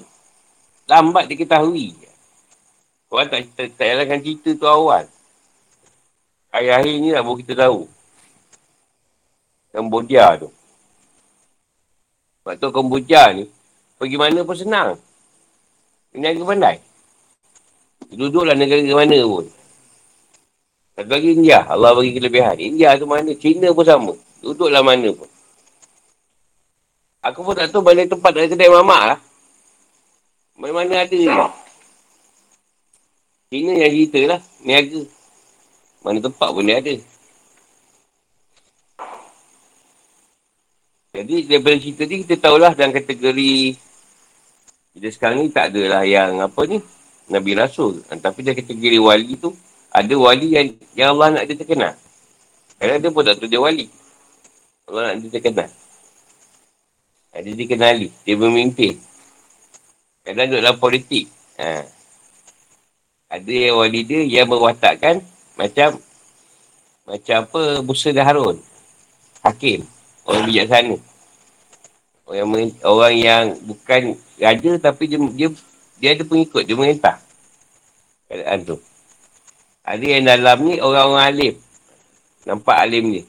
lambat 0.89 1.25
diketahui. 1.29 1.93
Orang 3.09 3.29
tak, 3.29 3.47
tak, 3.53 3.73
tak 3.77 3.85
jalankan 3.85 4.19
cerita 4.21 4.49
tu 4.57 4.65
awal. 4.65 5.05
Akhir-akhir 6.49 6.95
ni 6.99 7.09
lah 7.13 7.21
baru 7.21 7.37
kita 7.39 7.53
tahu. 7.53 7.81
Cambodia 9.75 10.39
tu. 10.39 10.49
Sebab 12.45 12.61
tu 12.61 12.69
Kamboja 12.69 13.33
ni, 13.33 13.49
pergi 13.97 14.17
mana 14.21 14.45
pun 14.45 14.53
senang. 14.53 14.89
Ini 16.13 16.29
agak 16.29 16.45
pandai. 16.45 16.77
Duduklah 18.13 18.53
negara 18.53 18.85
mana 18.85 19.19
pun. 19.25 19.45
Satu 20.95 21.09
lagi 21.09 21.33
India, 21.35 21.65
Allah 21.67 21.91
bagi 21.91 22.13
kelebihan. 22.13 22.55
India 22.61 22.95
tu 23.01 23.09
mana, 23.09 23.33
China 23.35 23.73
pun 23.73 23.81
sama. 23.81 24.13
Duduklah 24.45 24.85
mana 24.85 25.09
pun. 25.09 25.27
Aku 27.25 27.41
pun 27.41 27.57
tak 27.57 27.73
tahu 27.73 27.81
balik 27.81 28.13
tempat 28.13 28.31
dari 28.31 28.45
kedai 28.45 28.69
mamak 28.69 29.03
lah. 29.09 29.19
Mana-mana 30.55 31.03
ada 31.03 31.15
ni. 31.15 31.27
China 33.51 33.71
yang 33.75 33.91
cerita 33.91 34.19
lah, 34.25 34.39
niaga. 34.63 35.03
Mana 36.01 36.17
tempat 36.23 36.49
pun 36.51 36.63
dia 36.65 36.79
ada. 36.79 36.95
Jadi 41.15 41.47
daripada 41.47 41.75
cerita 41.79 42.03
ni 42.03 42.15
kita 42.27 42.35
tahulah 42.35 42.75
dalam 42.75 42.91
kategori 42.91 43.79
kita 44.95 45.07
sekarang 45.11 45.43
ni 45.43 45.51
tak 45.51 45.71
adalah 45.71 46.03
yang 46.07 46.39
apa 46.39 46.61
ni 46.67 46.79
Nabi 47.31 47.51
Rasul. 47.55 48.03
Tapi 48.07 48.39
dalam 48.43 48.55
kategori 48.59 48.99
wali 48.99 49.35
tu 49.39 49.51
ada 49.91 50.13
wali 50.19 50.55
yang, 50.55 50.67
yang 50.91 51.15
Allah 51.15 51.39
nak 51.39 51.43
dia 51.47 51.55
terkenal. 51.55 51.95
Kadang 52.75 52.99
dia 52.99 53.09
pun 53.11 53.23
tak 53.23 53.35
tahu 53.39 53.47
dia 53.47 53.59
wali. 53.63 53.87
Allah 54.91 55.01
nak 55.11 55.15
dia 55.23 55.31
terkenal. 55.39 55.69
Dia 57.35 57.51
dikenali. 57.51 58.07
Dia 58.23 58.35
memimpin. 58.39 58.95
Kadang 60.25 60.49
duduk 60.49 60.61
dalam 60.65 60.77
politik. 60.81 61.29
Ha. 61.61 61.85
Ada 63.29 63.53
yang 63.53 63.77
wali 63.77 64.01
dia 64.01 64.25
yang 64.25 64.49
berwatakkan 64.49 65.21
macam 65.53 66.01
macam 67.05 67.35
apa 67.45 67.61
Musa 67.85 68.09
dan 68.09 68.25
Harun. 68.25 68.57
Hakim. 69.45 69.85
Orang 70.25 70.49
bijaksana. 70.49 70.97
Orang, 72.25 72.73
orang 72.81 73.13
yang 73.13 73.43
bukan 73.61 74.17
raja 74.41 74.71
tapi 74.81 75.05
dia, 75.05 75.21
dia, 75.37 75.47
dia 76.01 76.09
ada 76.17 76.25
pengikut. 76.25 76.65
Dia 76.65 76.73
merintah. 76.73 77.21
Keadaan 78.25 78.65
tu. 78.65 78.77
Ada 79.85 80.01
yang 80.01 80.25
dalam 80.25 80.57
ni 80.65 80.81
orang-orang 80.81 81.25
alim. 81.29 81.53
Nampak 82.49 82.73
alim 82.81 83.03
ni. 83.13 83.21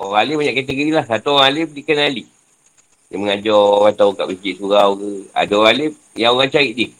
Orang 0.00 0.16
alim 0.24 0.40
banyak 0.40 0.56
kategori 0.64 0.90
lah. 0.96 1.04
Satu 1.04 1.36
orang 1.36 1.52
alim 1.52 1.68
dikenali. 1.68 2.24
Dia 3.14 3.22
mengajar 3.22 3.54
orang 3.54 3.94
tahu 3.94 4.10
kat 4.18 4.26
masjid 4.26 4.58
surau 4.58 4.98
ke. 4.98 5.30
Ada 5.30 5.54
orang 5.54 5.70
alim 5.70 5.92
yang 6.18 6.34
orang 6.34 6.50
cari 6.50 6.74
dia. 6.74 6.90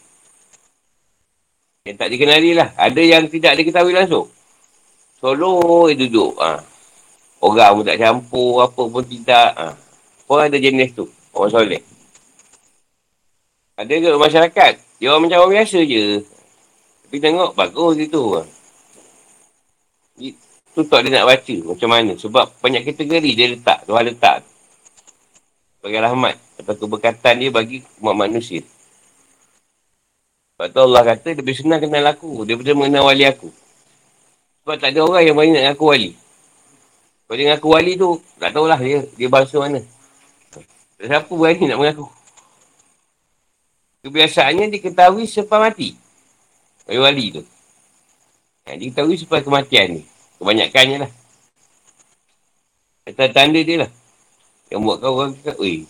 Yang 1.90 1.96
tak 1.98 2.08
dikenali 2.14 2.54
lah. 2.54 2.70
Ada 2.78 3.02
yang 3.02 3.26
tidak 3.26 3.58
diketahui 3.58 3.90
langsung. 3.90 4.30
Solo 5.18 5.90
dia 5.90 5.98
duduk. 6.06 6.38
Ha. 6.38 6.62
Orang 7.42 7.82
pun 7.82 7.84
tak 7.90 7.98
campur, 7.98 8.62
apa 8.62 8.82
pun 8.86 9.02
tidak. 9.02 9.58
Ha. 9.58 9.74
Orang 10.30 10.54
ada 10.54 10.58
jenis 10.62 10.94
tu. 10.94 11.10
Orang 11.34 11.50
soleh. 11.50 11.82
Ada 13.74 13.90
ke 13.98 14.10
masyarakat? 14.14 14.72
Dia 15.02 15.06
orang 15.10 15.26
macam 15.26 15.38
orang 15.42 15.54
biasa 15.58 15.82
je. 15.82 16.22
Tapi 17.10 17.16
tengok, 17.18 17.58
bagus 17.58 17.98
gitu. 17.98 18.38
Itu 20.22 20.80
tak 20.86 21.10
dia 21.10 21.18
nak 21.18 21.26
baca 21.26 21.56
macam 21.74 21.88
mana. 21.90 22.14
Sebab 22.14 22.54
banyak 22.62 22.86
kategori 22.86 23.30
dia 23.34 23.50
letak. 23.50 23.82
Tuhan 23.82 24.14
letak. 24.14 24.53
Bagi 25.84 26.00
rahmat. 26.00 26.34
Atau 26.64 26.74
keberkatan 26.80 27.34
dia 27.44 27.52
bagi 27.52 27.84
umat 28.00 28.16
manusia. 28.24 28.64
Sebab 30.56 30.66
tu 30.72 30.80
Allah 30.80 31.02
kata, 31.04 31.36
lebih 31.36 31.52
senang 31.52 31.84
kenal 31.84 32.08
aku 32.08 32.48
daripada 32.48 32.72
mengenal 32.72 33.12
wali 33.12 33.28
aku. 33.28 33.52
Sebab 34.64 34.80
tak 34.80 34.96
ada 34.96 35.04
orang 35.04 35.22
yang 35.28 35.36
banyak 35.36 35.60
aku 35.68 35.92
wali. 35.92 36.16
Kalau 37.28 37.36
dia 37.36 37.46
ngaku 37.52 37.68
wali 37.68 37.92
tu, 38.00 38.16
tak 38.40 38.56
tahulah 38.56 38.80
dia, 38.80 39.04
dia 39.18 39.28
bangsa 39.28 39.60
mana. 39.60 39.80
Siapa 40.96 41.28
berani 41.28 41.68
nak 41.68 41.78
mengaku? 41.82 42.06
Kebiasaannya 44.04 44.72
diketahui 44.72 45.28
sepah 45.28 45.68
mati. 45.68 45.96
Wali-wali 46.88 47.40
tu. 47.40 47.42
Ha, 48.64 48.76
dia 48.76 48.88
tahu 48.92 49.12
supaya 49.16 49.44
kematian 49.44 50.00
ni. 50.00 50.02
Kebanyakannya 50.40 50.96
lah. 51.04 51.10
Kata 53.04 53.24
tanda 53.32 53.60
dia 53.60 53.84
lah. 53.84 53.90
Yang 54.74 54.90
buat 54.90 54.96
kau 54.98 55.14
orang 55.22 55.38
cakap, 55.38 55.54
weh, 55.62 55.86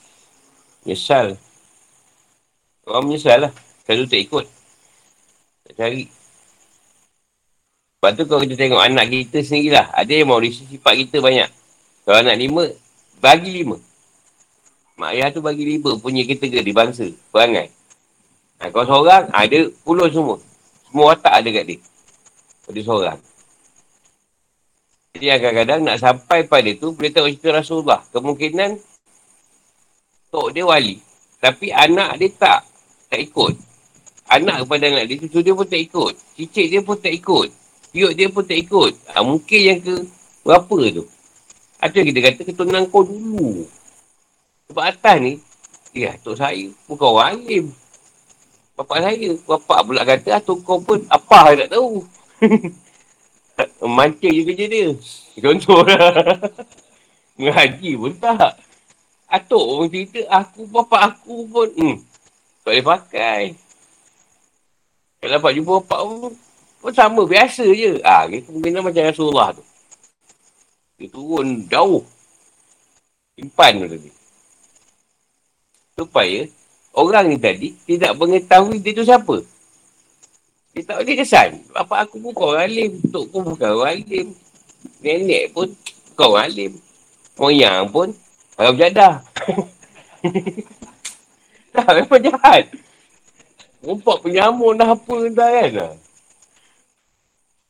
nyesal. 0.85 1.41
Orang 2.85 3.09
menyesal 3.09 3.49
lah. 3.49 3.53
Selalu 3.89 4.05
tak 4.13 4.21
ikut. 4.29 4.45
Tak 5.65 5.75
cari. 5.81 6.05
Lepas 7.97 8.13
tu 8.13 8.29
kalau 8.29 8.45
kita 8.45 8.61
tengok 8.61 8.85
anak 8.85 9.09
kita 9.09 9.41
sendirilah. 9.41 9.89
Ada 9.89 10.13
yang 10.13 10.29
mau 10.29 10.37
risau 10.37 10.69
sifat 10.69 11.01
kita 11.01 11.25
banyak. 11.25 11.49
Kalau 12.05 12.21
anak 12.21 12.37
lima, 12.37 12.69
bagi 13.25 13.65
lima. 13.65 13.81
Mak 15.01 15.11
ayah 15.17 15.33
tu 15.33 15.41
bagi 15.41 15.65
lima 15.65 15.97
punya 15.97 16.21
kategori 16.29 16.73
bangsa, 16.77 17.09
perangai. 17.33 17.73
Ha, 18.61 18.69
kalau 18.69 18.85
seorang, 18.85 19.33
ada 19.33 19.59
puluh 19.81 20.13
semua. 20.13 20.37
Semua 20.85 21.17
watak 21.17 21.33
ada 21.33 21.49
kat 21.49 21.65
dia. 21.73 21.81
Pada 22.69 22.81
seorang. 22.85 23.19
Jadi 25.15 25.31
kadang-kadang 25.31 25.87
nak 25.87 26.03
sampai 26.03 26.43
pada 26.43 26.67
tu, 26.75 26.91
boleh 26.91 27.15
tahu 27.15 27.31
cerita 27.31 27.55
Rasulullah. 27.55 28.03
Kemungkinan, 28.11 28.75
tok 30.35 30.51
dia 30.51 30.67
wali. 30.67 30.99
Tapi 31.39 31.71
anak 31.71 32.19
dia 32.19 32.35
tak, 32.35 32.67
tak 33.07 33.23
ikut. 33.23 33.55
Anak 34.27 34.67
kepada 34.67 34.91
anak 34.91 35.07
dia, 35.07 35.23
cucu 35.23 35.39
dia 35.39 35.55
pun 35.55 35.71
tak 35.71 35.79
ikut. 35.87 36.13
Cicit 36.35 36.67
dia 36.67 36.83
pun 36.83 36.99
tak 36.99 37.15
ikut. 37.15 37.47
Piuk 37.95 38.13
dia 38.19 38.27
pun 38.27 38.43
tak 38.43 38.59
ikut. 38.59 38.93
Ha, 39.15 39.23
mungkin 39.23 39.61
yang 39.63 39.79
ke 39.79 40.03
berapa 40.43 40.79
tu. 40.91 41.07
Ada 41.79 41.99
kita 42.03 42.19
kata 42.19 42.41
keturunan 42.43 42.83
kau 42.91 43.07
dulu. 43.07 43.71
Sebab 44.67 44.83
atas 44.83 45.17
ni, 45.23 45.39
ya, 45.95 46.19
tok 46.27 46.43
saya 46.43 46.67
bukan 46.91 47.09
orang 47.15 47.39
alim. 47.39 47.71
Bapak 48.75 48.99
saya, 48.99 49.31
bapak 49.47 49.79
pula 49.87 50.03
kata, 50.03 50.43
atuk 50.43 50.59
kau 50.67 50.83
pun 50.83 51.07
apa 51.07 51.55
saya 51.55 51.71
tak 51.71 51.79
tahu. 51.79 52.03
Mancing 53.85 54.35
je 54.35 54.43
kerja 54.43 54.67
dia. 54.67 54.89
Contoh 55.39 55.87
lah. 55.87 56.11
Mengaji 57.39 57.91
pun 57.99 58.13
tak. 58.19 58.59
Atuk 59.31 59.63
orang 59.63 59.91
cerita, 59.91 60.21
aku, 60.31 60.63
bapak 60.71 61.01
aku 61.11 61.51
pun, 61.51 61.67
hmm, 61.75 61.97
tak 62.63 62.71
boleh 62.71 62.85
pakai. 62.87 63.43
Kalau 65.19 65.33
dapat 65.41 65.51
jumpa 65.59 65.71
bapak 65.83 66.01
pun, 66.07 66.33
pun 66.79 66.93
sama, 66.95 67.23
biasa 67.27 67.67
je. 67.67 67.99
Ah, 68.07 68.29
ha, 68.29 68.31
kemungkinan 68.31 68.87
macam 68.87 69.03
Rasulullah 69.11 69.51
tu. 69.51 69.65
Dia 71.01 71.11
turun 71.11 71.67
jauh. 71.67 72.07
Simpan 73.35 73.83
tu 73.83 73.87
tadi. 73.91 74.11
Supaya 75.99 76.47
orang 76.95 77.35
ni 77.35 77.39
tadi 77.39 77.75
tidak 77.83 78.15
mengetahui 78.15 78.79
dia 78.79 78.95
tu 78.95 79.03
siapa. 79.03 79.43
Dia 80.75 80.83
tak 80.83 81.07
boleh 81.07 81.17
kesan. 81.23 81.51
Bapak 81.71 82.11
aku 82.11 82.19
pun 82.19 82.33
kau 82.35 82.51
alim. 82.59 82.99
Tok 83.15 83.31
pun 83.31 83.55
bukan 83.55 83.71
orang 83.79 84.03
alim. 84.03 84.27
Nenek 84.99 85.55
pun 85.55 85.71
kau 86.19 86.35
alim. 86.35 86.75
Moyang 87.39 87.87
pun 87.95 88.11
orang 88.59 88.77
jadah. 88.79 89.23
tak, 91.75 91.91
memang 91.95 92.23
jahat. 92.27 92.65
Rumpak 93.87 94.17
penyamun 94.27 94.75
dah 94.75 94.99
apa 94.99 95.17
dah 95.31 95.49
kan. 95.71 95.95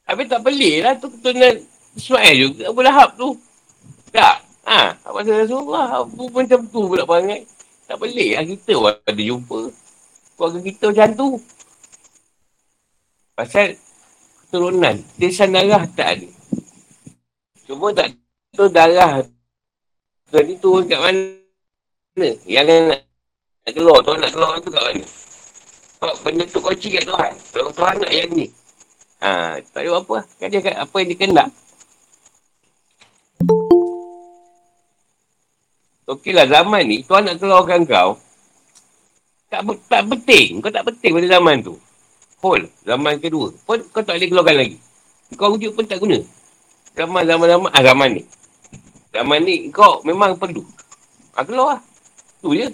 Habis 0.05 0.27
tak 0.29 0.41
pelik 0.45 0.77
lah 0.85 0.95
tu 1.01 1.09
keturunan 1.13 1.55
Ismail 1.97 2.35
juga. 2.37 2.63
Abu 2.73 2.81
Lahab 2.85 3.11
tu. 3.21 3.29
Tak. 4.13 4.37
Ha, 4.65 4.97
apa 4.97 5.19
saya 5.25 5.45
Rasulullah. 5.45 6.05
Apa 6.05 6.23
macam 6.33 6.61
tu 6.73 6.81
pula 6.89 7.05
perangai. 7.05 7.45
Tak 7.85 8.01
pelik 8.01 8.31
lah 8.37 8.45
kita 8.49 8.73
orang 8.81 8.97
ada 9.05 9.23
jumpa. 9.23 9.61
Keluarga 10.37 10.59
kita 10.61 10.85
macam 10.93 11.09
tu. 11.17 11.29
Pasal 13.35 13.75
keturunan. 14.47 15.03
Desan 15.19 15.51
darah 15.51 15.83
tak 15.99 16.23
ada. 16.23 16.29
Cuma 17.67 17.91
tak 17.91 18.15
tu 18.55 18.71
darah. 18.71 19.27
Tu 20.31 20.71
kat 20.87 21.01
mana? 21.03 22.31
Yang 22.47 22.67
nak, 22.95 23.01
nak 23.67 23.73
keluar 23.75 23.99
tu 24.07 24.15
nak 24.15 24.31
keluar 24.31 24.55
tu 24.63 24.71
kat 24.71 24.83
mana? 24.83 25.05
Sebab 25.99 26.15
benda 26.23 26.45
tu 26.47 26.61
kunci 26.63 26.89
kat 26.95 27.05
Tuhan. 27.11 27.33
Kalau 27.51 27.71
Tuhan 27.75 27.95
nak 27.99 28.13
yang 28.13 28.31
ni. 28.31 28.47
Ha, 29.25 29.59
tak 29.73 29.83
ada 29.83 29.99
apa. 29.99 30.17
Kan 30.39 30.49
dia 30.53 30.61
kat 30.63 30.77
apa 30.77 30.97
yang 31.01 31.19
kendak. 31.19 31.49
Okeylah 36.05 36.45
zaman 36.45 36.85
ni, 36.85 37.01
Tuhan 37.01 37.25
nak 37.25 37.41
keluarkan 37.41 37.89
kau. 37.89 38.21
Tak, 39.49 39.65
tak 39.89 40.03
penting. 40.05 40.61
Kau 40.61 40.69
tak 40.69 40.85
penting 40.85 41.17
pada 41.17 41.29
zaman 41.41 41.65
tu. 41.65 41.81
Hol, 42.45 42.69
zaman 42.85 43.17
kedua. 43.25 43.57
Pun 43.65 43.81
kau 43.89 44.05
tak 44.05 44.21
boleh 44.21 44.29
keluarkan 44.29 44.57
lagi. 44.61 44.77
Kau 45.33 45.57
rujuk 45.57 45.73
pun 45.73 45.89
tak 45.89 45.97
guna. 45.97 46.21
Zaman, 46.93 47.25
zaman, 47.25 47.47
zaman. 47.49 47.71
Ah, 47.73 47.81
zaman 47.81 48.21
ni. 48.21 48.23
Zaman 49.17 49.41
ni 49.49 49.55
kau 49.73 50.05
memang 50.05 50.37
perlu. 50.37 50.61
Ah, 51.33 51.41
keluar 51.41 51.67
lah. 51.73 51.81
Tu 52.45 52.53
je. 52.61 52.69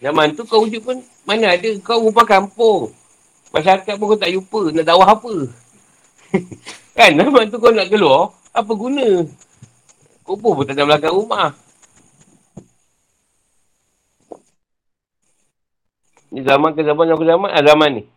Zaman 0.00 0.32
tu 0.32 0.48
kau 0.48 0.64
rujuk 0.64 0.88
pun 0.88 0.96
mana 1.28 1.52
ada. 1.52 1.68
Kau 1.84 2.00
rupa 2.00 2.24
kampung. 2.24 2.96
Masyarakat 3.52 3.92
pun 4.00 4.16
kau 4.16 4.16
tak 4.16 4.32
jumpa. 4.32 4.72
Nak 4.72 4.84
dakwah 4.88 5.12
apa. 5.12 5.34
kan 6.96 7.12
zaman 7.12 7.52
tu 7.52 7.60
kau 7.60 7.76
nak 7.76 7.92
keluar. 7.92 8.32
Apa 8.56 8.72
guna? 8.72 9.20
Kubur 10.24 10.56
pun 10.56 10.64
tak 10.64 10.80
ada 10.80 10.88
belakang 10.88 11.12
rumah. 11.12 11.52
Ni 16.32 16.40
zaman 16.40 16.72
ke 16.72 16.80
zaman 16.80 17.04
yang 17.04 17.20
ke 17.20 17.26
zaman? 17.28 17.52
Ah, 17.52 17.60
zaman 17.60 18.00
ni. 18.00 18.15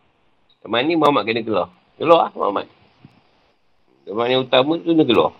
Zaman 0.60 0.84
ni 0.84 0.94
Muhammad 0.96 1.24
kena 1.24 1.40
keluar. 1.40 1.68
Keluar 1.96 2.28
lah 2.28 2.32
Muhammad. 2.36 2.66
Zaman 4.04 4.26
yang 4.28 4.42
utama 4.44 4.76
tu 4.80 4.92
dia 4.92 5.04
keluar. 5.04 5.32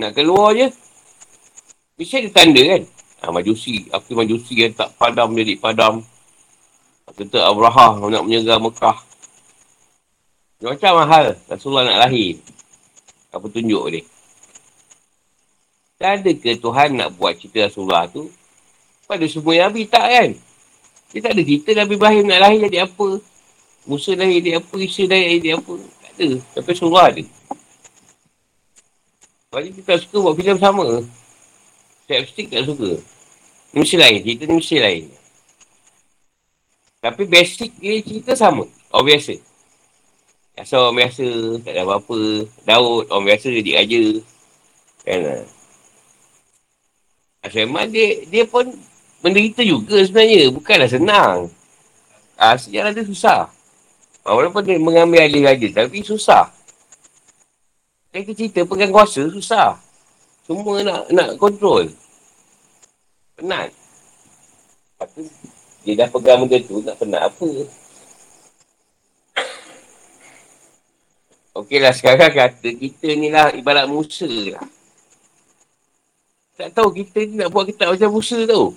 Nak 0.00 0.10
keluar 0.16 0.56
je. 0.56 0.66
Mesti 2.00 2.26
ada 2.26 2.30
tanda 2.32 2.62
kan? 2.64 2.82
Ha, 3.20 3.30
majusi. 3.30 3.86
Apa 3.92 4.08
majusi 4.16 4.56
yang 4.56 4.72
tak 4.74 4.96
padam 4.96 5.36
jadi 5.36 5.54
padam. 5.60 6.02
Kata 7.10 7.52
Abraha 7.52 8.00
nak 8.08 8.22
menyerang 8.24 8.64
Mekah. 8.64 8.96
Macam 10.60 10.92
mahal 11.04 11.36
Rasulullah 11.48 11.84
nak 11.84 12.08
lahir. 12.08 12.40
Apa 13.30 13.46
tunjuk 13.46 13.84
dia. 13.92 14.02
Tak 16.00 16.24
ada 16.24 16.30
ke 16.32 16.56
Tuhan 16.56 16.96
nak 16.96 17.12
buat 17.20 17.36
cerita 17.36 17.68
Rasulullah 17.68 18.08
tu? 18.08 18.32
Pada 19.04 19.20
semua 19.28 19.68
Nabi 19.68 19.84
tak 19.84 20.06
kan? 20.08 20.30
Dia 21.10 21.20
tak 21.26 21.32
ada 21.34 21.42
cerita 21.42 21.70
Nabi 21.74 21.92
Ibrahim 21.98 22.24
nak 22.30 22.40
lahir 22.46 22.60
jadi 22.70 22.86
apa. 22.86 23.08
Musa 23.82 24.14
lahir 24.14 24.38
jadi 24.38 24.62
apa. 24.62 24.74
Isa 24.78 25.02
lahir 25.10 25.42
jadi 25.42 25.50
apa. 25.58 25.74
Tak 25.78 26.12
ada. 26.14 26.28
Tapi 26.54 26.70
surah 26.78 27.06
ada. 27.10 27.24
Sebab 29.50 29.60
kita 29.66 29.80
tak 29.82 29.98
suka 30.06 30.16
buat 30.22 30.34
filem 30.38 30.58
sama. 30.62 30.86
Slapstick 32.06 32.54
tak 32.54 32.62
suka. 32.70 33.02
Ni 33.74 33.76
mesti 33.82 33.96
lain. 33.98 34.18
Cerita 34.22 34.42
ni 34.46 34.54
mesti 34.54 34.76
lain. 34.78 35.04
Tapi 37.02 37.22
basic 37.26 37.70
dia 37.82 37.98
cerita 38.06 38.38
sama. 38.38 38.70
Orang 38.94 39.10
biasa. 39.10 39.34
Asal 40.54 40.86
orang 40.86 41.02
biasa. 41.02 41.26
Tak 41.66 41.72
ada 41.74 41.82
apa-apa. 41.82 42.46
Daud. 42.62 43.10
Orang 43.10 43.26
biasa 43.26 43.50
jadi 43.50 43.70
raja. 43.82 44.04
Kan. 45.02 45.42
Asal 47.42 47.66
memang 47.66 47.90
dia, 47.90 48.22
dia 48.30 48.46
pun 48.46 48.70
menderita 49.20 49.60
juga 49.64 50.00
sebenarnya. 50.04 50.48
Bukanlah 50.52 50.90
senang. 50.90 51.36
Ah, 52.40 52.56
sejarah 52.56 52.92
dia 52.96 53.04
susah. 53.04 53.52
Ah, 54.24 54.32
walaupun 54.36 54.64
dia 54.64 54.76
mengambil 54.80 55.24
alih 55.24 55.44
raja, 55.44 55.68
tapi 55.84 56.04
susah. 56.04 56.52
Kita 58.10 58.32
cerita 58.34 58.60
pegang 58.66 58.90
kuasa, 58.90 59.28
susah. 59.30 59.78
Semua 60.44 60.82
nak 60.82 61.06
nak 61.14 61.38
kontrol. 61.38 61.86
Penat. 63.38 63.70
Lepas 64.98 65.14
dia 65.80 65.96
dah 65.96 66.08
pegang 66.12 66.44
benda 66.44 66.58
tu, 66.60 66.82
nak 66.84 66.98
penat 67.00 67.22
apa? 67.24 67.48
Okeylah, 71.60 71.94
sekarang 71.96 72.32
kata 72.34 72.68
kita 72.68 73.08
ni 73.16 73.32
lah 73.32 73.54
ibarat 73.56 73.88
Musa 73.88 74.28
lah. 74.28 74.60
Tak 76.60 76.76
tahu 76.76 76.92
kita 76.92 77.24
ni 77.24 77.40
nak 77.40 77.48
buat 77.48 77.64
kita 77.64 77.88
macam 77.88 78.10
Musa 78.12 78.44
tau. 78.44 78.76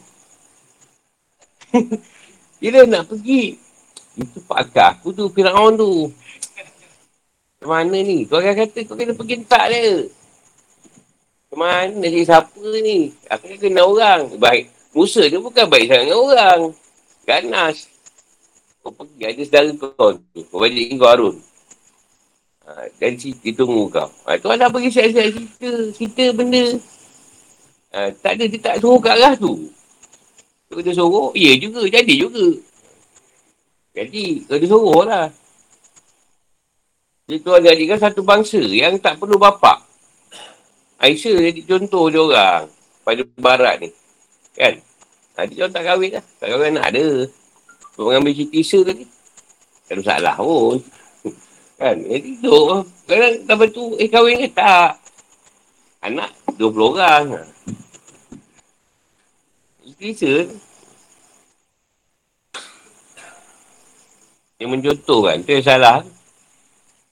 Bila 2.62 2.80
nak 2.86 3.10
pergi, 3.10 3.58
itu 4.14 4.40
pakar 4.46 4.98
aku 4.98 5.10
tu, 5.10 5.26
Fir'aun 5.34 5.74
tu. 5.74 6.14
Mana 7.64 7.98
ni? 8.04 8.28
Kau 8.28 8.44
akan 8.44 8.56
kata 8.60 8.80
kau 8.84 8.96
kena 9.00 9.16
pergi 9.16 9.40
tak 9.48 9.72
dia. 9.72 10.04
Kemana 11.48 11.96
jadi 12.02 12.22
siapa 12.28 12.66
ni? 12.84 13.14
Aku 13.32 13.46
kena 13.56 13.88
orang. 13.88 14.36
Baik. 14.36 14.68
Musa 14.94 15.26
dia 15.26 15.40
bukan 15.40 15.66
baik 15.66 15.90
sangat 15.90 16.06
dengan 16.12 16.20
orang. 16.20 16.62
Ganas. 17.24 17.88
Kau 18.84 18.92
pergi 18.92 19.24
ada 19.24 19.42
saudara 19.48 19.72
kau 19.80 20.12
tu. 20.12 20.40
Kau 20.52 20.60
balik 20.60 20.92
kau 21.00 21.08
Harun. 21.08 21.36
Ha, 22.64 22.88
dan 23.00 23.12
cerita 23.16 23.64
tunggu 23.64 23.88
kau. 23.88 24.10
Ha, 24.28 24.40
tu 24.40 24.50
ada 24.52 24.68
pergi 24.68 24.90
siap-siap 24.92 25.28
cerita. 25.32 25.72
Cerita 25.96 26.24
benda. 26.36 26.66
Ha, 27.96 28.12
tak 28.20 28.34
ada, 28.40 28.44
dia 28.50 28.60
tak 28.60 28.76
suruh 28.84 29.00
kat 29.00 29.16
arah 29.16 29.34
tu. 29.40 29.72
Tu 30.74 30.82
dia 30.82 30.94
suruh, 30.98 31.30
ya 31.38 31.54
juga, 31.62 31.86
jadi 31.86 32.14
juga. 32.18 32.46
Jadi, 33.94 34.42
kena 34.50 34.66
suruh 34.66 35.02
lah. 35.06 35.28
Dia 37.24 37.40
tu 37.40 37.56
adik 37.56 37.88
kan 37.88 38.00
satu 38.04 38.20
bangsa 38.20 38.60
yang 38.60 39.00
tak 39.00 39.16
perlu 39.16 39.40
bapak. 39.40 39.80
Aisyah 41.00 41.52
jadi 41.52 41.62
contoh 41.64 42.12
dia 42.12 42.20
orang 42.20 42.64
pada 43.08 43.22
barat 43.40 43.76
ni. 43.80 43.90
Kan? 44.60 44.80
Nanti 45.40 45.56
dia 45.56 45.72
tak 45.72 45.88
kahwin 45.88 46.20
lah. 46.20 46.24
Tak 46.40 46.48
kahwin 46.52 46.76
anak 46.76 46.86
ada. 46.92 47.08
Untuk 47.96 48.04
mengambil 48.12 48.36
cerita 48.36 48.56
Isa 48.60 48.80
tadi. 48.84 49.04
Tak 49.88 49.94
ada 49.96 50.02
salah 50.04 50.36
pun. 50.36 50.78
kan? 51.80 51.96
Jadi 51.96 52.32
tu. 52.44 52.60
Kadang 53.08 53.70
tu, 53.72 53.84
eh 54.00 54.08
kahwin 54.12 54.44
ke 54.44 54.50
tak? 54.52 55.00
Anak 56.04 56.32
20 56.60 56.92
orang. 56.92 57.24
Isa 60.04 60.52
Yang 64.60 64.70
mencontohkan. 64.70 65.44
Tu 65.44 65.60
yang 65.60 65.66
salah. 65.66 66.00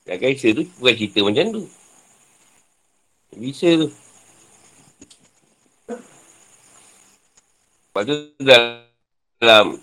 Kat 0.08 0.18
Kaisa 0.20 0.52
tu 0.52 0.68
bukan 0.80 0.94
cerita 0.96 1.20
macam 1.24 1.46
tu. 1.56 1.64
Bisa 3.36 3.70
tu. 3.80 3.88
Lepas 7.92 8.04
tu 8.08 8.16
dalam 8.39 9.76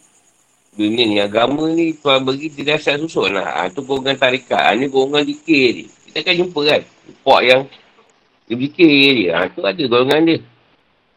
dunia 0.72 1.04
ni 1.04 1.20
agama 1.20 1.68
ni 1.68 1.92
Tuhan 1.92 2.24
bagi 2.24 2.48
dia 2.48 2.76
dasar 2.76 2.96
susun 2.96 3.36
lah. 3.36 3.52
Ha, 3.52 3.68
tu 3.68 3.84
golongan 3.84 4.16
tarikat. 4.16 4.56
Ha, 4.56 4.72
ni 4.76 4.88
golongan 4.88 5.28
dikir 5.28 5.76
ni. 5.76 5.84
Kita 6.08 6.24
akan 6.24 6.34
jumpa 6.44 6.60
kan. 6.64 6.80
Pok 7.20 7.40
yang 7.44 7.60
dia 8.48 8.56
dikir 8.56 9.12
dia. 9.12 9.30
Ha, 9.36 9.52
tu 9.52 9.60
ada 9.60 9.82
golongan 9.84 10.20
dia. 10.24 10.38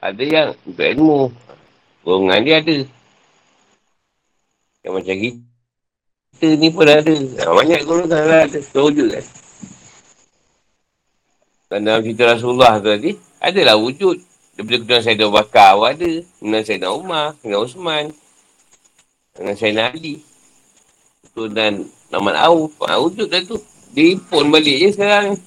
Ada 0.03 0.23
yang 0.23 0.47
untuk 0.67 0.87
ilmu. 0.87 1.50
Golongan 2.01 2.41
dia 2.41 2.57
ada. 2.61 2.77
Yang 4.81 4.93
macam 4.97 5.15
kita 5.21 6.47
ni 6.57 6.67
pun 6.73 6.89
ada. 6.89 7.13
Ha, 7.13 7.53
banyak 7.53 7.81
golongan 7.85 8.23
lah 8.25 8.41
ada. 8.49 8.59
Terwujud 8.59 9.07
kan. 9.13 9.25
Dan 11.71 11.79
dalam 11.87 12.01
cerita 12.03 12.35
Rasulullah 12.35 12.81
tu 12.81 12.89
tadi, 12.89 13.13
adalah 13.37 13.77
wujud. 13.77 14.17
Daripada 14.57 14.77
keturunan 14.83 15.03
Sayyidina 15.05 15.25
Abu 15.29 15.37
Bakar 15.37 15.69
pun 15.77 15.87
ada. 15.87 16.11
Keturunan 16.19 16.63
Sayyidina 16.65 16.89
Umar, 16.89 17.25
Sayyidina 17.39 17.57
Osman. 17.61 18.05
Dengan 19.37 19.55
Sayyidina 19.55 19.83
Ali. 19.93 20.15
Keturunan 21.29 21.73
Naman 22.09 22.33
Auf. 22.35 22.73
Ha, 22.81 22.97
wujud 22.97 23.29
dah 23.29 23.41
tu. 23.45 23.61
Dia 23.93 24.17
impun 24.17 24.49
balik 24.49 24.77
je 24.81 24.89
sekarang. 24.97 25.37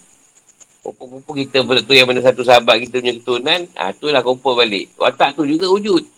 Kumpul-kumpul 0.84 1.34
kita 1.42 1.64
tu 1.64 1.96
yang 1.96 2.04
mana 2.04 2.20
satu 2.20 2.44
sahabat 2.44 2.76
kita 2.86 3.02
punya 3.02 3.14
keturunan. 3.18 3.60
Ha, 3.74 3.90
tu 3.92 4.14
lah 4.14 4.22
kumpul 4.22 4.54
balik. 4.54 4.94
Watak 4.94 5.34
tu 5.34 5.42
juga 5.42 5.66
wujud. 5.66 6.13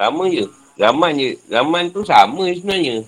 Sama 0.00 0.24
je. 0.32 0.48
Zaman 0.80 1.12
je. 1.12 1.36
Zaman 1.52 1.92
tu 1.92 2.00
sama 2.08 2.48
sebenarnya. 2.48 3.04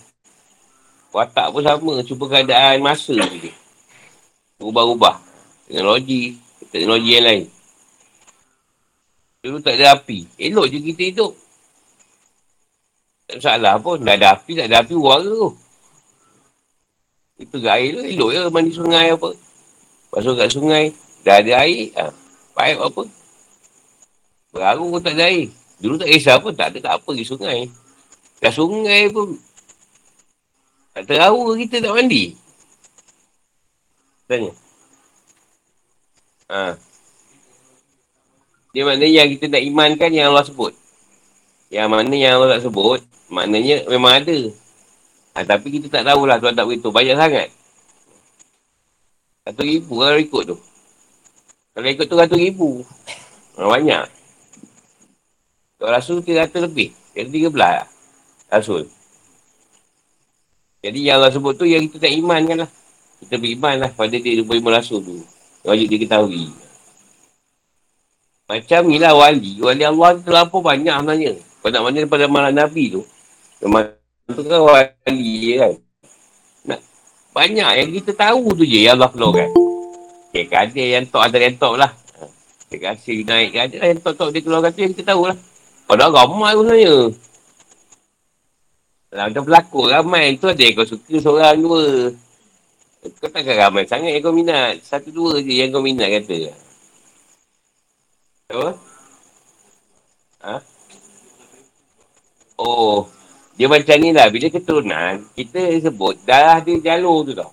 Watak 1.08 1.48
pun 1.56 1.64
sama. 1.64 2.04
Cuba 2.04 2.24
keadaan 2.28 2.84
masa 2.84 3.16
je. 3.16 3.48
Ubah-ubah. 4.60 5.16
Teknologi. 5.64 6.36
Teknologi 6.68 7.16
yang 7.16 7.24
lain. 7.24 7.44
Dulu 9.40 9.56
tak 9.64 9.80
ada 9.80 9.96
api. 9.96 10.28
Elok 10.36 10.68
je 10.68 10.78
kita 10.92 11.02
hidup. 11.08 11.32
Tak 13.24 13.40
salah 13.40 13.80
pun. 13.80 13.96
Tak 14.04 14.20
ada 14.20 14.36
api, 14.36 14.52
tak 14.52 14.68
ada 14.68 14.84
api 14.84 14.92
warga 14.92 15.32
tu. 15.32 15.50
Kita 17.40 17.56
air 17.72 17.96
tu 17.96 18.04
elok 18.04 18.30
je 18.36 18.40
mandi 18.52 18.70
sungai 18.76 19.16
apa. 19.16 19.32
Masuk 20.12 20.36
kat 20.36 20.52
sungai. 20.52 20.92
Dah 21.24 21.40
ada 21.40 21.64
air. 21.64 21.88
Ha. 21.96 22.12
Baik 22.52 22.84
apa. 22.84 23.02
Baru 24.52 24.92
pun 24.92 25.00
tak 25.00 25.16
ada 25.16 25.32
air. 25.32 25.48
Dulu 25.82 25.98
tak 25.98 26.08
kisah 26.14 26.38
pun. 26.38 26.54
Tak 26.54 26.70
ada 26.70 26.78
tak 26.78 26.94
apa 27.02 27.10
di 27.10 27.26
sungai. 27.26 27.66
Kat 28.38 28.54
sungai 28.54 29.10
pun 29.10 29.34
tak 30.92 31.08
tahu 31.08 31.56
kita 31.56 31.80
tak 31.80 31.92
mandi. 31.96 32.36
Tanya. 34.28 34.52
Ha. 36.52 36.76
Dia 38.76 38.82
maknanya 38.84 39.24
yang 39.24 39.28
kita 39.32 39.48
nak 39.48 39.62
imankan 39.64 40.10
yang 40.12 40.32
Allah 40.32 40.44
sebut. 40.44 40.76
Yang 41.72 41.88
mana 41.88 42.12
yang 42.12 42.36
Allah 42.36 42.60
tak 42.60 42.68
sebut, 42.68 43.00
maknanya 43.32 43.88
memang 43.88 44.20
ada. 44.20 44.38
Ha, 45.32 45.48
tapi 45.48 45.80
kita 45.80 45.88
tak 45.88 46.04
tahulah 46.04 46.36
Tuhan 46.36 46.52
tak 46.52 46.68
beritahu. 46.68 46.92
Banyak 46.92 47.16
sangat. 47.16 47.48
Satu 49.48 49.64
ribu 49.64 49.96
kalau 49.96 50.20
ikut 50.20 50.42
tu. 50.44 50.56
Kalau 51.72 51.88
ikut 51.88 52.04
tu 52.04 52.16
satu 52.20 52.36
ribu. 52.36 52.84
Ha, 53.56 53.64
banyak. 53.64 54.04
Kalau 55.82 55.90
Rasul 55.90 56.22
tiga 56.22 56.46
ratus 56.46 56.62
lebih. 56.62 56.94
Yang 57.18 57.28
tiga 57.34 57.46
belah 57.50 57.90
Rasul. 58.46 58.86
Jadi 60.82 60.98
yang 60.98 61.22
Allah 61.22 61.30
sebut 61.30 61.54
tu 61.58 61.66
yang 61.66 61.86
kita 61.86 62.06
tak 62.06 62.12
iman 62.18 62.42
kan 62.42 62.56
lah. 62.66 62.70
Kita 63.22 63.38
beriman 63.38 63.74
lah 63.86 63.90
pada 63.94 64.18
dia 64.18 64.42
beriman 64.42 64.74
rasul 64.74 64.98
tu. 64.98 65.22
Wajib 65.62 65.86
dia 65.94 65.98
ketahui. 66.02 66.50
Macam 68.50 68.80
ni 68.90 68.98
lah 68.98 69.14
wali. 69.14 69.62
Wali 69.62 69.82
Allah 69.86 70.18
tu 70.18 70.22
terlalu 70.26 70.58
banyak 70.58 70.96
sebenarnya. 70.98 71.32
Pada 71.62 71.78
mana 71.86 71.96
daripada 72.02 72.26
malam 72.26 72.50
Nabi 72.50 72.98
tu. 72.98 73.06
Memang 73.62 73.94
tu 74.26 74.42
kan 74.42 74.58
wali 74.58 75.54
kan. 75.54 75.74
Nah, 76.66 76.80
banyak 77.30 77.70
yang 77.78 77.90
kita 78.02 78.10
tahu 78.18 78.50
tu 78.58 78.66
je 78.66 78.82
yang 78.82 78.98
Allah 78.98 79.10
keluarkan. 79.14 79.54
Okay, 80.34 80.50
ada 80.50 80.82
yang 80.82 81.06
tok 81.06 81.22
ada 81.30 81.38
yang 81.38 81.56
tok 81.62 81.74
lah. 81.78 81.94
Dia 82.74 82.78
kasih 82.90 83.22
naik 83.22 83.54
ada 83.54 83.76
yang 83.86 84.00
tok-tok 84.02 84.34
dia 84.34 84.42
keluarkan 84.42 84.70
tu 84.74 84.80
yang 84.82 84.92
kita 84.98 85.14
tahu 85.14 85.30
lah. 85.30 85.38
Padahal 85.92 86.24
ramai 86.24 86.56
pun 86.56 86.64
sebenarnya. 86.64 86.96
Kalau 89.12 89.24
macam 89.28 89.44
pelakon 89.44 89.86
ramai 89.92 90.24
tu 90.40 90.48
ada 90.48 90.62
yang 90.64 90.72
kau 90.72 90.88
suka 90.88 91.16
seorang 91.20 91.60
dua. 91.60 92.08
Kau 93.20 93.28
takkan 93.28 93.60
ramai 93.60 93.84
sangat 93.84 94.16
yang 94.16 94.24
kau 94.24 94.32
minat. 94.32 94.80
Satu 94.80 95.12
dua 95.12 95.44
je 95.44 95.52
yang 95.52 95.68
kau 95.68 95.84
minat 95.84 96.08
kata. 96.08 96.48
Apa? 98.56 98.68
Ha? 100.48 100.56
Oh. 102.56 103.04
Dia 103.60 103.68
macam 103.68 103.96
ni 104.00 104.16
lah. 104.16 104.32
Bila 104.32 104.48
keturunan, 104.48 105.28
kita 105.36 105.60
sebut 105.76 106.16
darah 106.24 106.64
dia 106.64 106.80
jalur 106.80 107.28
tu 107.28 107.36
tau. 107.36 107.52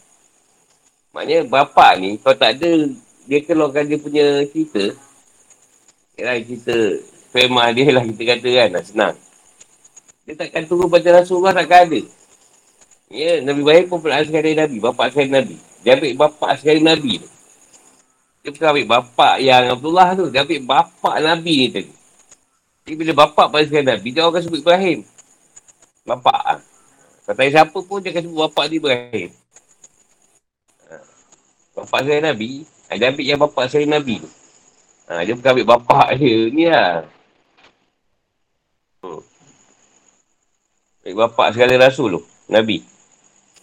Maknanya 1.11 1.43
bapak 1.43 1.99
ni, 1.99 2.15
kalau 2.23 2.39
tak 2.39 2.55
ada, 2.55 2.87
dia 3.27 3.43
keluarkan 3.43 3.83
dia 3.83 3.99
punya 3.99 4.47
cerita. 4.47 4.95
Yalah 6.15 6.39
cerita 6.39 6.77
sperma 7.30 7.69
dia 7.69 7.93
lah 7.93 8.03
kita 8.03 8.23
kata 8.25 8.49
kan. 8.49 8.69
Senang. 8.82 9.15
Dia 10.25 10.34
takkan 10.34 10.65
turun 10.65 10.89
pada 10.89 11.21
Rasulullah 11.21 11.53
takkan 11.53 11.86
ada. 11.86 12.01
Ya, 13.09 13.41
Nabi 13.41 13.65
Ibrahim 13.65 13.86
pun 13.89 14.01
pernah 14.01 14.21
sekali 14.21 14.53
Nabi. 14.53 14.77
Bapak 14.77 15.13
sekali 15.13 15.30
Nabi. 15.34 15.57
Dia 15.82 15.97
ambil 15.97 16.13
bapak 16.13 16.51
sekali 16.61 16.82
Nabi 16.86 17.17
tu. 17.17 17.30
Dia 18.45 18.49
bukan 18.53 18.67
ambil 18.71 18.88
bapak 18.88 19.34
yang 19.41 19.63
Abdullah 19.73 20.09
tu. 20.13 20.25
Dia 20.30 20.45
ambil 20.45 20.61
bapak 20.61 21.15
Nabi 21.21 21.53
ni 21.65 21.67
tadi. 21.73 21.93
Jadi 22.86 22.95
bila 22.97 23.11
bapak 23.25 23.53
pada 23.53 23.63
sekali 23.65 23.86
Nabi, 23.86 24.07
dia 24.13 24.25
akan 24.25 24.41
sebut 24.41 24.59
Ibrahim. 24.61 24.99
Bapak. 26.05 26.41
Ha. 26.41 26.53
Kata 27.30 27.45
siapa 27.49 27.77
pun 27.86 27.97
dia 28.01 28.09
akan 28.13 28.23
sebut 28.25 28.39
bapak 28.49 28.63
dia 28.69 28.77
Ibrahim. 28.82 29.30
Ha. 30.89 30.95
Bapak 31.77 31.99
sekali 32.05 32.21
Nabi. 32.21 32.49
Ha, 32.89 32.97
dia 32.97 33.07
ambil 33.13 33.25
yang 33.25 33.41
bapak 33.41 33.63
sekali 33.69 33.88
Nabi 33.89 34.15
tu. 34.21 34.30
Ha, 35.09 35.21
dia 35.25 35.34
bukan 35.34 35.49
ambil 35.53 35.67
bapak 35.77 36.07
dia. 36.17 36.38
Ni 36.53 36.65
lah. 36.69 37.09
Hmm. 38.99 39.23
Baik 41.03 41.15
bapak 41.15 41.55
segala 41.55 41.87
rasul 41.87 42.19
tu. 42.19 42.21
Nabi. 42.51 42.83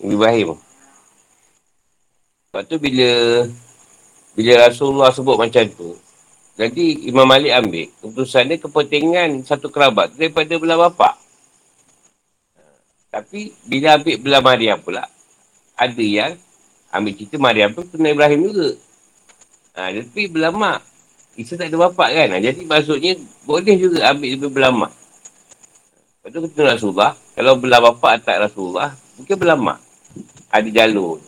Ibrahim. 0.01 0.57
Lepas 2.49 2.63
tu 2.69 2.77
bila 2.81 3.11
bila 4.37 4.53
Rasulullah 4.69 5.09
sebut 5.13 5.37
macam 5.41 5.65
tu, 5.73 5.97
jadi 6.57 7.09
Imam 7.09 7.25
Malik 7.25 7.53
ambil 7.53 7.89
keputusan 8.01 8.49
dia 8.49 8.61
kepentingan 8.61 9.45
satu 9.45 9.73
kerabat 9.73 10.13
daripada 10.17 10.57
belah 10.61 10.89
bapak. 10.89 11.17
Tapi 13.13 13.53
bila 13.65 13.97
ambil 13.97 14.17
belah 14.21 14.43
Maryam 14.45 14.79
pula, 14.81 15.05
ada 15.77 16.05
yang 16.05 16.37
ambil 16.93 17.13
cerita 17.17 17.37
Maryam 17.41 17.73
tu 17.73 17.85
kena 17.89 18.13
Ibrahim 18.13 18.41
juga. 18.53 18.77
Ha, 19.77 19.93
tapi 19.93 20.29
belah 20.29 20.53
mak, 20.53 20.81
Isa 21.37 21.57
tak 21.57 21.69
ada 21.69 21.77
bapak 21.89 22.09
kan? 22.13 22.29
Ha, 22.37 22.41
jadi 22.41 22.61
maksudnya 22.65 23.17
boleh 23.45 23.77
juga 23.77 24.13
ambil 24.13 24.49
belah 24.49 24.73
mak. 24.73 24.93
Lepas 26.27 26.43
tu 26.43 26.51
kita 26.51 26.75
Rasulullah, 26.75 27.15
kalau 27.39 27.55
belah 27.55 27.79
bapak 27.79 28.27
tak 28.27 28.43
Rasulullah, 28.43 28.91
mungkin 29.15 29.37
belah 29.39 29.55
mak. 29.55 29.79
Ada 30.51 30.67
jalur. 30.75 31.23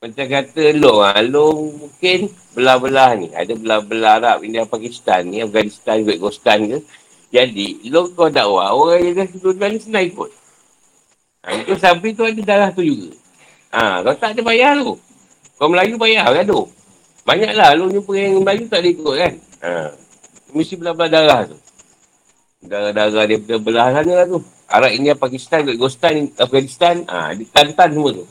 Macam 0.00 0.24
kata 0.32 0.72
long, 0.72 1.04
ha, 1.04 1.20
long 1.20 1.76
mungkin 1.76 2.32
belah-belah 2.56 3.12
ni. 3.20 3.28
Ada 3.36 3.52
belah-belah 3.52 4.16
Arab, 4.16 4.48
India, 4.48 4.64
Pakistan 4.64 5.28
ni, 5.28 5.44
Afghanistan, 5.44 6.00
Uzbekistan 6.00 6.58
ke. 6.72 6.78
Jadi, 7.28 7.84
long 7.92 8.16
kau 8.16 8.32
dakwah, 8.32 8.72
orang 8.72 9.04
yang 9.04 9.20
dah 9.20 9.26
sebelum 9.28 9.60
ni 9.60 9.76
senang 9.76 10.08
ikut. 10.08 10.30
Ha, 11.44 11.48
itu 11.52 11.76
sampai 11.76 12.16
tu 12.16 12.24
ada 12.24 12.40
darah 12.40 12.70
tu 12.72 12.80
juga. 12.80 13.12
Ha, 13.76 14.00
kau 14.08 14.16
tak 14.16 14.32
ada 14.32 14.40
bayar 14.40 14.80
tu. 14.80 14.96
Kau 15.60 15.68
Melayu 15.68 16.00
bayar 16.00 16.32
kan 16.32 16.48
tu. 16.48 16.64
Banyaklah, 17.28 17.76
lu 17.76 17.92
jumpa 17.92 18.12
yang 18.16 18.40
Melayu 18.40 18.64
tak 18.72 18.80
ada 18.80 18.88
ikut 18.88 19.14
kan. 19.20 19.32
Ha, 19.60 19.92
mesti 20.56 20.80
belah-belah 20.80 21.12
darah 21.12 21.40
tu. 21.52 21.60
Darah-darah 22.62 23.26
dia 23.26 23.58
belah 23.58 23.90
sana 23.90 24.12
lah 24.22 24.26
tu. 24.30 24.38
Arab 24.70 24.90
India, 24.94 25.18
Pakistan, 25.18 25.66
Afghanistan, 25.66 26.30
Afghanistan. 26.38 26.94
Ha, 27.10 27.34
di 27.34 27.44
Tantan 27.50 27.90
semua 27.92 28.10
tu. 28.14 28.24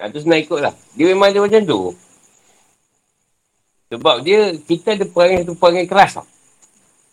Ha, 0.00 0.08
tu 0.08 0.18
senang 0.24 0.40
ikut 0.40 0.60
lah. 0.64 0.74
Dia 0.96 1.12
memang 1.12 1.28
ada 1.30 1.44
macam 1.44 1.62
tu. 1.62 1.80
Sebab 3.92 4.16
dia, 4.26 4.56
kita 4.56 4.98
ada 4.98 5.04
perangai 5.06 5.46
tu 5.46 5.54
perangai 5.54 5.86
keras 5.86 6.18
tau. 6.18 6.26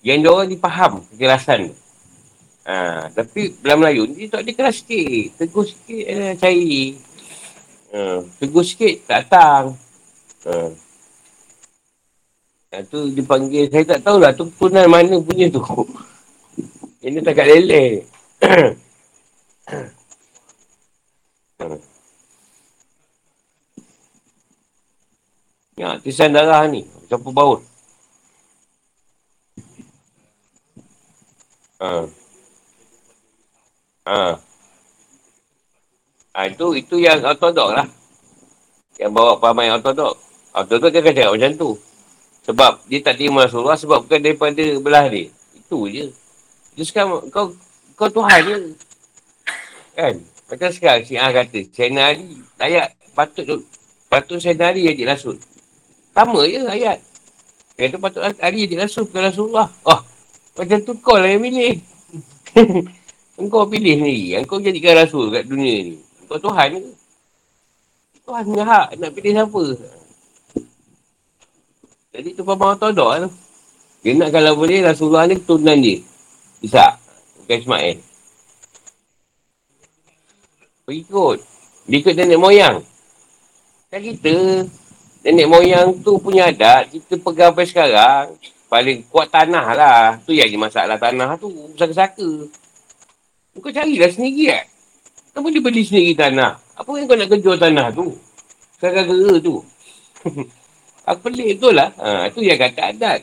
Yang 0.02 0.18
dia 0.20 0.30
orang 0.32 0.50
dipaham 0.50 0.92
kekerasan 1.14 1.60
tu. 1.70 1.76
Ha, 2.64 3.12
tapi 3.12 3.60
dalam 3.60 3.84
Melayu 3.84 4.08
ni 4.08 4.32
tak 4.32 4.48
ada 4.48 4.52
keras 4.56 4.80
sikit. 4.80 5.44
Tegur 5.44 5.68
sikit 5.68 6.04
eh, 6.08 6.34
cair. 6.40 6.96
Ha, 7.92 8.24
tegur 8.40 8.64
sikit 8.64 9.04
tak 9.04 9.28
datang. 9.28 9.76
Ha. 10.48 10.72
Yang 12.74 12.90
tu 12.90 13.06
dipanggil, 13.14 13.70
saya 13.70 13.86
tak 13.86 14.02
tahulah 14.02 14.34
tu 14.34 14.50
punan 14.58 14.90
mana 14.90 15.22
punya 15.22 15.46
tu. 15.46 15.62
Ini 17.06 17.22
tak 17.22 17.38
kat 17.38 17.46
lele. 17.46 18.02
ya, 25.78 26.02
tisan 26.02 26.34
darah 26.34 26.66
ni. 26.66 26.82
Campur 27.06 27.30
baut. 27.30 27.62
Ha. 31.78 32.10
Ha. 34.10 34.34
Ha, 36.34 36.50
itu, 36.50 36.74
itu 36.74 36.98
yang 36.98 37.22
ortodok 37.22 37.70
lah. 37.70 37.86
Yang 38.98 39.14
bawa 39.14 39.38
pamai 39.38 39.70
ortodok. 39.70 40.18
Ortodok 40.58 40.90
dia 40.90 41.06
cakap 41.06 41.38
macam 41.38 41.54
tu. 41.54 41.78
Sebab 42.44 42.84
dia 42.92 43.00
tak 43.00 43.16
terima 43.16 43.48
Rasulullah 43.48 43.80
sebab 43.80 44.04
bukan 44.04 44.20
daripada 44.20 44.64
belah 44.84 45.08
dia. 45.08 45.32
Itu 45.56 45.88
je. 45.88 46.12
Dia 46.76 46.84
sekarang 46.84 47.32
kau 47.32 47.56
kau 47.96 48.10
Tuhan 48.12 48.40
je. 48.44 48.58
Kan? 49.96 50.16
Macam 50.52 50.70
sekarang 50.70 51.02
si 51.08 51.16
A 51.16 51.32
kata, 51.32 51.60
Sayyidina 51.72 52.14
Ali, 52.14 52.44
ayat 52.60 52.92
patut 53.16 53.64
patut 54.12 54.38
Sayyidina 54.44 54.76
Ali 54.76 54.92
jadi 54.92 55.16
Rasul. 55.16 55.40
Sama 56.12 56.44
je 56.46 56.62
ayat. 56.68 57.00
Yang 57.80 57.96
tu 57.96 58.00
patut 58.04 58.22
Ali 58.22 58.68
jadi 58.68 58.86
Rasul, 58.86 59.08
bukan 59.08 59.24
Rasulullah. 59.32 59.68
Oh, 59.88 60.02
macam 60.60 60.78
tu 60.84 60.94
kau 61.00 61.16
lah 61.16 61.32
yang 61.32 61.42
pilih. 61.42 61.80
Engkau 63.42 63.66
pilih 63.66 63.98
ni. 63.98 64.38
Engkau 64.38 64.62
jadikan 64.62 64.94
Rasul 65.00 65.34
kat 65.34 65.50
dunia 65.50 65.90
ni. 65.90 65.96
Engkau 66.22 66.38
Tuhan 66.38 66.78
ke? 66.78 66.92
Tuhan 68.24 68.44
punya 68.46 68.66
hak 68.66 68.88
nak 69.02 69.12
pilih 69.18 69.32
siapa. 69.34 69.64
Jadi 72.14 72.30
tu 72.38 72.46
Papa 72.46 72.78
Todok 72.78 73.10
lah 73.10 73.20
tu. 73.26 73.32
Dia 74.06 74.14
nak 74.14 74.30
kalau 74.30 74.54
boleh 74.54 74.86
Rasulullah 74.86 75.26
ni 75.26 75.42
keturunan 75.42 75.78
dia. 75.82 75.98
Bisa. 76.62 76.86
Bukan 77.42 77.58
Ismail. 77.58 77.98
Pergi 80.86 81.00
ikut. 81.10 81.40
Dia 81.90 81.98
ikut 81.98 82.14
nenek 82.14 82.40
moyang. 82.40 82.78
Kan 83.90 84.00
kita, 84.04 84.36
nenek 85.26 85.48
moyang 85.50 85.88
tu 86.06 86.20
punya 86.22 86.54
adat, 86.54 86.92
kita 86.92 87.18
pegang 87.18 87.52
sampai 87.56 87.68
sekarang, 87.68 88.26
paling 88.68 89.02
kuat 89.10 89.32
tanah 89.32 89.66
lah. 89.74 90.04
Tu 90.28 90.38
yang 90.38 90.52
masalah 90.60 91.00
tanah 91.00 91.40
tu, 91.40 91.50
saka-saka. 91.80 92.30
Kau 93.58 93.72
carilah 93.72 94.10
sendiri 94.12 94.52
kan? 94.52 94.66
Kau 95.34 95.42
boleh 95.42 95.62
beli 95.64 95.82
sendiri 95.82 96.14
tanah. 96.14 96.60
Apa 96.78 96.90
yang 97.00 97.06
kau 97.10 97.18
nak 97.18 97.30
kejual 97.32 97.58
tanah 97.58 97.88
tu? 97.96 98.14
Sekarang-kera 98.78 99.34
tu. 99.40 99.56
Aku 101.04 101.20
pelik 101.28 101.60
betul 101.60 101.76
lah. 101.76 101.92
Ha, 102.00 102.32
tu 102.32 102.40
yang 102.40 102.56
kata 102.56 102.96
adat. 102.96 103.20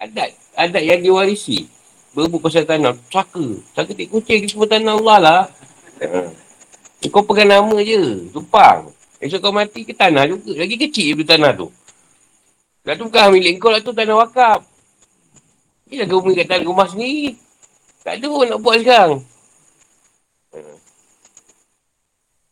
Adat. 0.00 0.30
Adat 0.56 0.82
yang 0.82 1.04
diwarisi. 1.04 1.68
Berebut 2.16 2.40
pasal 2.40 2.64
tanah. 2.64 2.96
Saka. 3.12 3.44
Saka 3.76 3.92
tik 3.92 4.08
kucing 4.08 4.40
di 4.40 4.48
semua 4.48 4.64
tanah 4.64 4.96
Allah 4.96 5.18
lah. 5.20 5.42
Ha. 6.00 6.20
Kau 7.12 7.20
pegang 7.20 7.52
nama 7.52 7.76
je. 7.84 8.32
Tumpang. 8.32 8.88
Esok 9.20 9.44
kau 9.44 9.52
mati 9.52 9.84
ke 9.84 9.92
tanah 9.92 10.24
juga. 10.24 10.56
Lagi 10.56 10.80
kecil 10.80 11.12
dulu 11.12 11.24
tanah 11.28 11.52
tu. 11.52 11.68
Dah 12.86 12.96
tu 12.96 13.04
bukan 13.12 13.36
milik 13.36 13.60
kau 13.60 13.68
lah 13.68 13.84
tu 13.84 13.92
tanah 13.92 14.16
wakaf. 14.24 14.64
Ini 15.88 16.04
dah 16.04 16.08
rumah 16.08 16.32
kat 16.32 16.64
rumah 16.64 16.88
sendiri. 16.88 17.36
Tak 18.00 18.16
ada 18.16 18.26
pun 18.28 18.46
nak 18.48 18.60
buat 18.64 18.76
sekarang. 18.80 19.20
Ha. 20.56 20.58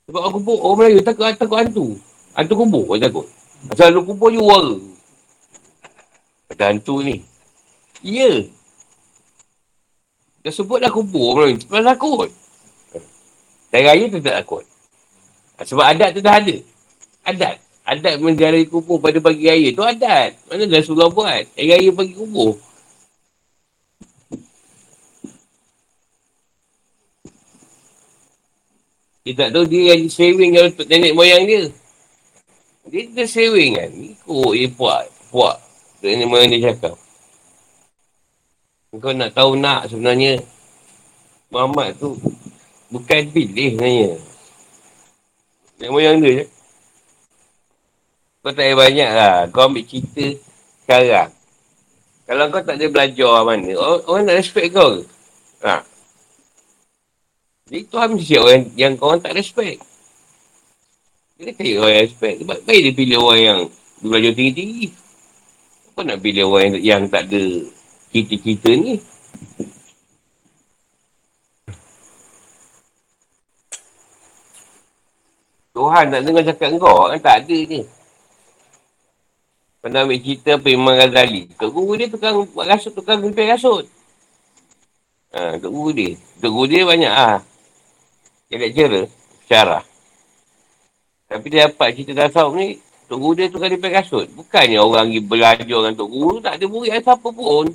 Sebab 0.06 0.22
aku 0.22 0.38
pun 0.44 0.56
orang 0.60 0.76
Melayu 0.84 1.00
takut, 1.00 1.32
takut 1.32 1.58
hantu. 1.58 1.86
Hantu 2.36 2.52
kubur 2.60 2.84
kau 2.92 3.00
takut. 3.00 3.26
Selalu 3.74 4.00
kubur 4.06 4.30
je 4.30 4.38
suara. 4.38 4.74
Ada 6.52 6.64
hantu 6.70 7.02
ni. 7.02 7.24
Ya. 8.06 8.46
Dah 10.46 10.52
sebutlah 10.54 10.92
kubur 10.94 11.34
orang 11.34 11.58
ni. 11.58 11.66
Tak 11.66 11.82
takut. 11.82 12.30
Dari 13.74 13.82
raya 13.82 14.04
tu 14.06 14.22
tak 14.22 14.46
takut. 14.46 14.64
Sebab 15.58 15.84
adat 15.96 16.14
tu 16.14 16.22
dah 16.22 16.38
ada. 16.38 16.56
Adat. 17.26 17.56
Adat 17.82 18.14
menjarai 18.22 18.66
kubur 18.70 19.02
pada 19.02 19.18
pagi 19.18 19.50
raya 19.50 19.68
tu 19.74 19.82
adat. 19.82 20.38
Mana 20.46 20.70
dah 20.70 20.78
Rasulullah 20.78 21.10
buat. 21.10 21.44
Hari 21.58 21.66
raya 21.66 21.90
pagi 21.90 22.14
kubur. 22.14 22.54
Dia 29.26 29.34
tak 29.34 29.58
tahu 29.58 29.66
dia 29.66 29.98
yang 29.98 30.06
saving 30.06 30.54
untuk 30.54 30.86
nenek 30.86 31.10
moyang 31.10 31.42
dia. 31.50 31.66
Dia 32.86 33.02
dah 33.10 33.26
sewing 33.26 33.72
kan. 33.74 33.90
Ikut 33.90 34.52
je 34.54 34.66
puak. 34.70 35.04
Puak. 35.34 35.56
Ini 36.06 36.22
mana 36.22 36.46
dia 36.46 36.70
cakap. 36.70 36.94
Kau 38.96 39.12
nak 39.12 39.34
tahu 39.34 39.58
nak 39.58 39.90
sebenarnya. 39.90 40.38
Muhammad 41.50 41.98
tu. 41.98 42.14
Bukan 42.88 43.22
pilih 43.34 43.74
sebenarnya. 43.74 44.10
Yang 45.82 45.92
moyang 45.92 46.16
dia 46.22 46.32
je. 46.42 46.44
Kau 48.46 48.54
tak 48.54 48.78
banyak 48.78 49.10
lah. 49.10 49.36
Kau 49.50 49.66
ambil 49.66 49.82
cerita 49.82 50.26
sekarang. 50.86 51.30
Kalau 52.26 52.44
kau 52.50 52.62
tak 52.62 52.78
ada 52.78 52.86
belajar 52.86 53.42
mana. 53.42 53.70
Orang, 54.06 54.26
nak 54.26 54.38
respect 54.38 54.70
kau 54.70 54.98
ke? 54.98 55.02
Ha. 55.66 55.82
Jadi 57.66 57.82
tu 57.90 57.98
mesti 57.98 58.34
orang 58.38 58.62
yang 58.78 58.94
kau 58.94 59.10
orang 59.10 59.22
tak 59.22 59.34
respect. 59.34 59.82
Dia 61.36 61.52
kaya 61.52 61.72
orang 61.84 61.92
yang 61.92 62.04
respect. 62.08 62.36
Sebab 62.40 62.58
baik 62.64 62.80
dia 62.80 62.92
pilih 62.96 63.18
orang 63.20 63.42
yang 63.44 63.60
belajar 64.00 64.32
tinggi-tinggi. 64.32 64.86
Apa 65.92 66.00
nak 66.04 66.18
pilih 66.24 66.44
orang 66.48 66.64
yang, 66.64 66.76
yang 66.80 67.02
tak 67.12 67.28
ada 67.28 67.42
kita-kita 68.12 68.70
ni? 68.72 68.94
Tuhan 75.76 76.08
nak 76.08 76.24
dengar 76.24 76.44
cakap 76.48 76.72
kau 76.80 77.12
kan 77.12 77.20
tak 77.20 77.44
ada 77.44 77.58
je. 77.68 77.84
Pernah 79.84 80.08
ambil 80.08 80.18
cerita 80.24 80.56
apa 80.56 80.68
Imam 80.72 80.96
Ghazali. 80.96 81.52
Tok 81.52 81.70
guru 81.70 82.00
dia 82.00 82.08
tukang 82.08 82.48
buat 82.48 82.64
rasut, 82.64 82.96
tukang 82.96 83.20
gempil 83.20 83.44
rasut. 83.44 83.84
Ha, 85.36 85.60
tok 85.60 85.68
guru 85.68 85.92
dia. 85.92 86.16
Tok 86.40 86.48
guru 86.48 86.66
dia 86.66 86.82
banyak 86.88 87.12
ah. 87.12 87.44
Dia 88.48 88.56
lecturer, 88.56 89.06
syarah. 89.44 89.84
Tapi 91.26 91.46
dia 91.50 91.66
dapat 91.66 91.88
cerita 91.94 92.26
tasawuf 92.26 92.54
ni, 92.54 92.78
Tok 93.06 93.18
Guru 93.18 93.34
dia 93.38 93.46
tukar 93.50 93.70
lipat 93.70 94.02
kasut. 94.02 94.26
Bukannya 94.34 94.78
orang 94.82 95.10
pergi 95.10 95.22
belajar 95.22 95.66
dengan 95.66 95.94
Tok 95.94 96.10
Guru, 96.10 96.34
tak 96.42 96.58
ada 96.58 96.64
murid 96.66 96.90
apa 96.94 97.14
pun. 97.14 97.66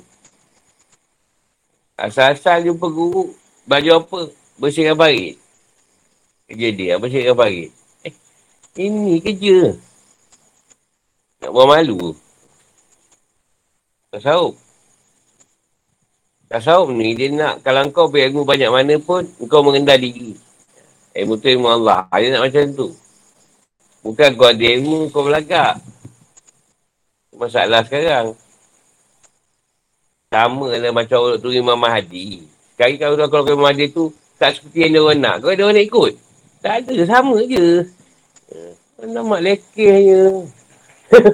Asal-asal 1.96 2.66
jumpa 2.66 2.88
guru, 2.88 3.30
belajar 3.68 4.00
apa? 4.00 4.32
Bersihkan 4.56 4.96
parit. 4.96 5.36
Kerja 6.48 6.68
dia, 6.72 6.92
bersihkan 6.96 7.36
parit. 7.36 7.70
Eh, 8.02 8.14
ini 8.80 9.20
kerja. 9.20 9.76
Nak 11.44 11.50
buat 11.52 11.66
malu. 11.68 12.16
Tasawuf. 14.12 14.56
Tasawuf 16.48 16.92
ni, 16.92 17.16
dia 17.16 17.32
nak, 17.32 17.64
kalau 17.64 17.88
kau 17.92 18.08
berilmu 18.08 18.44
banyak 18.44 18.68
mana 18.68 18.96
pun, 19.00 19.24
kau 19.48 19.64
mengendal 19.64 19.96
diri. 19.96 20.36
Ilmu 21.12 21.40
tu 21.40 21.48
ilmu 21.48 21.68
Allah. 21.68 22.08
Dia 22.16 22.32
nak 22.32 22.48
macam 22.48 22.64
tu. 22.72 22.88
Bukan 24.02 24.34
kau 24.34 24.50
ada 24.50 24.66
ilmu, 24.66 25.14
kau 25.14 25.22
belagak. 25.22 25.78
Masalah 27.38 27.86
sekarang. 27.86 28.34
Sama 30.34 30.74
lah 30.74 30.90
macam 30.90 31.18
orang 31.22 31.38
tu 31.38 31.54
Imam 31.54 31.78
Mahdi. 31.78 32.42
Sekali 32.74 32.98
kalau 32.98 33.14
kalau 33.30 33.46
Imam 33.46 33.70
Mahdi 33.70 33.94
tu 33.94 34.10
tak 34.42 34.58
seperti 34.58 34.78
yang 34.82 34.92
dia 34.98 35.02
orang 35.06 35.20
nak. 35.22 35.34
Kau 35.38 35.54
ada 35.54 35.62
orang 35.62 35.76
nak 35.78 35.86
ikut? 35.86 36.12
Tak 36.58 36.74
ada, 36.82 36.94
sama 37.06 37.36
je. 37.46 37.66
Nama 39.02 39.36
lekeh 39.38 39.96
je. 40.02 40.22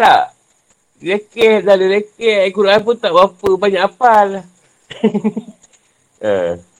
tak. 0.00 0.36
Lekeh 1.00 1.64
dah 1.64 1.76
ada 1.76 1.86
lekeh. 1.88 2.48
Al-Quran 2.48 2.80
pun 2.84 2.96
tak 2.96 3.12
berapa 3.12 3.48
banyak 3.56 3.82
apal. 3.84 4.28
uh. 6.20 6.52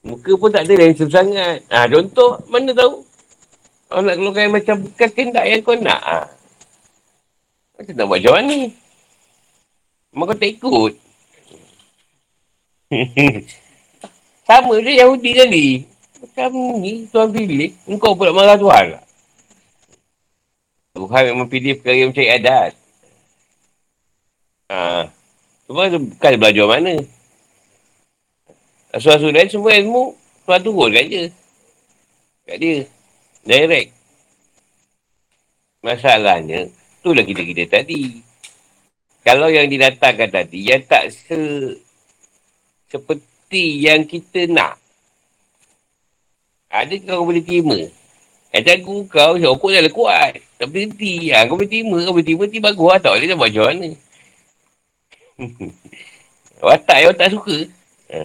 Muka 0.00 0.32
pun 0.40 0.48
tak 0.48 0.64
ada 0.64 0.74
handsome 0.80 1.12
sangat. 1.12 1.60
Ha, 1.68 1.84
contoh, 1.84 2.40
mana 2.48 2.72
tahu? 2.72 3.04
Kalau 3.90 4.02
nak 4.06 4.16
keluarkan 4.16 4.48
macam 4.48 4.76
bukan 4.86 5.10
kendak 5.12 5.44
yang 5.44 5.60
kau 5.60 5.76
nak. 5.76 6.00
Ha. 6.00 6.18
Macam 7.76 7.94
nak 7.96 8.06
buat 8.08 8.18
macam 8.22 8.32
mana? 8.40 8.58
Memang 10.10 10.26
kau 10.30 10.38
tak 10.40 10.50
ikut. 10.56 10.92
Sama 14.48 14.74
je 14.80 14.92
Yahudi 14.96 15.30
tadi. 15.36 15.66
Macam 16.20 16.50
ni, 16.80 17.04
Tuhan 17.12 17.28
pilih. 17.30 17.70
Engkau 17.84 18.16
pula 18.16 18.32
marah 18.32 18.56
Tuhan 18.56 18.84
lah. 18.96 19.04
Tuhan 20.96 21.22
memang 21.32 21.48
pilih 21.48 21.76
perkara 21.78 21.96
yang 21.96 22.10
mencari 22.10 22.30
adat. 22.34 22.72
Ha. 24.72 25.06
Cuma 25.68 25.86
bukan 25.92 26.32
belajar 26.40 26.66
mana. 26.66 26.94
Rasul-rasul 28.90 29.30
lain 29.30 29.46
semua 29.46 29.72
ilmu, 29.78 30.18
Tuhan 30.46 30.60
turun 30.66 30.90
kat 30.90 31.04
dia. 31.06 31.24
Kat 32.42 32.56
dia. 32.58 32.78
Direct. 33.46 33.90
Masalahnya, 35.80 36.68
itulah 37.00 37.24
kita-kita 37.24 37.80
tadi. 37.80 38.20
Kalau 39.22 39.46
yang 39.46 39.70
didatangkan 39.70 40.28
tadi, 40.28 40.58
yang 40.66 40.82
tak 40.84 41.14
se 41.14 41.38
seperti 42.90 43.86
yang 43.86 44.02
kita 44.02 44.50
nak. 44.50 44.74
Ada 46.70 46.98
kau 47.06 47.26
boleh 47.26 47.42
terima. 47.46 47.78
Yang 48.50 48.64
jago 48.66 48.96
kau, 49.06 49.38
syokok 49.38 49.70
dah 49.70 49.92
kuat. 49.94 50.32
Tak 50.58 50.66
berhenti. 50.66 51.30
Ha, 51.30 51.46
kau 51.46 51.54
boleh 51.54 51.70
terima, 51.70 51.98
kau 52.02 52.14
boleh 52.18 52.26
terima, 52.26 52.44
terima 52.50 52.66
bagus 52.74 52.88
lah. 52.90 52.98
Tak 52.98 53.10
boleh 53.14 53.26
dah 53.30 53.36
buat 53.38 53.50
macam 53.50 53.64
mana. 53.70 53.88
Watak 56.66 56.98
yang 56.98 57.14
tak 57.14 57.30
suka. 57.30 57.56
Ha. 58.10 58.18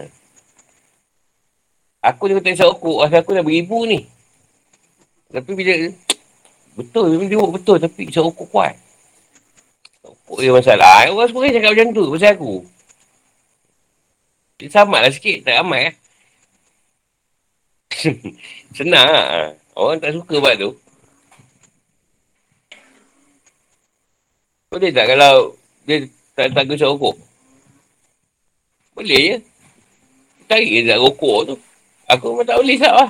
Aku 2.06 2.30
ni 2.30 2.38
kata 2.38 2.54
isap 2.54 2.70
okok, 2.78 3.02
asal 3.02 3.26
aku 3.26 3.34
dah 3.34 3.42
beribu 3.42 3.90
ni. 3.90 4.06
Tapi 5.34 5.52
bila, 5.58 5.74
betul, 6.78 7.18
dia 7.18 7.42
betul. 7.42 7.78
Tapi 7.82 8.02
isap 8.06 8.30
okok 8.30 8.48
kuat. 8.54 8.78
Okok 10.06 10.38
dia 10.38 10.54
masalah. 10.54 11.10
Orang 11.10 11.26
semua 11.26 11.50
cakap 11.50 11.74
macam 11.74 11.88
tu, 11.98 12.04
pasal 12.14 12.32
aku. 12.38 12.54
Dia 14.62 14.70
sama 14.70 15.02
lah 15.02 15.10
sikit, 15.10 15.44
tak 15.44 15.66
ramai 15.66 15.90
lah. 15.90 15.96
Senang 18.78 19.08
lah. 19.10 19.52
Orang 19.74 19.98
tak 20.00 20.14
suka 20.14 20.38
buat 20.38 20.56
tu. 20.62 20.72
Boleh 24.72 24.92
tak 24.92 25.08
kalau 25.08 25.56
dia 25.88 26.04
tak 26.36 26.52
tak 26.52 26.68
gusah 26.68 26.92
rokok? 26.92 27.16
Boleh 28.96 29.22
je. 29.24 29.38
Tarik 30.48 30.72
je 30.72 30.82
tak 30.88 31.00
rokok 31.00 31.40
tu. 31.48 31.56
Aku 32.06 32.34
memang 32.34 32.46
tak 32.46 32.58
boleh 32.62 32.78
sah 32.78 32.94
lah. 32.94 33.10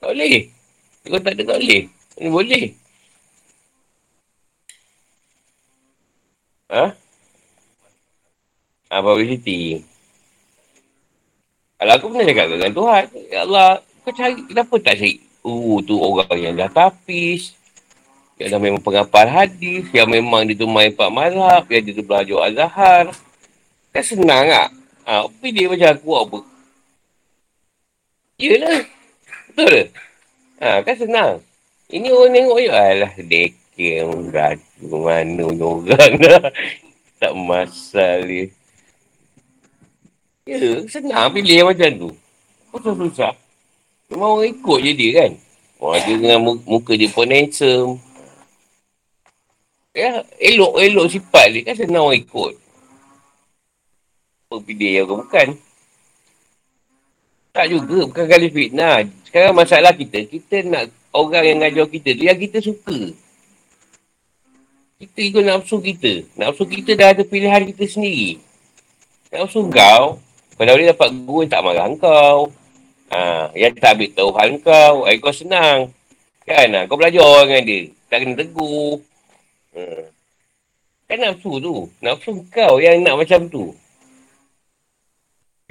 Tak 0.00 0.10
boleh. 0.16 0.48
Kalau 1.04 1.18
tak 1.20 1.32
ada 1.36 1.42
tak 1.44 1.58
boleh. 1.60 1.82
Ini 2.16 2.28
boleh. 2.32 2.64
Ha? 6.72 6.84
Ha, 8.88 9.00
publicity. 9.04 9.84
Kalau 11.76 11.92
aku 11.98 12.06
pernah 12.08 12.26
cakap 12.30 12.46
dengan 12.48 12.72
Tuhan, 12.72 13.04
Ya 13.28 13.40
Allah, 13.44 13.70
kau 14.06 14.12
cari, 14.14 14.40
kenapa 14.48 14.74
tak 14.80 14.94
cari? 14.96 15.14
Uh, 15.42 15.82
tu 15.82 15.98
orang 15.98 16.38
yang 16.38 16.54
dah 16.54 16.70
tapis. 16.70 17.52
Yang 18.38 18.48
dah 18.56 18.60
memang 18.62 18.80
pengapal 18.80 19.26
hadis. 19.28 19.84
Yang 19.90 20.08
memang 20.16 20.48
dia 20.48 20.56
tu 20.56 20.70
main 20.70 20.94
Pak 20.94 21.10
Mazhab. 21.12 21.68
Yang 21.68 21.82
dia 21.82 21.92
tu 21.98 22.04
belajar 22.06 22.38
Al-Zahar. 22.48 23.04
Kan 23.92 24.04
senang 24.06 24.48
tak? 24.48 24.68
Ha, 25.04 25.26
pilih 25.42 25.74
macam 25.74 25.88
aku 25.92 26.10
apa? 26.16 26.38
Yelah. 28.42 28.82
Betul 29.54 29.66
ke? 29.70 29.82
Ha, 30.58 30.82
kan 30.82 30.96
senang. 30.98 31.32
Ini 31.94 32.10
orang 32.10 32.34
tengok 32.34 32.58
je. 32.58 32.70
Alah, 32.74 33.12
dekem, 33.22 34.08
gaduh, 34.34 34.98
mana 34.98 35.44
orang 35.46 36.12
dah. 36.18 36.42
tak 37.22 37.32
masal 37.38 38.26
dia. 38.26 38.50
Ya, 40.42 40.58
senang 40.90 41.30
pilih 41.30 41.70
macam 41.70 41.90
tu. 41.94 42.10
Betul 42.74 42.98
susah. 43.06 43.38
Memang 44.10 44.42
orang 44.42 44.50
ikut 44.50 44.78
je 44.82 44.92
dia 44.98 45.10
kan. 45.22 45.32
Orang 45.78 46.02
dia 46.02 46.14
dengan 46.18 46.38
muka 46.66 46.98
dia 46.98 47.14
pun 47.14 47.30
handsome. 47.30 48.02
Ya, 49.94 50.26
elok-elok 50.42 51.06
sifat 51.14 51.46
dia 51.54 51.62
kan 51.62 51.76
senang 51.78 52.10
orang 52.10 52.26
ikut. 52.26 52.58
Apa 54.50 54.56
pilih 54.66 54.90
yang 54.90 55.06
orang 55.06 55.30
bukan. 55.30 55.48
Tak 57.52 57.68
juga, 57.68 58.08
bukan 58.08 58.24
kali 58.24 58.48
fitnah. 58.48 59.04
Sekarang 59.28 59.52
masalah 59.52 59.92
kita, 59.92 60.24
kita 60.24 60.64
nak 60.64 60.88
orang 61.12 61.44
yang 61.44 61.58
ngajar 61.60 61.84
kita 61.84 62.16
tu 62.16 62.24
yang 62.24 62.40
kita 62.40 62.64
suka. 62.64 63.12
Kita 64.96 65.18
ikut 65.20 65.44
nafsu 65.44 65.76
kita. 65.84 66.24
Nafsu 66.32 66.64
kita 66.64 66.96
dah 66.96 67.12
ada 67.12 67.20
pilihan 67.20 67.68
kita 67.68 67.84
sendiri. 67.84 68.40
Nafsu 69.28 69.68
kau, 69.68 70.16
kalau 70.56 70.74
dia 70.80 70.96
dapat 70.96 71.12
guru 71.12 71.44
yang 71.44 71.52
tak 71.52 71.60
marah 71.60 71.92
kau, 72.00 72.48
ha, 73.12 73.52
yang 73.52 73.76
tak 73.76 74.00
ambil 74.00 74.10
tahu 74.16 74.30
hal 74.32 74.50
kau, 74.64 74.94
eh, 75.04 75.16
kau 75.20 75.34
senang. 75.36 75.92
Kan, 76.48 76.72
ha, 76.72 76.88
kau 76.88 76.96
belajar 76.96 77.44
dengan 77.44 77.62
dia. 77.68 77.80
Tak 78.08 78.18
kena 78.24 78.34
tegur. 78.40 79.04
Ha. 79.76 80.08
Kan 81.04 81.18
nafsu 81.20 81.52
tu. 81.60 81.84
Nafsu 82.00 82.32
kau 82.48 82.80
yang 82.80 83.04
nak 83.04 83.20
macam 83.20 83.44
tu. 83.52 83.76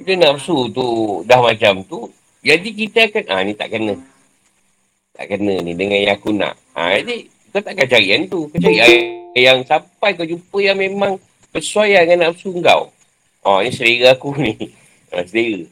Kita 0.02 0.18
nafsu 0.18 0.66
tu 0.74 1.22
dah 1.30 1.38
macam 1.38 1.86
tu. 1.86 2.10
Jadi 2.42 2.74
kita 2.74 3.06
akan, 3.06 3.24
ah 3.30 3.42
ni 3.46 3.54
tak 3.54 3.70
kena. 3.70 3.94
Tak 5.14 5.30
kena 5.30 5.62
ni 5.62 5.78
dengan 5.78 6.02
yang 6.02 6.18
aku 6.18 6.34
nak. 6.34 6.58
Ha, 6.74 6.98
jadi 6.98 7.30
kau 7.54 7.62
takkan 7.62 7.86
cari 7.86 8.08
yang 8.10 8.26
tu. 8.26 8.50
Kau 8.50 8.58
cari 8.58 9.22
yang 9.38 9.62
sampai 9.62 10.18
kau 10.18 10.26
jumpa 10.26 10.58
yang 10.58 10.82
memang 10.82 11.22
bersuaian 11.54 12.10
dengan 12.10 12.34
nafsu 12.34 12.50
kau. 12.66 12.90
Oh 13.46 13.62
ni 13.62 13.70
selera 13.70 14.18
aku 14.18 14.34
ni. 14.42 14.58
Ha, 15.14 15.22
selera. 15.22 15.70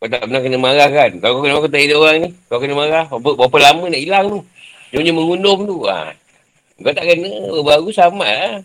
Kau 0.00 0.08
tak 0.08 0.24
pernah 0.24 0.40
kena 0.40 0.56
marah 0.56 0.88
kan? 0.88 1.10
Kalau 1.20 1.32
kau 1.36 1.42
kena 1.44 1.52
marah, 1.60 1.64
kau 1.68 1.72
tak 1.76 1.84
ada 1.84 1.96
orang 2.00 2.16
ni. 2.24 2.28
Kau 2.48 2.56
kena 2.56 2.72
marah. 2.72 3.04
Berapa, 3.12 3.30
berapa 3.36 3.56
lama 3.60 3.84
nak 3.92 4.00
hilang 4.00 4.26
tu? 4.32 4.40
Dia 4.88 4.96
punya 5.04 5.12
mengundum 5.12 5.58
tu. 5.68 5.78
Ha. 5.84 6.16
Kau 6.80 6.92
tak 6.96 7.04
kena. 7.04 7.32
Baru 7.60 7.92
sama 7.92 8.24
lah. 8.24 8.64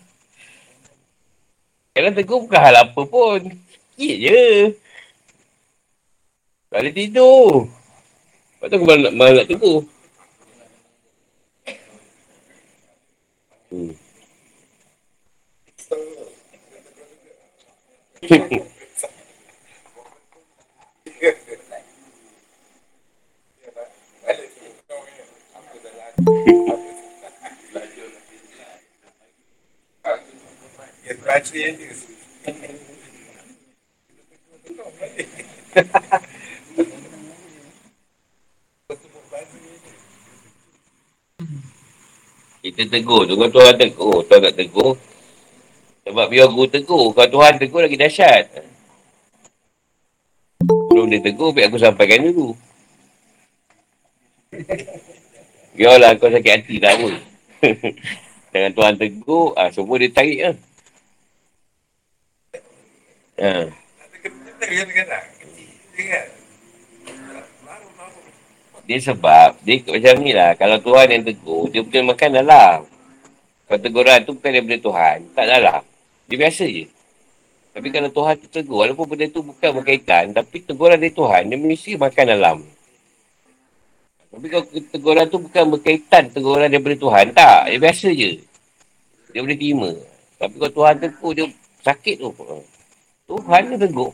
Kalau 1.92 2.12
tegur 2.16 2.40
bukan 2.48 2.60
hal 2.60 2.76
apa 2.88 3.02
pun. 3.04 3.65
Sikit 3.96 4.18
je. 4.28 4.76
Tak 6.68 6.84
boleh 6.84 6.92
tidur. 6.92 7.72
Lepas 8.60 8.68
tu 8.68 8.76
aku 8.76 8.84
malah 8.84 9.12
malah 9.16 9.34
nak 9.40 9.48
tegur. 9.48 9.88
Hmm. 13.72 13.96
Kita 42.66 42.82
tegur 42.88 43.28
tu 43.28 43.36
kan 43.36 43.50
Tuhan 43.52 43.76
tegur. 43.76 44.24
Tuhan 44.26 44.42
tak 44.42 44.56
tegur. 44.56 44.96
Sebab 46.08 46.26
biar 46.32 46.48
guru 46.48 46.72
tegur. 46.72 47.12
Kalau 47.12 47.30
Tuhan 47.30 47.60
tegur 47.60 47.84
lagi 47.84 48.00
dahsyat. 48.00 48.46
Belum 50.66 51.12
dia 51.12 51.20
tegur, 51.20 51.52
biar 51.52 51.68
aku 51.68 51.78
sampaikan 51.78 52.24
dulu. 52.32 52.56
Biarlah 55.76 56.16
kau 56.16 56.32
sakit 56.32 56.52
hati 56.56 56.80
tak 56.80 56.96
apa. 56.96 57.10
Dengan 58.56 58.72
Tuhan 58.72 58.96
tegur, 58.96 59.52
ah, 59.60 59.68
semua 59.68 60.00
dia 60.00 60.08
tarik 60.08 60.40
lah. 60.40 60.56
Ha. 63.36 63.68
Dia 68.86 68.98
sebab, 69.02 69.58
dia 69.66 69.82
macam 69.82 70.16
ni 70.22 70.32
lah. 70.36 70.54
Kalau 70.54 70.78
Tuhan 70.78 71.08
yang 71.10 71.24
tegur, 71.26 71.74
dia 71.74 71.82
punya 71.82 72.02
makan 72.06 72.30
dalam. 72.38 72.78
Kalau 73.66 73.80
teguran 73.82 74.20
tu 74.22 74.38
bukan 74.38 74.52
daripada 74.54 74.78
Tuhan, 74.78 75.18
tak 75.34 75.46
dalam. 75.50 75.82
Dia 76.30 76.38
biasa 76.38 76.66
je. 76.70 76.86
Tapi 77.74 77.88
kalau 77.90 78.10
Tuhan 78.14 78.34
tu 78.40 78.48
tegur, 78.48 78.86
walaupun 78.86 79.06
benda 79.10 79.26
tu 79.34 79.42
bukan 79.42 79.70
berkaitan, 79.82 80.32
tapi 80.38 80.62
teguran 80.62 81.02
dari 81.02 81.10
Tuhan, 81.10 81.50
dia 81.50 81.58
mesti 81.58 81.98
makan 81.98 82.26
dalam. 82.30 82.58
Tapi 84.30 84.46
kalau 84.52 84.66
teguran 84.70 85.26
tu 85.34 85.38
bukan 85.42 85.64
berkaitan 85.80 86.24
teguran 86.30 86.68
daripada 86.70 86.96
Tuhan, 87.00 87.26
tak. 87.34 87.60
Dia 87.74 87.80
biasa 87.82 88.08
je. 88.14 88.32
Dia 89.34 89.40
boleh 89.42 89.58
terima. 89.58 89.90
Tapi 90.38 90.56
kalau 90.62 90.74
Tuhan 90.78 90.96
tegur, 91.02 91.32
dia 91.34 91.46
sakit 91.82 92.16
tu. 92.22 92.30
Tuhan 93.26 93.62
dia 93.74 93.78
tegur. 93.82 94.14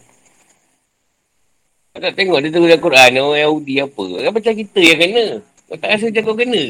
Kau 1.92 2.00
tak 2.00 2.16
tengok 2.16 2.40
dia 2.40 2.50
tegur 2.56 2.72
dalam 2.72 2.80
Quran, 2.80 3.10
orang 3.20 3.44
Yahudi 3.44 3.76
apa. 3.84 4.06
Kan 4.24 4.32
macam 4.32 4.54
kita 4.56 4.80
yang 4.80 5.00
kena. 5.04 5.26
Kau 5.68 5.76
tak 5.76 5.90
rasa 5.92 6.06
macam 6.08 6.24
kau 6.24 6.38
kena 6.40 6.64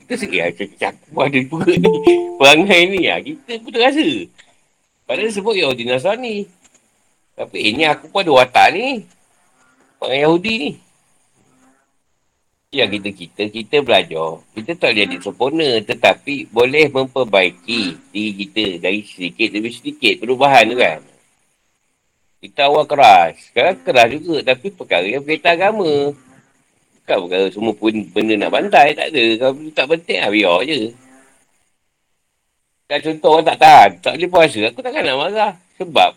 Kita 0.00 0.12
sikit 0.16 0.40
lah 0.40 0.52
cakap 0.56 0.92
aku 0.96 1.20
ada 1.20 1.38
juga 1.44 1.72
ni. 1.84 1.92
Perangai 2.40 2.80
ni 2.88 3.00
lah. 3.04 3.18
Kita 3.20 3.52
pun 3.60 3.70
terasa. 3.72 4.08
Padahal 5.04 5.28
sebut 5.28 5.54
Yahudi 5.60 5.84
Nasrani. 5.84 6.36
Tapi 7.36 7.58
ini 7.68 7.84
eh, 7.84 7.92
aku 7.92 8.08
pun 8.08 8.24
ada 8.24 8.32
watak 8.32 8.68
ni. 8.72 9.04
Orang 10.00 10.20
Yahudi 10.24 10.52
ni. 10.56 10.70
Yang 12.72 12.88
kita, 12.96 13.08
kita, 13.12 13.42
kita 13.52 13.76
belajar. 13.84 14.40
Kita 14.56 14.70
tak 14.72 14.96
boleh 14.96 15.00
jadi 15.04 15.16
sempurna. 15.20 15.68
Tetapi 15.84 16.48
boleh 16.48 16.88
memperbaiki 16.88 18.08
diri 18.08 18.32
kita 18.40 18.64
dari 18.80 19.04
sedikit 19.04 19.52
demi 19.52 19.68
sedikit. 19.68 20.24
Perubahan 20.24 20.64
tu 20.72 20.80
kan. 20.80 21.04
Kita 22.36 22.68
awal 22.68 22.84
keras. 22.84 23.34
Sekarang 23.50 23.76
keras 23.80 24.08
juga. 24.12 24.36
Tapi 24.44 24.66
perkara 24.70 25.06
yang 25.08 25.24
berkaitan 25.24 25.56
agama. 25.56 26.12
Bukan 27.02 27.16
perkara 27.26 27.46
semua 27.50 27.72
pun 27.72 27.94
benda 28.12 28.34
nak 28.36 28.52
bantai. 28.52 28.92
Tak 28.92 29.08
ada. 29.10 29.24
Kalau 29.40 29.54
tak 29.72 29.86
penting 29.90 30.18
lah 30.20 30.30
biar 30.30 30.58
je. 30.68 30.80
Kan 32.86 32.98
contoh 33.02 33.30
orang 33.34 33.46
tak 33.50 33.58
tahan. 33.58 33.90
Tak 33.98 34.12
boleh 34.14 34.30
puasa. 34.30 34.60
Aku 34.70 34.80
takkan 34.84 35.02
nak 35.02 35.16
marah. 35.18 35.52
Sebab 35.80 36.10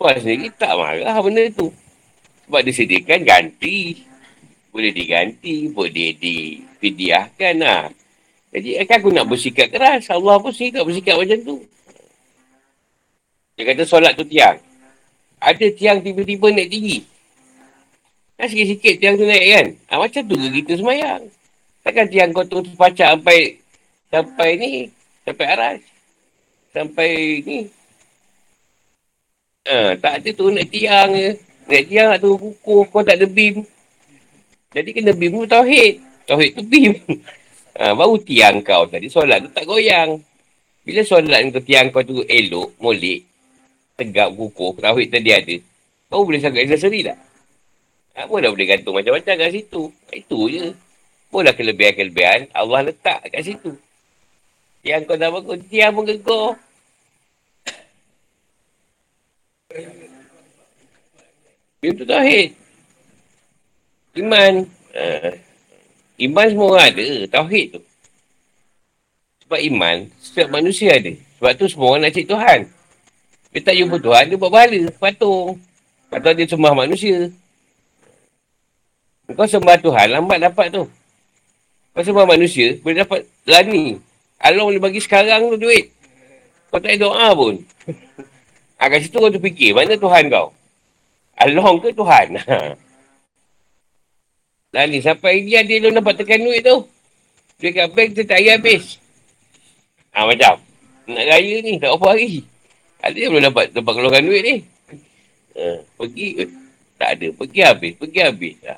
puasa 0.00 0.18
sendiri 0.22 0.48
tak 0.56 0.72
marah 0.78 1.16
benda 1.20 1.44
tu. 1.52 1.68
Sebab 2.46 2.60
disediakan 2.64 3.20
ganti. 3.26 4.00
Boleh 4.70 4.94
diganti. 4.94 5.68
Boleh 5.68 6.14
dipidiahkan 6.16 7.54
lah. 7.58 7.84
Jadi 8.50 8.82
kan 8.86 8.98
aku 8.98 9.10
nak 9.14 9.26
bersikap 9.30 9.70
keras. 9.70 10.10
Allah 10.10 10.38
pun 10.38 10.50
sikap 10.50 10.82
bersikap 10.82 11.18
macam 11.18 11.38
tu. 11.42 11.56
Dia 13.54 13.62
kata 13.76 13.82
solat 13.84 14.16
tu 14.16 14.24
tiang. 14.24 14.69
Ada 15.40 15.66
tiang 15.72 16.04
tiba-tiba 16.04 16.52
naik 16.52 16.68
tinggi. 16.68 16.98
Kan 18.36 18.46
sikit-sikit 18.48 18.94
tiang 19.00 19.16
tu 19.16 19.24
naik 19.24 19.46
kan. 19.56 19.66
Ha, 19.88 19.92
macam 19.96 20.22
tu 20.28 20.36
ke 20.36 20.48
kita 20.60 20.72
semayang. 20.76 21.22
Takkan 21.80 22.06
tiang 22.12 22.30
kau 22.36 22.44
terus 22.44 22.76
pacak 22.76 23.16
sampai 23.16 23.56
sampai 24.12 24.48
ni. 24.60 24.72
Sampai 25.24 25.46
aras. 25.48 25.80
Sampai 26.76 27.10
ni. 27.40 27.58
Ha, 29.64 29.96
tak 29.96 30.20
ada 30.20 30.28
tu 30.28 30.52
naik 30.52 30.68
tiang 30.68 31.08
je. 31.16 31.30
Naik 31.72 31.84
tiang 31.88 32.06
nak 32.12 32.20
turun 32.20 32.36
kukuh. 32.36 32.84
Kau 32.92 33.00
tak 33.00 33.16
ada 33.16 33.24
beam. 33.24 33.64
Jadi 34.76 34.88
kena 34.92 35.16
beam 35.16 35.40
tu 35.40 35.48
tauhid. 35.48 36.04
Tauhid 36.28 36.50
tu 36.52 36.62
beam. 36.68 36.92
Ha, 37.80 37.92
baru 37.98 38.20
tiang 38.20 38.60
kau 38.60 38.84
tadi. 38.84 39.08
Solat 39.08 39.40
tu 39.40 39.48
tak 39.56 39.64
goyang. 39.64 40.20
Bila 40.84 41.00
solat 41.00 41.48
kau 41.48 41.64
tiang 41.64 41.88
kau 41.88 42.04
tu 42.04 42.20
elok, 42.28 42.76
molek, 42.76 43.29
tegak 44.00 44.32
kukuh, 44.32 44.80
tauhid 44.80 45.12
tadi 45.12 45.30
ada. 45.36 45.56
Kau 46.08 46.24
boleh 46.24 46.40
sangat 46.40 46.66
sendiri 46.80 47.12
tak? 47.12 47.18
Apa 48.16 48.34
dah 48.42 48.50
boleh 48.50 48.66
gantung 48.66 48.96
macam-macam 48.98 49.34
kat 49.38 49.50
situ. 49.54 49.82
Itu 50.10 50.50
je. 50.50 50.74
Boleh 51.30 51.54
kelebihan-kelebihan 51.54 52.50
Allah 52.50 52.90
letak 52.90 53.30
kat 53.30 53.46
situ. 53.46 53.78
Yang 54.82 55.06
kau 55.06 55.16
dah 55.20 55.30
bangun, 55.30 55.60
tiang 55.70 55.92
pun 55.94 56.04
gegor. 56.08 56.58
Itu 61.80 62.02
tauhid. 62.02 62.50
Iman. 64.18 64.66
Uh, 64.90 65.32
iman 66.26 66.46
semua 66.50 66.68
orang 66.74 66.88
ada. 66.90 67.08
Tauhid 67.30 67.66
tu. 67.78 67.80
Sebab 69.46 69.60
iman, 69.70 69.96
setiap 70.18 70.48
manusia 70.50 70.98
ada. 70.98 71.14
Sebab 71.38 71.52
tu 71.54 71.66
semua 71.70 71.94
orang 71.94 72.10
nak 72.10 72.12
cik 72.18 72.26
Tuhan. 72.26 72.60
Dia 73.50 73.60
tak 73.66 73.74
jumpa 73.74 73.98
Tuhan, 73.98 74.30
dia 74.30 74.38
buat 74.38 74.52
bahala, 74.54 74.86
patung. 74.94 75.58
Atau 76.10 76.30
dia 76.34 76.46
sembah 76.46 76.74
manusia. 76.74 77.30
Kau 79.30 79.46
sembah 79.46 79.78
Tuhan, 79.78 80.06
lambat 80.10 80.38
dapat 80.38 80.70
tu. 80.70 80.86
Kau 81.90 82.02
sembah 82.02 82.26
manusia, 82.30 82.78
boleh 82.82 83.02
dapat 83.02 83.26
lani. 83.46 83.98
Allah 84.38 84.62
boleh 84.62 84.82
bagi 84.82 85.02
sekarang 85.02 85.50
tu 85.50 85.58
duit. 85.58 85.90
Kau 86.70 86.78
tak 86.78 86.94
ada 86.94 87.02
doa 87.02 87.26
pun. 87.34 87.58
ha, 88.78 88.86
kat 88.86 89.02
situ 89.02 89.18
kau 89.18 89.30
terfikir, 89.30 89.74
mana 89.74 89.98
Tuhan 89.98 90.30
kau? 90.30 90.54
Allah 91.34 91.70
ke 91.82 91.90
Tuhan? 91.90 92.26
Lani, 94.70 95.02
sampai 95.02 95.42
dia 95.42 95.66
dia 95.66 95.82
belum 95.82 95.98
dapat 95.98 96.22
tekan 96.22 96.46
duit 96.46 96.62
tu. 96.62 96.86
Duit 97.58 97.74
kat 97.74 97.90
bank 97.90 98.14
tu 98.14 98.22
tak 98.22 98.38
habis. 98.38 99.02
Ha, 100.14 100.30
macam. 100.30 100.62
Nak 101.10 101.26
raya 101.26 101.56
ni, 101.58 101.74
tak 101.82 101.90
apa 101.90 102.06
hari. 102.14 102.46
Ada 103.00 103.16
yang 103.16 103.32
belum 103.32 103.44
dapat 103.48 103.72
tempat 103.72 103.92
keluarkan 103.96 104.28
duit 104.28 104.42
ni. 104.44 104.56
Ha, 105.56 105.80
pergi. 105.96 106.26
Tak 107.00 107.08
ada. 107.16 107.26
Pergi 107.32 107.60
habis. 107.64 107.92
Pergi 107.96 108.20
habis. 108.20 108.56
Ha. 108.68 108.76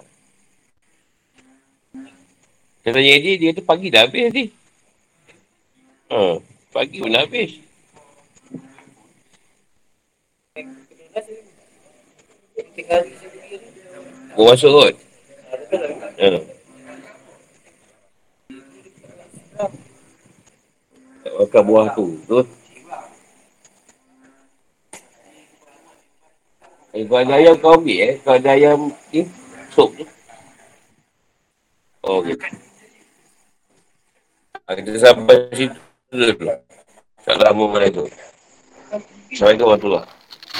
Saya 2.82 2.98
tanya 2.98 3.18
dia, 3.18 3.34
dia 3.38 3.50
tu 3.54 3.62
pagi 3.66 3.90
dah 3.90 4.06
habis 4.06 4.30
ni. 4.30 4.44
Ha, 6.10 6.38
pagi 6.70 7.02
pun 7.02 7.10
dah 7.10 7.22
habis. 7.26 7.58
Kau 14.38 14.46
masuk 14.46 14.70
kot? 14.70 14.94
Ha. 16.22 16.28
Tak 21.22 21.32
makan 21.38 21.62
buah 21.66 21.86
tu. 21.98 22.06
Tu. 22.26 22.61
Eh, 26.92 27.08
kau 27.08 27.16
ada 27.16 27.40
ayam 27.40 27.56
kau 27.56 27.80
ambil 27.80 27.98
eh. 28.04 28.14
Kau 28.20 28.36
ada 28.36 28.50
ayam 28.52 28.92
ni. 29.12 29.24
Sup 29.72 29.88
tu. 29.96 30.04
Oh, 32.04 32.20
okay. 32.20 32.36
Kita 34.72 34.98
sampai 35.00 35.36
situ 35.52 35.76
dulu. 36.12 36.48
Assalamualaikum. 37.24 38.08
Assalamualaikum 39.32 39.66
warahmatullahi 39.68 40.21